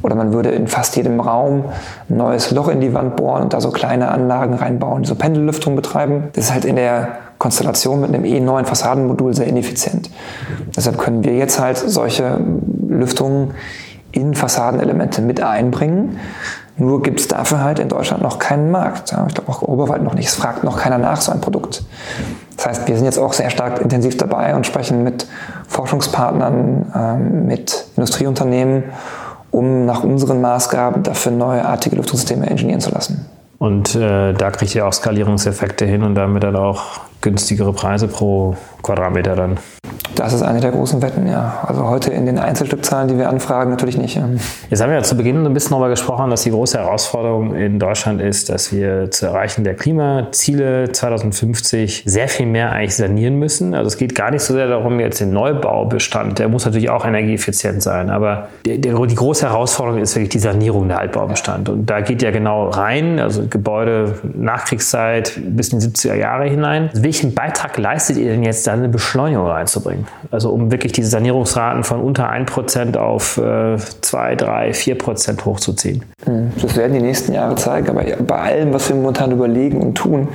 Oder 0.03 0.13
man 0.13 0.33
würde 0.33 0.49
in 0.49 0.67
fast 0.67 0.95
jedem 0.95 1.19
Raum 1.19 1.65
ein 2.09 2.17
neues 2.17 2.51
Loch 2.51 2.67
in 2.67 2.79
die 2.79 2.93
Wand 2.93 3.15
bohren 3.15 3.41
und 3.43 3.53
da 3.53 3.61
so 3.61 3.71
kleine 3.71 4.09
Anlagen 4.09 4.53
reinbauen, 4.53 5.01
die 5.01 5.09
so 5.09 5.15
Pendellüftung 5.15 5.75
betreiben. 5.75 6.25
Das 6.33 6.45
ist 6.45 6.53
halt 6.53 6.65
in 6.65 6.75
der 6.75 7.17
Konstellation 7.37 8.01
mit 8.01 8.13
einem 8.13 8.23
E9 8.23 8.65
Fassadenmodul 8.65 9.33
sehr 9.33 9.47
ineffizient. 9.47 10.09
Deshalb 10.75 10.97
können 10.97 11.23
wir 11.23 11.35
jetzt 11.35 11.59
halt 11.59 11.77
solche 11.77 12.39
Lüftungen 12.87 13.51
in 14.11 14.33
Fassadenelemente 14.33 15.21
mit 15.21 15.41
einbringen. 15.41 16.19
Nur 16.77 17.01
gibt 17.01 17.19
es 17.19 17.27
dafür 17.27 17.63
halt 17.63 17.79
in 17.79 17.89
Deutschland 17.89 18.21
noch 18.21 18.37
keinen 18.37 18.69
Markt. 18.69 19.11
Ich 19.11 19.33
glaube 19.33 19.49
auch 19.49 19.63
europaweit 19.63 20.03
noch 20.03 20.13
nicht. 20.13 20.27
Es 20.27 20.35
fragt 20.35 20.63
noch 20.63 20.77
keiner 20.77 20.99
nach 20.99 21.19
so 21.21 21.31
ein 21.31 21.41
Produkt. 21.41 21.83
Das 22.55 22.67
heißt, 22.67 22.87
wir 22.87 22.95
sind 22.95 23.05
jetzt 23.05 23.17
auch 23.17 23.33
sehr 23.33 23.49
stark 23.49 23.81
intensiv 23.81 24.17
dabei 24.17 24.55
und 24.55 24.65
sprechen 24.65 25.03
mit 25.03 25.27
Forschungspartnern, 25.67 26.91
ähm, 26.95 27.45
mit 27.47 27.85
Industrieunternehmen, 27.95 28.83
um 29.51 29.85
nach 29.85 30.03
unseren 30.03 30.39
Maßgaben 30.41 31.03
dafür 31.03 31.31
neuartige 31.31 31.95
Lüftungssysteme 31.95 32.47
ingenieren 32.47 32.79
zu 32.79 32.91
lassen. 32.91 33.25
Und 33.57 33.95
äh, 33.95 34.33
da 34.33 34.51
kriegt 34.51 34.75
ihr 34.75 34.85
auch 34.87 34.93
Skalierungseffekte 34.93 35.85
hin 35.85 36.03
und 36.03 36.13
damit 36.13 36.43
dann 36.43 36.55
auch 36.55 37.06
günstigere 37.21 37.73
Preise 37.73 38.07
pro 38.07 38.55
Quadratmeter 38.87 39.35
dann. 39.35 39.57
Das 40.15 40.33
ist 40.33 40.41
eine 40.41 40.59
der 40.59 40.71
großen 40.71 41.01
Wetten, 41.03 41.27
ja. 41.27 41.63
Also 41.67 41.87
heute 41.87 42.11
in 42.11 42.25
den 42.25 42.39
Einzelstückzahlen, 42.39 43.07
die 43.07 43.17
wir 43.19 43.29
anfragen, 43.29 43.69
natürlich 43.69 43.97
nicht. 43.97 44.15
Ja. 44.15 44.27
Jetzt 44.69 44.81
haben 44.81 44.89
wir 44.89 44.97
ja 44.97 45.03
zu 45.03 45.15
Beginn 45.15 45.45
ein 45.45 45.53
bisschen 45.53 45.71
darüber 45.71 45.89
gesprochen, 45.89 46.31
dass 46.31 46.41
die 46.41 46.49
große 46.49 46.79
Herausforderung 46.79 47.53
in 47.55 47.77
Deutschland 47.77 48.19
ist, 48.19 48.49
dass 48.49 48.71
wir 48.71 49.11
zur 49.11 49.29
Erreichen 49.29 49.63
der 49.63 49.75
Klimaziele 49.75 50.91
2050 50.91 52.03
sehr 52.05 52.27
viel 52.29 52.47
mehr 52.47 52.71
eigentlich 52.71 52.95
sanieren 52.95 53.37
müssen. 53.37 53.75
Also 53.75 53.87
es 53.87 53.97
geht 53.97 54.15
gar 54.15 54.31
nicht 54.31 54.41
so 54.41 54.55
sehr 54.55 54.67
darum, 54.67 54.99
jetzt 54.99 55.19
den 55.19 55.31
Neubaubestand, 55.33 56.39
der 56.39 56.49
muss 56.49 56.65
natürlich 56.65 56.89
auch 56.89 57.05
energieeffizient 57.05 57.83
sein, 57.83 58.09
aber 58.09 58.47
die, 58.65 58.81
die 58.81 58.89
große 58.89 59.47
Herausforderung 59.47 60.01
ist 60.01 60.15
wirklich 60.15 60.29
die 60.29 60.39
Sanierung 60.39 60.87
der 60.87 60.99
Altbaubestand. 60.99 61.69
Und 61.69 61.85
da 61.87 62.01
geht 62.01 62.23
ja 62.23 62.31
genau 62.31 62.69
rein, 62.69 63.19
also 63.19 63.45
Gebäude 63.47 64.15
Nachkriegszeit 64.33 65.39
bis 65.45 65.69
in 65.69 65.79
die 65.79 65.85
70er 65.85 66.15
Jahre 66.15 66.45
hinein. 66.45 66.89
Welchen 66.93 67.35
Beitrag 67.35 67.77
leistet 67.77 68.17
ihr 68.17 68.31
denn 68.31 68.43
jetzt, 68.43 68.65
da 68.65 68.76
eine 68.77 68.89
Beschleunigung 68.89 69.47
reinzubringen? 69.47 70.07
Also 70.31 70.51
um 70.51 70.71
wirklich 70.71 70.91
diese 70.91 71.09
Sanierungsraten 71.09 71.83
von 71.83 72.01
unter 72.01 72.31
1% 72.31 72.97
auf 72.97 73.37
äh, 73.37 73.77
2, 73.77 74.35
3, 74.35 74.71
4% 74.71 75.45
hochzuziehen. 75.45 76.03
Hm, 76.25 76.51
das 76.61 76.75
werden 76.75 76.93
die 76.93 77.01
nächsten 77.01 77.33
Jahre 77.33 77.55
zeigen, 77.55 77.89
aber 77.89 78.03
bei 78.03 78.39
allem, 78.39 78.73
was 78.73 78.89
wir 78.89 78.95
momentan 78.95 79.31
überlegen 79.31 79.81
und 79.81 79.95
tun, 79.95 80.27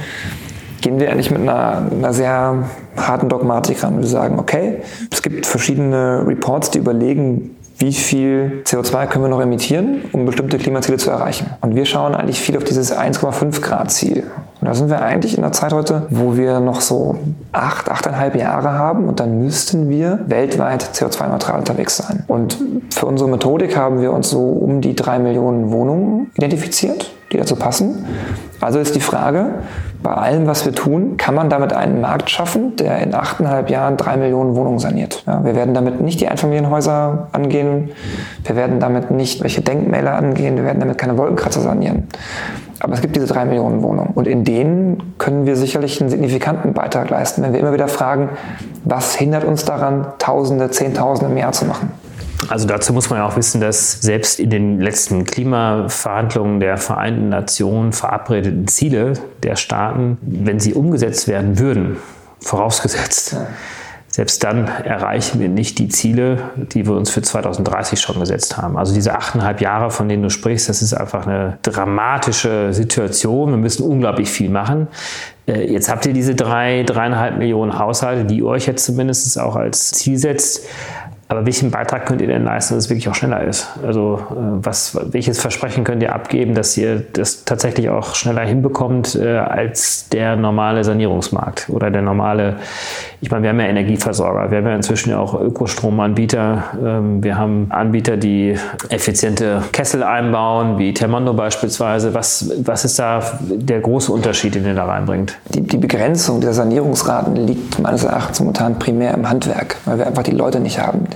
gehen 0.81 1.01
wir 1.01 1.11
eigentlich 1.11 1.31
mit 1.31 1.41
einer, 1.41 1.91
einer 1.91 2.13
sehr 2.13 2.65
harten 2.97 3.29
Dogmatik 3.29 3.83
ran. 3.83 3.99
Wir 3.99 4.07
sagen, 4.07 4.39
okay, 4.39 4.83
es 5.11 5.23
gibt 5.23 5.47
verschiedene 5.47 6.25
Reports, 6.27 6.71
die 6.71 6.79
überlegen, 6.79 7.57
wie 7.83 7.93
viel 7.93 8.63
CO2 8.65 9.09
können 9.09 9.25
wir 9.25 9.29
noch 9.29 9.41
emittieren, 9.41 10.03
um 10.13 10.25
bestimmte 10.25 10.57
Klimaziele 10.57 10.99
zu 10.99 11.11
erreichen. 11.11 11.51
Und 11.63 11.75
wir 11.75 11.85
schauen 11.85 12.15
eigentlich 12.15 12.41
viel 12.41 12.57
auf 12.57 12.63
dieses 12.63 12.97
1,5 12.97 13.61
Grad 13.61 13.91
Ziel. 13.91 14.23
Und 14.61 14.69
da 14.69 14.75
sind 14.75 14.89
wir 14.89 15.03
eigentlich 15.03 15.37
in 15.37 15.43
der 15.43 15.51
Zeit 15.51 15.73
heute, 15.73 16.07
wo 16.09 16.37
wir 16.37 16.61
noch 16.61 16.81
so 16.81 17.19
acht, 17.51 17.91
achteinhalb 17.91 18.37
Jahre 18.37 18.75
haben 18.75 19.09
und 19.09 19.19
dann 19.19 19.41
müssten 19.41 19.91
wir 19.91 20.21
weltweit 20.29 20.91
CO2-neutral 20.95 21.59
unterwegs 21.59 21.97
sein. 21.97 22.23
Und 22.29 22.57
für 22.91 23.07
unsere 23.07 23.29
Methodik 23.29 23.77
haben 23.77 24.01
wir 24.01 24.13
uns 24.13 24.31
so 24.31 24.51
um 24.51 24.81
die 24.81 24.95
drei 24.95 25.19
Millionen 25.19 25.73
Wohnungen 25.73 26.31
identifiziert, 26.37 27.11
die 27.33 27.39
dazu 27.39 27.57
passen. 27.57 28.05
Also 28.61 28.79
ist 28.79 28.95
die 28.95 29.01
Frage, 29.01 29.47
bei 30.03 30.13
allem, 30.13 30.47
was 30.47 30.65
wir 30.65 30.73
tun, 30.73 31.17
kann 31.17 31.35
man 31.35 31.49
damit 31.49 31.73
einen 31.73 32.01
Markt 32.01 32.31
schaffen, 32.31 32.77
der 32.77 32.99
in 32.99 33.15
achteinhalb 33.15 33.71
Jahren 33.71 33.97
drei 33.97 34.17
Millionen 34.17 34.55
Wohnungen 34.55 34.79
saniert. 34.79 35.25
Ja, 35.27 35.45
wir 35.45 35.57
werden 35.57 35.75
damit 35.75 36.01
nicht 36.01 36.21
die 36.21 36.29
Einfamilienhäuser 36.29 37.29
angehen, 37.33 37.91
wir 38.45 38.57
werden 38.57 38.81
damit 38.81 39.11
nicht 39.11 39.43
welche 39.43 39.63
Denkmäler 39.63 40.15
angehen, 40.15 40.57
wir 40.57 40.65
werden 40.65 40.81
damit 40.81 40.99
keine 40.99 41.19
Wolkenkratzer 41.19 41.61
sanieren. 41.61 42.09
Aber 42.81 42.95
es 42.95 43.01
gibt 43.01 43.15
diese 43.15 43.27
drei 43.27 43.45
Millionen 43.45 43.83
Wohnungen. 43.83 44.11
Und 44.15 44.27
in 44.27 44.43
denen 44.43 45.15
können 45.19 45.47
wir 45.47 45.55
sicherlich 45.55 46.01
einen 46.01 46.11
signifikanten 46.11 46.73
Beitrag 46.73 47.11
leisten, 47.11 47.43
wenn 47.43 47.53
wir 47.53 47.61
immer 47.61 47.73
wieder 47.73 47.87
fragen, 47.87 48.31
was 48.85 49.15
hindert 49.15 49.45
uns 49.45 49.65
daran, 49.65 50.07
Tausende, 50.19 50.71
Zehntausende 50.71 51.31
im 51.31 51.39
Jahr 51.39 51.53
zu 51.53 51.65
machen. 51.65 51.93
Also 52.49 52.67
dazu 52.67 52.93
muss 52.93 53.11
man 53.11 53.21
ja 53.21 53.27
auch 53.27 53.37
wissen, 53.37 53.61
dass 53.61 54.01
selbst 54.01 54.41
in 54.41 54.51
den 54.51 54.81
letzten 54.81 55.25
Klimaverhandlungen 55.25 56.61
der 56.61 56.77
Vereinten 56.77 57.29
Nationen 57.29 57.93
verabredeten 57.93 58.67
Ziele 58.67 59.15
der 59.43 59.57
Staaten, 59.57 60.19
wenn 60.23 60.59
sie 60.59 60.75
umgesetzt 60.75 61.29
werden 61.29 61.59
würden, 61.59 61.97
vorausgesetzt, 62.41 63.37
selbst 64.13 64.45
dann 64.45 64.67
erreichen 64.67 65.41
wir 65.41 65.49
nicht 65.49 65.79
die 65.79 65.89
Ziele, 65.89 66.51
die 66.57 66.87
wir 66.87 66.93
uns 66.93 67.09
für 67.09 67.23
2030 67.23 67.99
schon 67.99 68.21
gesetzt 68.21 68.59
haben. 68.59 68.77
Also 68.77 68.93
diese 68.93 69.15
achteinhalb 69.15 69.63
Jahre, 69.63 69.91
von 69.91 70.07
denen 70.07 70.23
du 70.23 70.29
sprichst, 70.29 70.69
das 70.69 70.83
ist 70.83 70.93
einfach 70.93 71.27
eine 71.27 71.57
dramatische 71.63 72.75
Situation. 72.75 73.53
Wir 73.53 73.57
müssen 73.57 73.85
unglaublich 73.85 74.31
viel 74.31 74.51
machen. 74.51 74.89
Äh, 75.47 75.73
jetzt 75.73 75.91
habt 75.91 76.05
ihr 76.05 76.13
diese 76.13 76.35
drei, 76.35 76.83
dreieinhalb 76.83 77.39
Millionen 77.39 77.79
Haushalte, 77.79 78.27
die 78.27 78.39
ihr 78.39 78.47
euch 78.47 78.67
jetzt 78.67 78.85
zumindest 78.85 79.41
auch 79.41 79.57
als 79.57 79.93
Ziel 79.93 80.19
setzt. 80.19 80.67
Aber 81.29 81.47
welchen 81.47 81.71
Beitrag 81.71 82.05
könnt 82.05 82.21
ihr 82.21 82.27
denn 82.27 82.45
leisten, 82.45 82.75
dass 82.75 82.85
es 82.85 82.91
wirklich 82.91 83.09
auch 83.09 83.15
schneller 83.15 83.43
ist? 83.43 83.69
Also 83.83 84.21
äh, 84.31 84.35
was, 84.37 84.99
welches 85.13 85.41
Versprechen 85.41 85.83
könnt 85.83 86.03
ihr 86.03 86.15
abgeben, 86.15 86.55
dass 86.55 86.77
ihr 86.77 87.01
das 87.01 87.45
tatsächlich 87.45 87.89
auch 87.89 88.15
schneller 88.15 88.43
hinbekommt 88.43 89.15
äh, 89.15 89.39
als 89.39 90.09
der 90.11 90.37
normale 90.37 90.85
Sanierungsmarkt 90.85 91.71
oder 91.71 91.91
der 91.91 92.03
normale, 92.03 92.57
ich 93.23 93.31
meine, 93.31 93.45
wir 93.45 93.51
haben 93.51 93.61
ja 93.61 93.67
Energieversorger, 93.67 94.51
wir 94.51 94.59
haben 94.59 94.67
ja 94.67 94.77
inzwischen 94.77 95.15
auch 95.15 95.41
Ökostromanbieter, 95.41 96.65
ähm, 96.85 97.25
wir 97.25 97.39
haben 97.39 97.69
Anbieter, 97.71 98.19
die 98.19 98.59
effiziente 98.91 99.63
Kessel 99.73 100.03
einbauen, 100.03 100.79
wie 100.79 100.93
Termondo 100.93 101.33
beispielsweise. 101.33 102.13
Was, 102.13 102.51
was 102.63 102.85
ist 102.85 102.99
da 102.99 103.23
der 103.41 103.81
große 103.81 104.13
Unterschied, 104.13 104.55
den 104.55 104.67
ihr 104.67 104.75
da 104.75 104.85
reinbringt? 104.85 105.39
Die, 105.55 105.63
die 105.63 105.79
Begrenzung 105.79 106.43
der 106.43 106.53
Sanierungsraten 106.53 107.37
liegt 107.37 107.79
meines 107.79 108.05
Erachtens 108.05 108.41
momentan 108.41 108.79
primär 108.79 109.15
im 109.15 109.31
Handwerk, 109.31 109.77
weil 109.87 109.99
wir 109.99 110.07
einfach 110.07 110.25
die 110.25 110.33
Leute 110.33 110.61
nicht 110.61 110.79
haben 110.79 111.07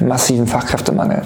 massiven 0.00 0.46
Fachkräftemangel. 0.46 1.22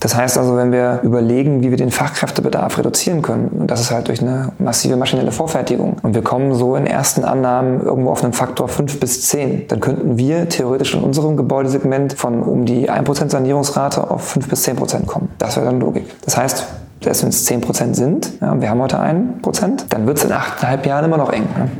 Das 0.00 0.14
heißt 0.14 0.38
also, 0.38 0.56
wenn 0.56 0.70
wir 0.70 1.00
überlegen, 1.02 1.62
wie 1.62 1.70
wir 1.70 1.76
den 1.76 1.90
Fachkräftebedarf 1.90 2.78
reduzieren 2.78 3.20
können, 3.20 3.48
und 3.48 3.68
das 3.68 3.80
ist 3.80 3.90
halt 3.90 4.06
durch 4.06 4.20
eine 4.20 4.52
massive 4.58 4.96
maschinelle 4.96 5.32
Vorfertigung, 5.32 5.96
und 6.02 6.14
wir 6.14 6.22
kommen 6.22 6.54
so 6.54 6.76
in 6.76 6.86
ersten 6.86 7.24
Annahmen 7.24 7.80
irgendwo 7.82 8.10
auf 8.10 8.22
einen 8.22 8.32
Faktor 8.32 8.68
5 8.68 9.00
bis 9.00 9.22
10, 9.22 9.66
dann 9.66 9.80
könnten 9.80 10.16
wir 10.16 10.48
theoretisch 10.48 10.94
in 10.94 11.00
unserem 11.00 11.36
Gebäudesegment 11.36 12.12
von 12.12 12.42
um 12.42 12.64
die 12.64 12.88
1% 12.88 13.30
Sanierungsrate 13.30 14.08
auf 14.08 14.22
5 14.28 14.48
bis 14.48 14.68
10% 14.68 15.06
kommen. 15.06 15.30
Das 15.38 15.56
wäre 15.56 15.66
dann 15.66 15.80
Logik. 15.80 16.04
Das 16.24 16.36
heißt, 16.36 16.64
selbst 17.02 17.22
wenn 17.22 17.30
es 17.30 17.48
10% 17.48 17.94
sind, 17.94 18.32
ja, 18.40 18.60
wir 18.60 18.70
haben 18.70 18.80
heute 18.80 19.00
1%, 19.00 19.86
dann 19.88 20.06
wird 20.06 20.18
es 20.18 20.24
in 20.24 20.30
8,5 20.30 20.86
Jahren 20.86 21.04
immer 21.06 21.16
noch 21.16 21.32
eng. 21.32 21.48
Ne? 21.56 21.70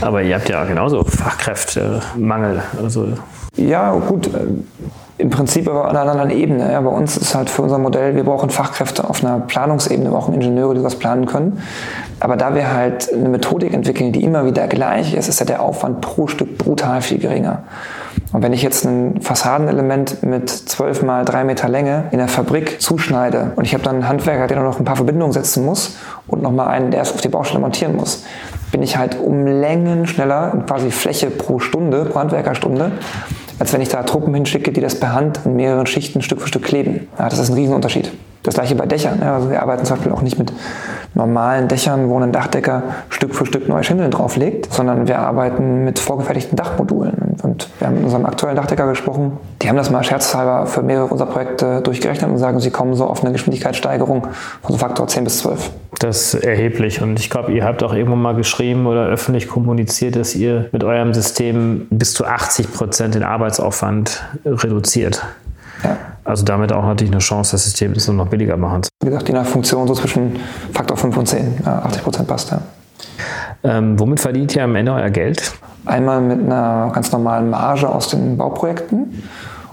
Aber 0.00 0.22
ihr 0.22 0.36
habt 0.36 0.48
ja 0.48 0.64
genauso 0.64 1.02
Fachkräftemangel. 1.02 2.62
Also 2.80 3.08
ja, 3.56 3.92
gut. 3.92 4.28
Äh, 4.28 4.46
Im 5.18 5.28
Prinzip 5.28 5.68
aber 5.68 5.88
an 5.88 5.96
einer 5.96 6.10
anderen 6.12 6.30
Ebene. 6.30 6.72
Ja, 6.72 6.80
bei 6.80 6.90
uns 6.90 7.18
ist 7.18 7.34
halt 7.34 7.50
für 7.50 7.60
unser 7.60 7.76
Modell, 7.76 8.16
wir 8.16 8.24
brauchen 8.24 8.48
Fachkräfte 8.48 9.08
auf 9.08 9.22
einer 9.22 9.38
Planungsebene, 9.38 10.04
wir 10.04 10.12
brauchen 10.12 10.32
Ingenieure, 10.32 10.74
die 10.74 10.82
das 10.82 10.96
planen 10.96 11.26
können. 11.26 11.60
Aber 12.20 12.36
da 12.36 12.54
wir 12.54 12.72
halt 12.72 13.12
eine 13.12 13.28
Methodik 13.28 13.74
entwickeln, 13.74 14.12
die 14.12 14.24
immer 14.24 14.46
wieder 14.46 14.66
gleich 14.66 15.12
ist, 15.12 15.28
ist 15.28 15.40
ja 15.40 15.44
der 15.44 15.62
Aufwand 15.62 16.00
pro 16.00 16.26
Stück 16.26 16.56
brutal 16.56 17.02
viel 17.02 17.18
geringer. 17.18 17.64
Und 18.32 18.42
wenn 18.42 18.52
ich 18.52 18.62
jetzt 18.62 18.84
ein 18.84 19.20
Fassadenelement 19.20 20.22
mit 20.22 20.48
12 20.48 21.02
mal 21.02 21.24
3 21.24 21.44
Meter 21.44 21.68
Länge 21.68 22.04
in 22.12 22.18
der 22.18 22.28
Fabrik 22.28 22.80
zuschneide 22.80 23.52
und 23.56 23.64
ich 23.64 23.74
habe 23.74 23.82
dann 23.82 23.96
einen 23.96 24.08
Handwerker, 24.08 24.46
der 24.46 24.62
noch 24.62 24.78
ein 24.78 24.84
paar 24.84 24.96
Verbindungen 24.96 25.32
setzen 25.32 25.64
muss 25.64 25.96
und 26.28 26.42
nochmal 26.42 26.68
einen, 26.68 26.90
der 26.90 27.02
es 27.02 27.12
auf 27.12 27.20
die 27.20 27.28
Baustelle 27.28 27.60
montieren 27.60 27.96
muss, 27.96 28.24
bin 28.70 28.82
ich 28.82 28.96
halt 28.96 29.18
um 29.18 29.46
Längen 29.46 30.06
schneller, 30.06 30.64
quasi 30.66 30.90
Fläche 30.90 31.28
pro 31.28 31.58
Stunde, 31.58 32.04
pro 32.04 32.20
Handwerkerstunde, 32.20 32.92
als 33.60 33.74
wenn 33.74 33.82
ich 33.82 33.90
da 33.90 34.02
Truppen 34.02 34.34
hinschicke, 34.34 34.72
die 34.72 34.80
das 34.80 34.98
per 34.98 35.12
Hand 35.12 35.40
in 35.44 35.54
mehreren 35.54 35.86
Schichten 35.86 36.22
Stück 36.22 36.40
für 36.40 36.48
Stück 36.48 36.64
kleben. 36.64 37.08
Ja, 37.18 37.28
das 37.28 37.38
ist 37.38 37.50
ein 37.50 37.54
Riesenunterschied. 37.54 38.10
Das 38.42 38.54
gleiche 38.54 38.74
bei 38.74 38.86
Dächern. 38.86 39.18
Ja, 39.20 39.34
also 39.34 39.50
wir 39.50 39.60
arbeiten 39.60 39.84
zum 39.84 39.96
Beispiel 39.96 40.12
auch 40.12 40.22
nicht 40.22 40.38
mit 40.38 40.52
normalen 41.14 41.68
Dächern, 41.68 42.08
wo 42.08 42.18
ein 42.18 42.32
Dachdecker 42.32 42.82
Stück 43.10 43.34
für 43.34 43.44
Stück 43.44 43.68
neue 43.68 43.84
Schindeln 43.84 44.10
drauflegt, 44.10 44.72
sondern 44.72 45.06
wir 45.08 45.18
arbeiten 45.18 45.84
mit 45.84 45.98
vorgefertigten 45.98 46.56
Dachmodulen. 46.56 47.36
Und 47.42 47.68
wir 47.78 47.86
haben 47.86 47.96
mit 47.96 48.04
unserem 48.04 48.24
aktuellen 48.24 48.56
Dachdecker 48.56 48.86
gesprochen. 48.86 49.32
Die 49.60 49.68
haben 49.68 49.76
das 49.76 49.90
mal 49.90 50.02
scherzhalber 50.02 50.66
für 50.66 50.82
mehrere 50.82 51.06
unserer 51.06 51.28
Projekte 51.28 51.82
durchgerechnet 51.82 52.30
und 52.30 52.38
sagen, 52.38 52.60
sie 52.60 52.70
kommen 52.70 52.94
so 52.94 53.06
auf 53.06 53.22
eine 53.22 53.32
Geschwindigkeitssteigerung 53.32 54.26
von 54.62 54.72
so 54.72 54.78
Faktor 54.78 55.06
10 55.06 55.24
bis 55.24 55.38
12. 55.40 55.70
Das 55.98 56.34
ist 56.34 56.44
erheblich. 56.44 57.02
Und 57.02 57.18
ich 57.20 57.28
glaube, 57.28 57.52
ihr 57.52 57.64
habt 57.64 57.82
auch 57.82 57.92
irgendwann 57.92 58.22
mal 58.22 58.34
geschrieben 58.34 58.86
oder 58.86 59.06
öffentlich 59.06 59.48
kommuniziert, 59.48 60.16
dass 60.16 60.34
ihr 60.34 60.68
mit 60.72 60.82
eurem 60.82 61.12
System 61.12 61.86
bis 61.90 62.14
zu 62.14 62.24
80 62.24 62.72
Prozent 62.72 63.14
den 63.14 63.22
Arbeitsaufwand 63.22 64.24
reduziert. 64.44 65.26
Ja. 65.82 65.96
Also 66.24 66.44
damit 66.44 66.72
auch 66.72 66.84
natürlich 66.84 67.12
eine 67.12 67.20
Chance, 67.20 67.52
das 67.52 67.64
System 67.64 67.94
das 67.94 68.08
noch 68.08 68.28
billiger 68.28 68.56
machen 68.56 68.82
Wie 69.02 69.08
gesagt, 69.08 69.28
je 69.28 69.34
nach 69.34 69.46
Funktion 69.46 69.86
so 69.86 69.94
zwischen 69.94 70.36
Faktor 70.72 70.96
5 70.96 71.16
und 71.16 71.26
10. 71.26 71.62
Ja, 71.64 71.78
80 71.80 72.02
Prozent 72.02 72.28
passt, 72.28 72.50
ja. 72.50 72.60
Ähm, 73.62 73.98
womit 73.98 74.20
verdient 74.20 74.54
ihr 74.56 74.64
am 74.64 74.74
Ende 74.74 74.92
euer 74.92 75.10
Geld? 75.10 75.52
Einmal 75.84 76.20
mit 76.20 76.40
einer 76.40 76.90
ganz 76.94 77.12
normalen 77.12 77.50
Marge 77.50 77.88
aus 77.88 78.08
den 78.08 78.36
Bauprojekten 78.36 79.22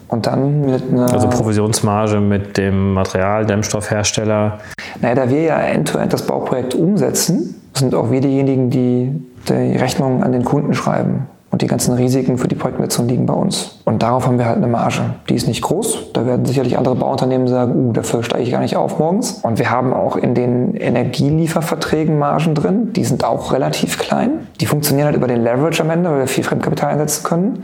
und 0.07 0.25
dann 0.25 0.61
mit 0.61 0.83
einer. 0.91 1.11
Also 1.11 1.29
Provisionsmarge 1.29 2.19
mit 2.19 2.57
dem 2.57 2.93
Material, 2.93 3.45
Dämmstoffhersteller. 3.45 4.59
Naja, 5.01 5.15
da 5.15 5.29
wir 5.29 5.41
ja 5.41 5.59
end-to-end 5.59 6.07
-End 6.07 6.13
das 6.13 6.25
Bauprojekt 6.25 6.75
umsetzen, 6.75 7.55
sind 7.73 7.93
auch 7.93 8.11
wir 8.11 8.21
diejenigen, 8.21 8.69
die 8.69 9.21
die 9.47 9.77
Rechnung 9.77 10.23
an 10.23 10.31
den 10.31 10.43
Kunden 10.43 10.73
schreiben. 10.73 11.27
Und 11.49 11.61
die 11.61 11.67
ganzen 11.67 11.93
Risiken 11.95 12.37
für 12.37 12.49
die 12.49 12.55
Projektnutzung 12.55 13.07
liegen 13.07 13.25
bei 13.25 13.33
uns. 13.33 13.79
Und 13.85 14.03
darauf 14.03 14.27
haben 14.27 14.37
wir 14.37 14.45
halt 14.45 14.57
eine 14.57 14.67
Marge. 14.67 15.15
Die 15.29 15.35
ist 15.35 15.47
nicht 15.47 15.61
groß. 15.61 16.11
Da 16.11 16.25
werden 16.25 16.45
sicherlich 16.45 16.77
andere 16.77 16.95
Bauunternehmen 16.95 17.47
sagen, 17.47 17.73
uh, 17.73 17.93
dafür 17.93 18.21
steige 18.21 18.43
ich 18.43 18.51
gar 18.51 18.59
nicht 18.59 18.75
auf 18.75 18.99
morgens. 18.99 19.39
Und 19.43 19.57
wir 19.57 19.71
haben 19.71 19.93
auch 19.93 20.17
in 20.17 20.35
den 20.35 20.75
Energielieferverträgen 20.75 22.19
Margen 22.19 22.53
drin. 22.53 22.91
Die 22.93 23.05
sind 23.05 23.23
auch 23.23 23.53
relativ 23.53 23.97
klein. 23.97 24.47
Die 24.59 24.65
funktionieren 24.65 25.05
halt 25.05 25.15
über 25.15 25.27
den 25.27 25.41
Leverage 25.41 25.81
am 25.81 25.89
Ende, 25.89 26.09
weil 26.09 26.19
wir 26.19 26.27
viel 26.27 26.43
Fremdkapital 26.43 26.91
einsetzen 26.91 27.23
können. 27.23 27.63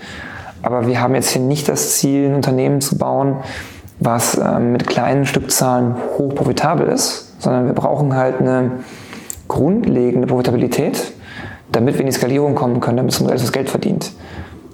Aber 0.62 0.88
wir 0.88 1.02
haben 1.02 1.14
jetzt 1.14 1.32
hier 1.32 1.42
nicht 1.42 1.68
das 1.68 1.98
Ziel, 1.98 2.30
ein 2.30 2.36
Unternehmen 2.36 2.80
zu 2.80 2.98
bauen, 2.98 3.36
was 4.00 4.36
äh, 4.36 4.60
mit 4.60 4.88
kleinen 4.88 5.26
Stückzahlen 5.26 5.96
hoch 6.18 6.34
profitabel 6.36 6.88
ist, 6.88 7.42
sondern 7.42 7.66
wir 7.66 7.74
brauchen 7.74 8.16
halt 8.16 8.40
eine 8.40 8.72
grundlegende 9.48 10.28
Profitabilität, 10.28 11.13
damit 11.74 11.96
wir 11.96 12.02
in 12.02 12.08
die 12.08 12.14
Skalierung 12.14 12.56
kommen 12.56 12.80
können, 12.80 12.98
damit 12.98 13.14
es 13.14 13.22
ein 13.22 13.28
das 13.28 13.52
Geld 13.52 13.70
verdient. 13.70 14.12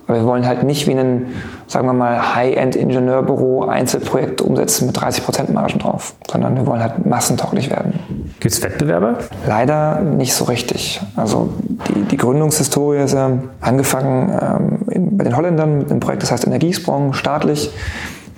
Aber 0.09 0.17
wir 0.17 0.25
wollen 0.25 0.47
halt 0.47 0.63
nicht 0.63 0.87
wie 0.87 0.93
ein, 0.93 1.27
sagen 1.67 1.85
wir 1.85 1.93
mal, 1.93 2.33
High-End-Ingenieurbüro 2.33 3.65
Einzelprojekte 3.65 4.43
umsetzen 4.43 4.87
mit 4.87 4.97
30% 4.97 5.51
Margen 5.51 5.77
drauf, 5.77 6.15
sondern 6.27 6.55
wir 6.55 6.65
wollen 6.65 6.81
halt 6.81 7.05
massentauglich 7.05 7.69
werden. 7.69 7.99
Gibt 8.39 8.55
es 8.55 8.63
Wettbewerber? 8.63 9.19
Leider 9.45 10.01
nicht 10.01 10.33
so 10.33 10.45
richtig. 10.45 10.99
Also 11.15 11.49
die, 11.87 12.01
die 12.05 12.17
Gründungshistorie 12.17 12.97
ist 12.97 13.13
ja 13.13 13.33
angefangen 13.61 14.33
ähm, 14.41 14.79
in, 14.89 15.15
bei 15.17 15.25
den 15.25 15.37
Holländern 15.37 15.77
mit 15.77 15.91
einem 15.91 15.99
Projekt, 15.99 16.23
das 16.23 16.31
heißt 16.31 16.47
Energiesprong, 16.47 17.13
staatlich. 17.13 17.69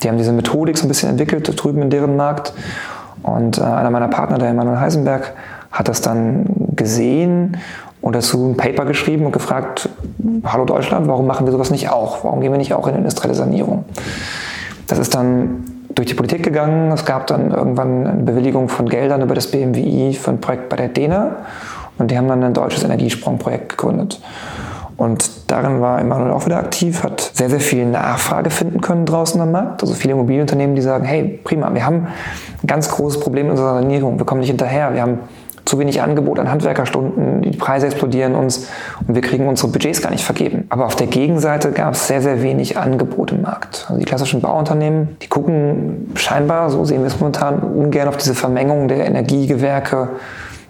Die 0.03 0.09
haben 0.09 0.18
diese 0.18 0.34
Methodik 0.34 0.78
so 0.78 0.86
ein 0.86 0.89
bisschen 0.89 1.09
entwickelt 1.09 1.49
drüben 1.64 1.82
in 1.84 1.89
deren 1.89 2.18
Markt. 2.18 2.53
Und 3.24 3.59
äh, 3.59 3.62
einer 3.62 3.91
meiner 3.91 4.09
Partner, 4.09 4.38
der 4.38 4.49
Emanuel 4.49 4.82
Heisenberg, 4.82 5.34
hat 5.72 5.88
das 5.88 6.01
dann 6.01 6.47
gesehen 6.76 7.55
und 8.01 8.15
dazu 8.15 8.49
ein 8.49 8.57
Paper 8.57 8.85
geschrieben 8.85 9.25
und 9.25 9.31
gefragt, 9.31 9.89
hallo 10.43 10.65
Deutschland, 10.65 11.07
warum 11.07 11.27
machen 11.27 11.45
wir 11.45 11.51
sowas 11.51 11.71
nicht 11.71 11.89
auch? 11.89 12.23
Warum 12.23 12.41
gehen 12.41 12.51
wir 12.51 12.57
nicht 12.57 12.73
auch 12.73 12.87
in 12.87 12.95
industrielle 12.95 13.35
Sanierung? 13.35 13.85
Das 14.87 14.99
ist 14.99 15.13
dann 15.13 15.63
durch 15.95 16.07
die 16.07 16.13
Politik 16.13 16.43
gegangen. 16.43 16.91
Es 16.91 17.05
gab 17.05 17.27
dann 17.27 17.51
irgendwann 17.51 18.07
eine 18.07 18.23
Bewilligung 18.23 18.69
von 18.69 18.89
Geldern 18.89 19.21
über 19.21 19.35
das 19.35 19.47
BMWI 19.47 20.13
für 20.13 20.31
ein 20.31 20.41
Projekt 20.41 20.69
bei 20.69 20.77
der 20.77 20.87
DENA 20.87 21.35
und 21.97 22.09
die 22.09 22.17
haben 22.17 22.27
dann 22.27 22.43
ein 22.43 22.53
deutsches 22.53 22.83
Energiesprungprojekt 22.83 23.69
gegründet. 23.69 24.19
Und 24.97 25.49
darin 25.49 25.81
war 25.81 25.99
Emanuel 25.99 26.31
auch 26.31 26.45
wieder 26.45 26.57
aktiv, 26.57 27.03
hat 27.03 27.21
sehr, 27.33 27.49
sehr 27.49 27.59
viel 27.59 27.85
Nachfrage 27.85 28.51
finden 28.51 28.81
können 28.81 29.05
draußen 29.05 29.39
am 29.41 29.51
Markt. 29.51 29.81
Also 29.81 29.95
viele 29.95 30.13
Immobilienunternehmen, 30.13 30.75
die 30.75 30.81
sagen, 30.81 31.05
hey, 31.05 31.39
prima, 31.43 31.73
wir 31.73 31.85
haben 31.85 32.07
ein 32.61 32.67
ganz 32.67 32.89
großes 32.89 33.19
Problem 33.19 33.47
in 33.47 33.51
unserer 33.51 33.75
Sanierung, 33.75 34.19
wir 34.19 34.25
kommen 34.25 34.41
nicht 34.41 34.49
hinterher, 34.49 34.93
wir 34.93 35.01
haben 35.01 35.19
zu 35.66 35.80
wenig 35.80 36.01
Angebot 36.01 36.39
an 36.39 36.49
Handwerkerstunden, 36.49 37.41
die 37.41 37.57
Preise 37.57 37.86
explodieren 37.86 38.36
uns 38.36 38.68
und 39.07 39.16
wir 39.16 39.22
kriegen 39.22 39.47
unsere 39.47 39.70
Budgets 39.70 40.01
gar 40.01 40.12
nicht 40.12 40.24
vergeben. 40.24 40.66
Aber 40.70 40.86
auf 40.86 40.95
der 40.95 41.07
Gegenseite 41.07 41.72
gab 41.72 41.93
es 41.93 42.07
sehr, 42.07 42.22
sehr 42.22 42.41
wenig 42.41 42.78
Angebot 42.78 43.32
im 43.32 43.41
Markt. 43.41 43.86
Also 43.88 43.99
die 43.99 44.05
klassischen 44.05 44.41
Bauunternehmen, 44.41 45.18
die 45.22 45.28
gucken 45.28 46.12
scheinbar, 46.16 46.70
so 46.70 46.84
sehen 46.86 47.01
wir 47.01 47.07
es 47.07 47.20
momentan, 47.20 47.59
ungern 47.59 48.07
auf 48.07 48.18
diese 48.18 48.36
Vermengung 48.36 48.88
der 48.88 49.05
Energiegewerke 49.05 50.09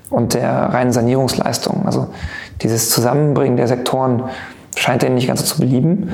und 0.10 0.34
der 0.34 0.52
reinen 0.52 0.92
Sanierungsleistung. 0.92 1.84
Also 1.86 2.08
dieses 2.62 2.90
Zusammenbringen 2.90 3.58
der 3.58 3.68
Sektoren 3.68 4.24
scheint 4.76 5.04
ihnen 5.04 5.16
nicht 5.16 5.28
ganz 5.28 5.42
so 5.42 5.56
zu 5.56 5.62
belieben. 5.62 6.12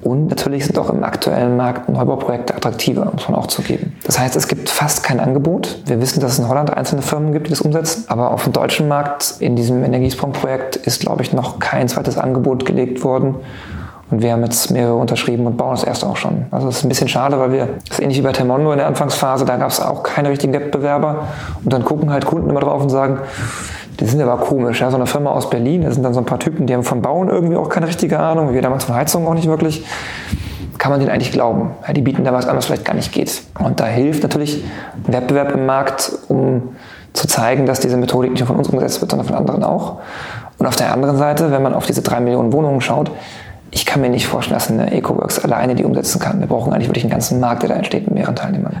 Und 0.00 0.28
natürlich 0.28 0.64
sind 0.64 0.78
auch 0.78 0.90
im 0.90 1.02
aktuellen 1.02 1.56
Markt 1.56 1.88
Neubauprojekte 1.88 2.54
attraktiver, 2.54 3.10
muss 3.12 3.28
man 3.28 3.38
auch 3.38 3.48
zugeben. 3.48 3.96
Das 4.04 4.18
heißt, 4.18 4.36
es 4.36 4.46
gibt 4.46 4.68
fast 4.68 5.02
kein 5.02 5.18
Angebot. 5.18 5.82
Wir 5.86 6.00
wissen, 6.00 6.20
dass 6.20 6.32
es 6.32 6.38
in 6.38 6.48
Holland 6.48 6.72
einzelne 6.72 7.02
Firmen 7.02 7.32
gibt, 7.32 7.48
die 7.48 7.50
das 7.50 7.60
umsetzen. 7.60 8.04
Aber 8.06 8.30
auf 8.30 8.44
dem 8.44 8.52
deutschen 8.52 8.86
Markt 8.86 9.34
in 9.40 9.56
diesem 9.56 9.84
Energiesprung-Projekt 9.84 10.76
ist, 10.76 11.00
glaube 11.00 11.22
ich, 11.22 11.32
noch 11.32 11.58
kein 11.58 11.88
zweites 11.88 12.16
Angebot 12.16 12.64
gelegt 12.64 13.02
worden. 13.02 13.36
Und 14.10 14.22
wir 14.22 14.32
haben 14.32 14.42
jetzt 14.42 14.70
mehrere 14.70 14.94
unterschrieben 14.94 15.46
und 15.46 15.56
bauen 15.56 15.72
das 15.72 15.84
erste 15.84 16.06
auch 16.06 16.16
schon. 16.16 16.46
Also 16.50 16.66
das 16.66 16.78
ist 16.78 16.84
ein 16.84 16.88
bisschen 16.88 17.08
schade, 17.08 17.38
weil 17.38 17.52
wir, 17.52 17.68
das 17.88 17.98
ist 17.98 18.00
ähnlich 18.00 18.18
wie 18.18 18.22
bei 18.22 18.32
Termondo 18.32 18.72
in 18.72 18.78
der 18.78 18.86
Anfangsphase, 18.86 19.44
da 19.44 19.56
gab 19.56 19.70
es 19.70 19.80
auch 19.80 20.02
keine 20.02 20.30
richtigen 20.30 20.54
Wettbewerber. 20.54 21.24
Und 21.62 21.72
dann 21.72 21.84
gucken 21.84 22.10
halt 22.10 22.24
Kunden 22.24 22.48
immer 22.48 22.60
drauf 22.60 22.80
und 22.80 22.88
sagen, 22.88 23.18
die 24.00 24.06
sind 24.06 24.20
aber 24.20 24.38
komisch. 24.38 24.80
Ja? 24.80 24.90
So 24.90 24.96
eine 24.96 25.06
Firma 25.06 25.30
aus 25.30 25.50
Berlin, 25.50 25.82
da 25.82 25.90
sind 25.90 26.02
dann 26.02 26.14
so 26.14 26.20
ein 26.20 26.26
paar 26.26 26.38
Typen, 26.38 26.66
die 26.66 26.74
haben 26.74 26.84
von 26.84 27.02
Bauen 27.02 27.28
irgendwie 27.28 27.56
auch 27.56 27.68
keine 27.68 27.88
richtige 27.88 28.18
Ahnung, 28.18 28.52
wir 28.52 28.62
damals 28.62 28.84
von 28.84 28.94
Heizung 28.94 29.26
auch 29.26 29.34
nicht 29.34 29.48
wirklich. 29.48 29.84
Kann 30.78 30.92
man 30.92 31.00
denen 31.00 31.10
eigentlich 31.10 31.32
glauben? 31.32 31.72
Ja, 31.86 31.92
die 31.92 32.02
bieten 32.02 32.22
da 32.22 32.32
was 32.32 32.46
an, 32.46 32.56
was 32.56 32.66
vielleicht 32.66 32.84
gar 32.84 32.94
nicht 32.94 33.12
geht. 33.12 33.42
Und 33.58 33.80
da 33.80 33.86
hilft 33.86 34.22
natürlich 34.22 34.62
Wettbewerb 35.06 35.52
im 35.52 35.66
Markt, 35.66 36.12
um 36.28 36.76
zu 37.14 37.26
zeigen, 37.26 37.66
dass 37.66 37.80
diese 37.80 37.96
Methodik 37.96 38.30
nicht 38.30 38.40
nur 38.40 38.46
von 38.46 38.56
uns 38.56 38.68
umgesetzt 38.68 39.00
wird, 39.00 39.10
sondern 39.10 39.26
von 39.26 39.36
anderen 39.36 39.64
auch. 39.64 39.98
Und 40.58 40.66
auf 40.66 40.76
der 40.76 40.92
anderen 40.92 41.16
Seite, 41.16 41.50
wenn 41.50 41.62
man 41.62 41.74
auf 41.74 41.86
diese 41.86 42.02
drei 42.02 42.20
Millionen 42.20 42.52
Wohnungen 42.52 42.80
schaut, 42.80 43.10
ich 43.70 43.86
kann 43.86 44.00
mir 44.00 44.08
nicht 44.08 44.26
vorstellen, 44.26 44.58
dass 44.58 44.70
eine 44.70 44.92
EcoWorks 44.92 45.40
alleine 45.40 45.74
die 45.74 45.84
umsetzen 45.84 46.20
kann. 46.20 46.40
Wir 46.40 46.46
brauchen 46.46 46.72
eigentlich 46.72 46.88
wirklich 46.88 47.04
einen 47.04 47.10
ganzen 47.10 47.40
Markt, 47.40 47.62
der 47.62 47.70
da 47.70 47.74
entsteht 47.74 48.04
mit 48.04 48.14
mehreren 48.14 48.36
Teilnehmern. 48.36 48.80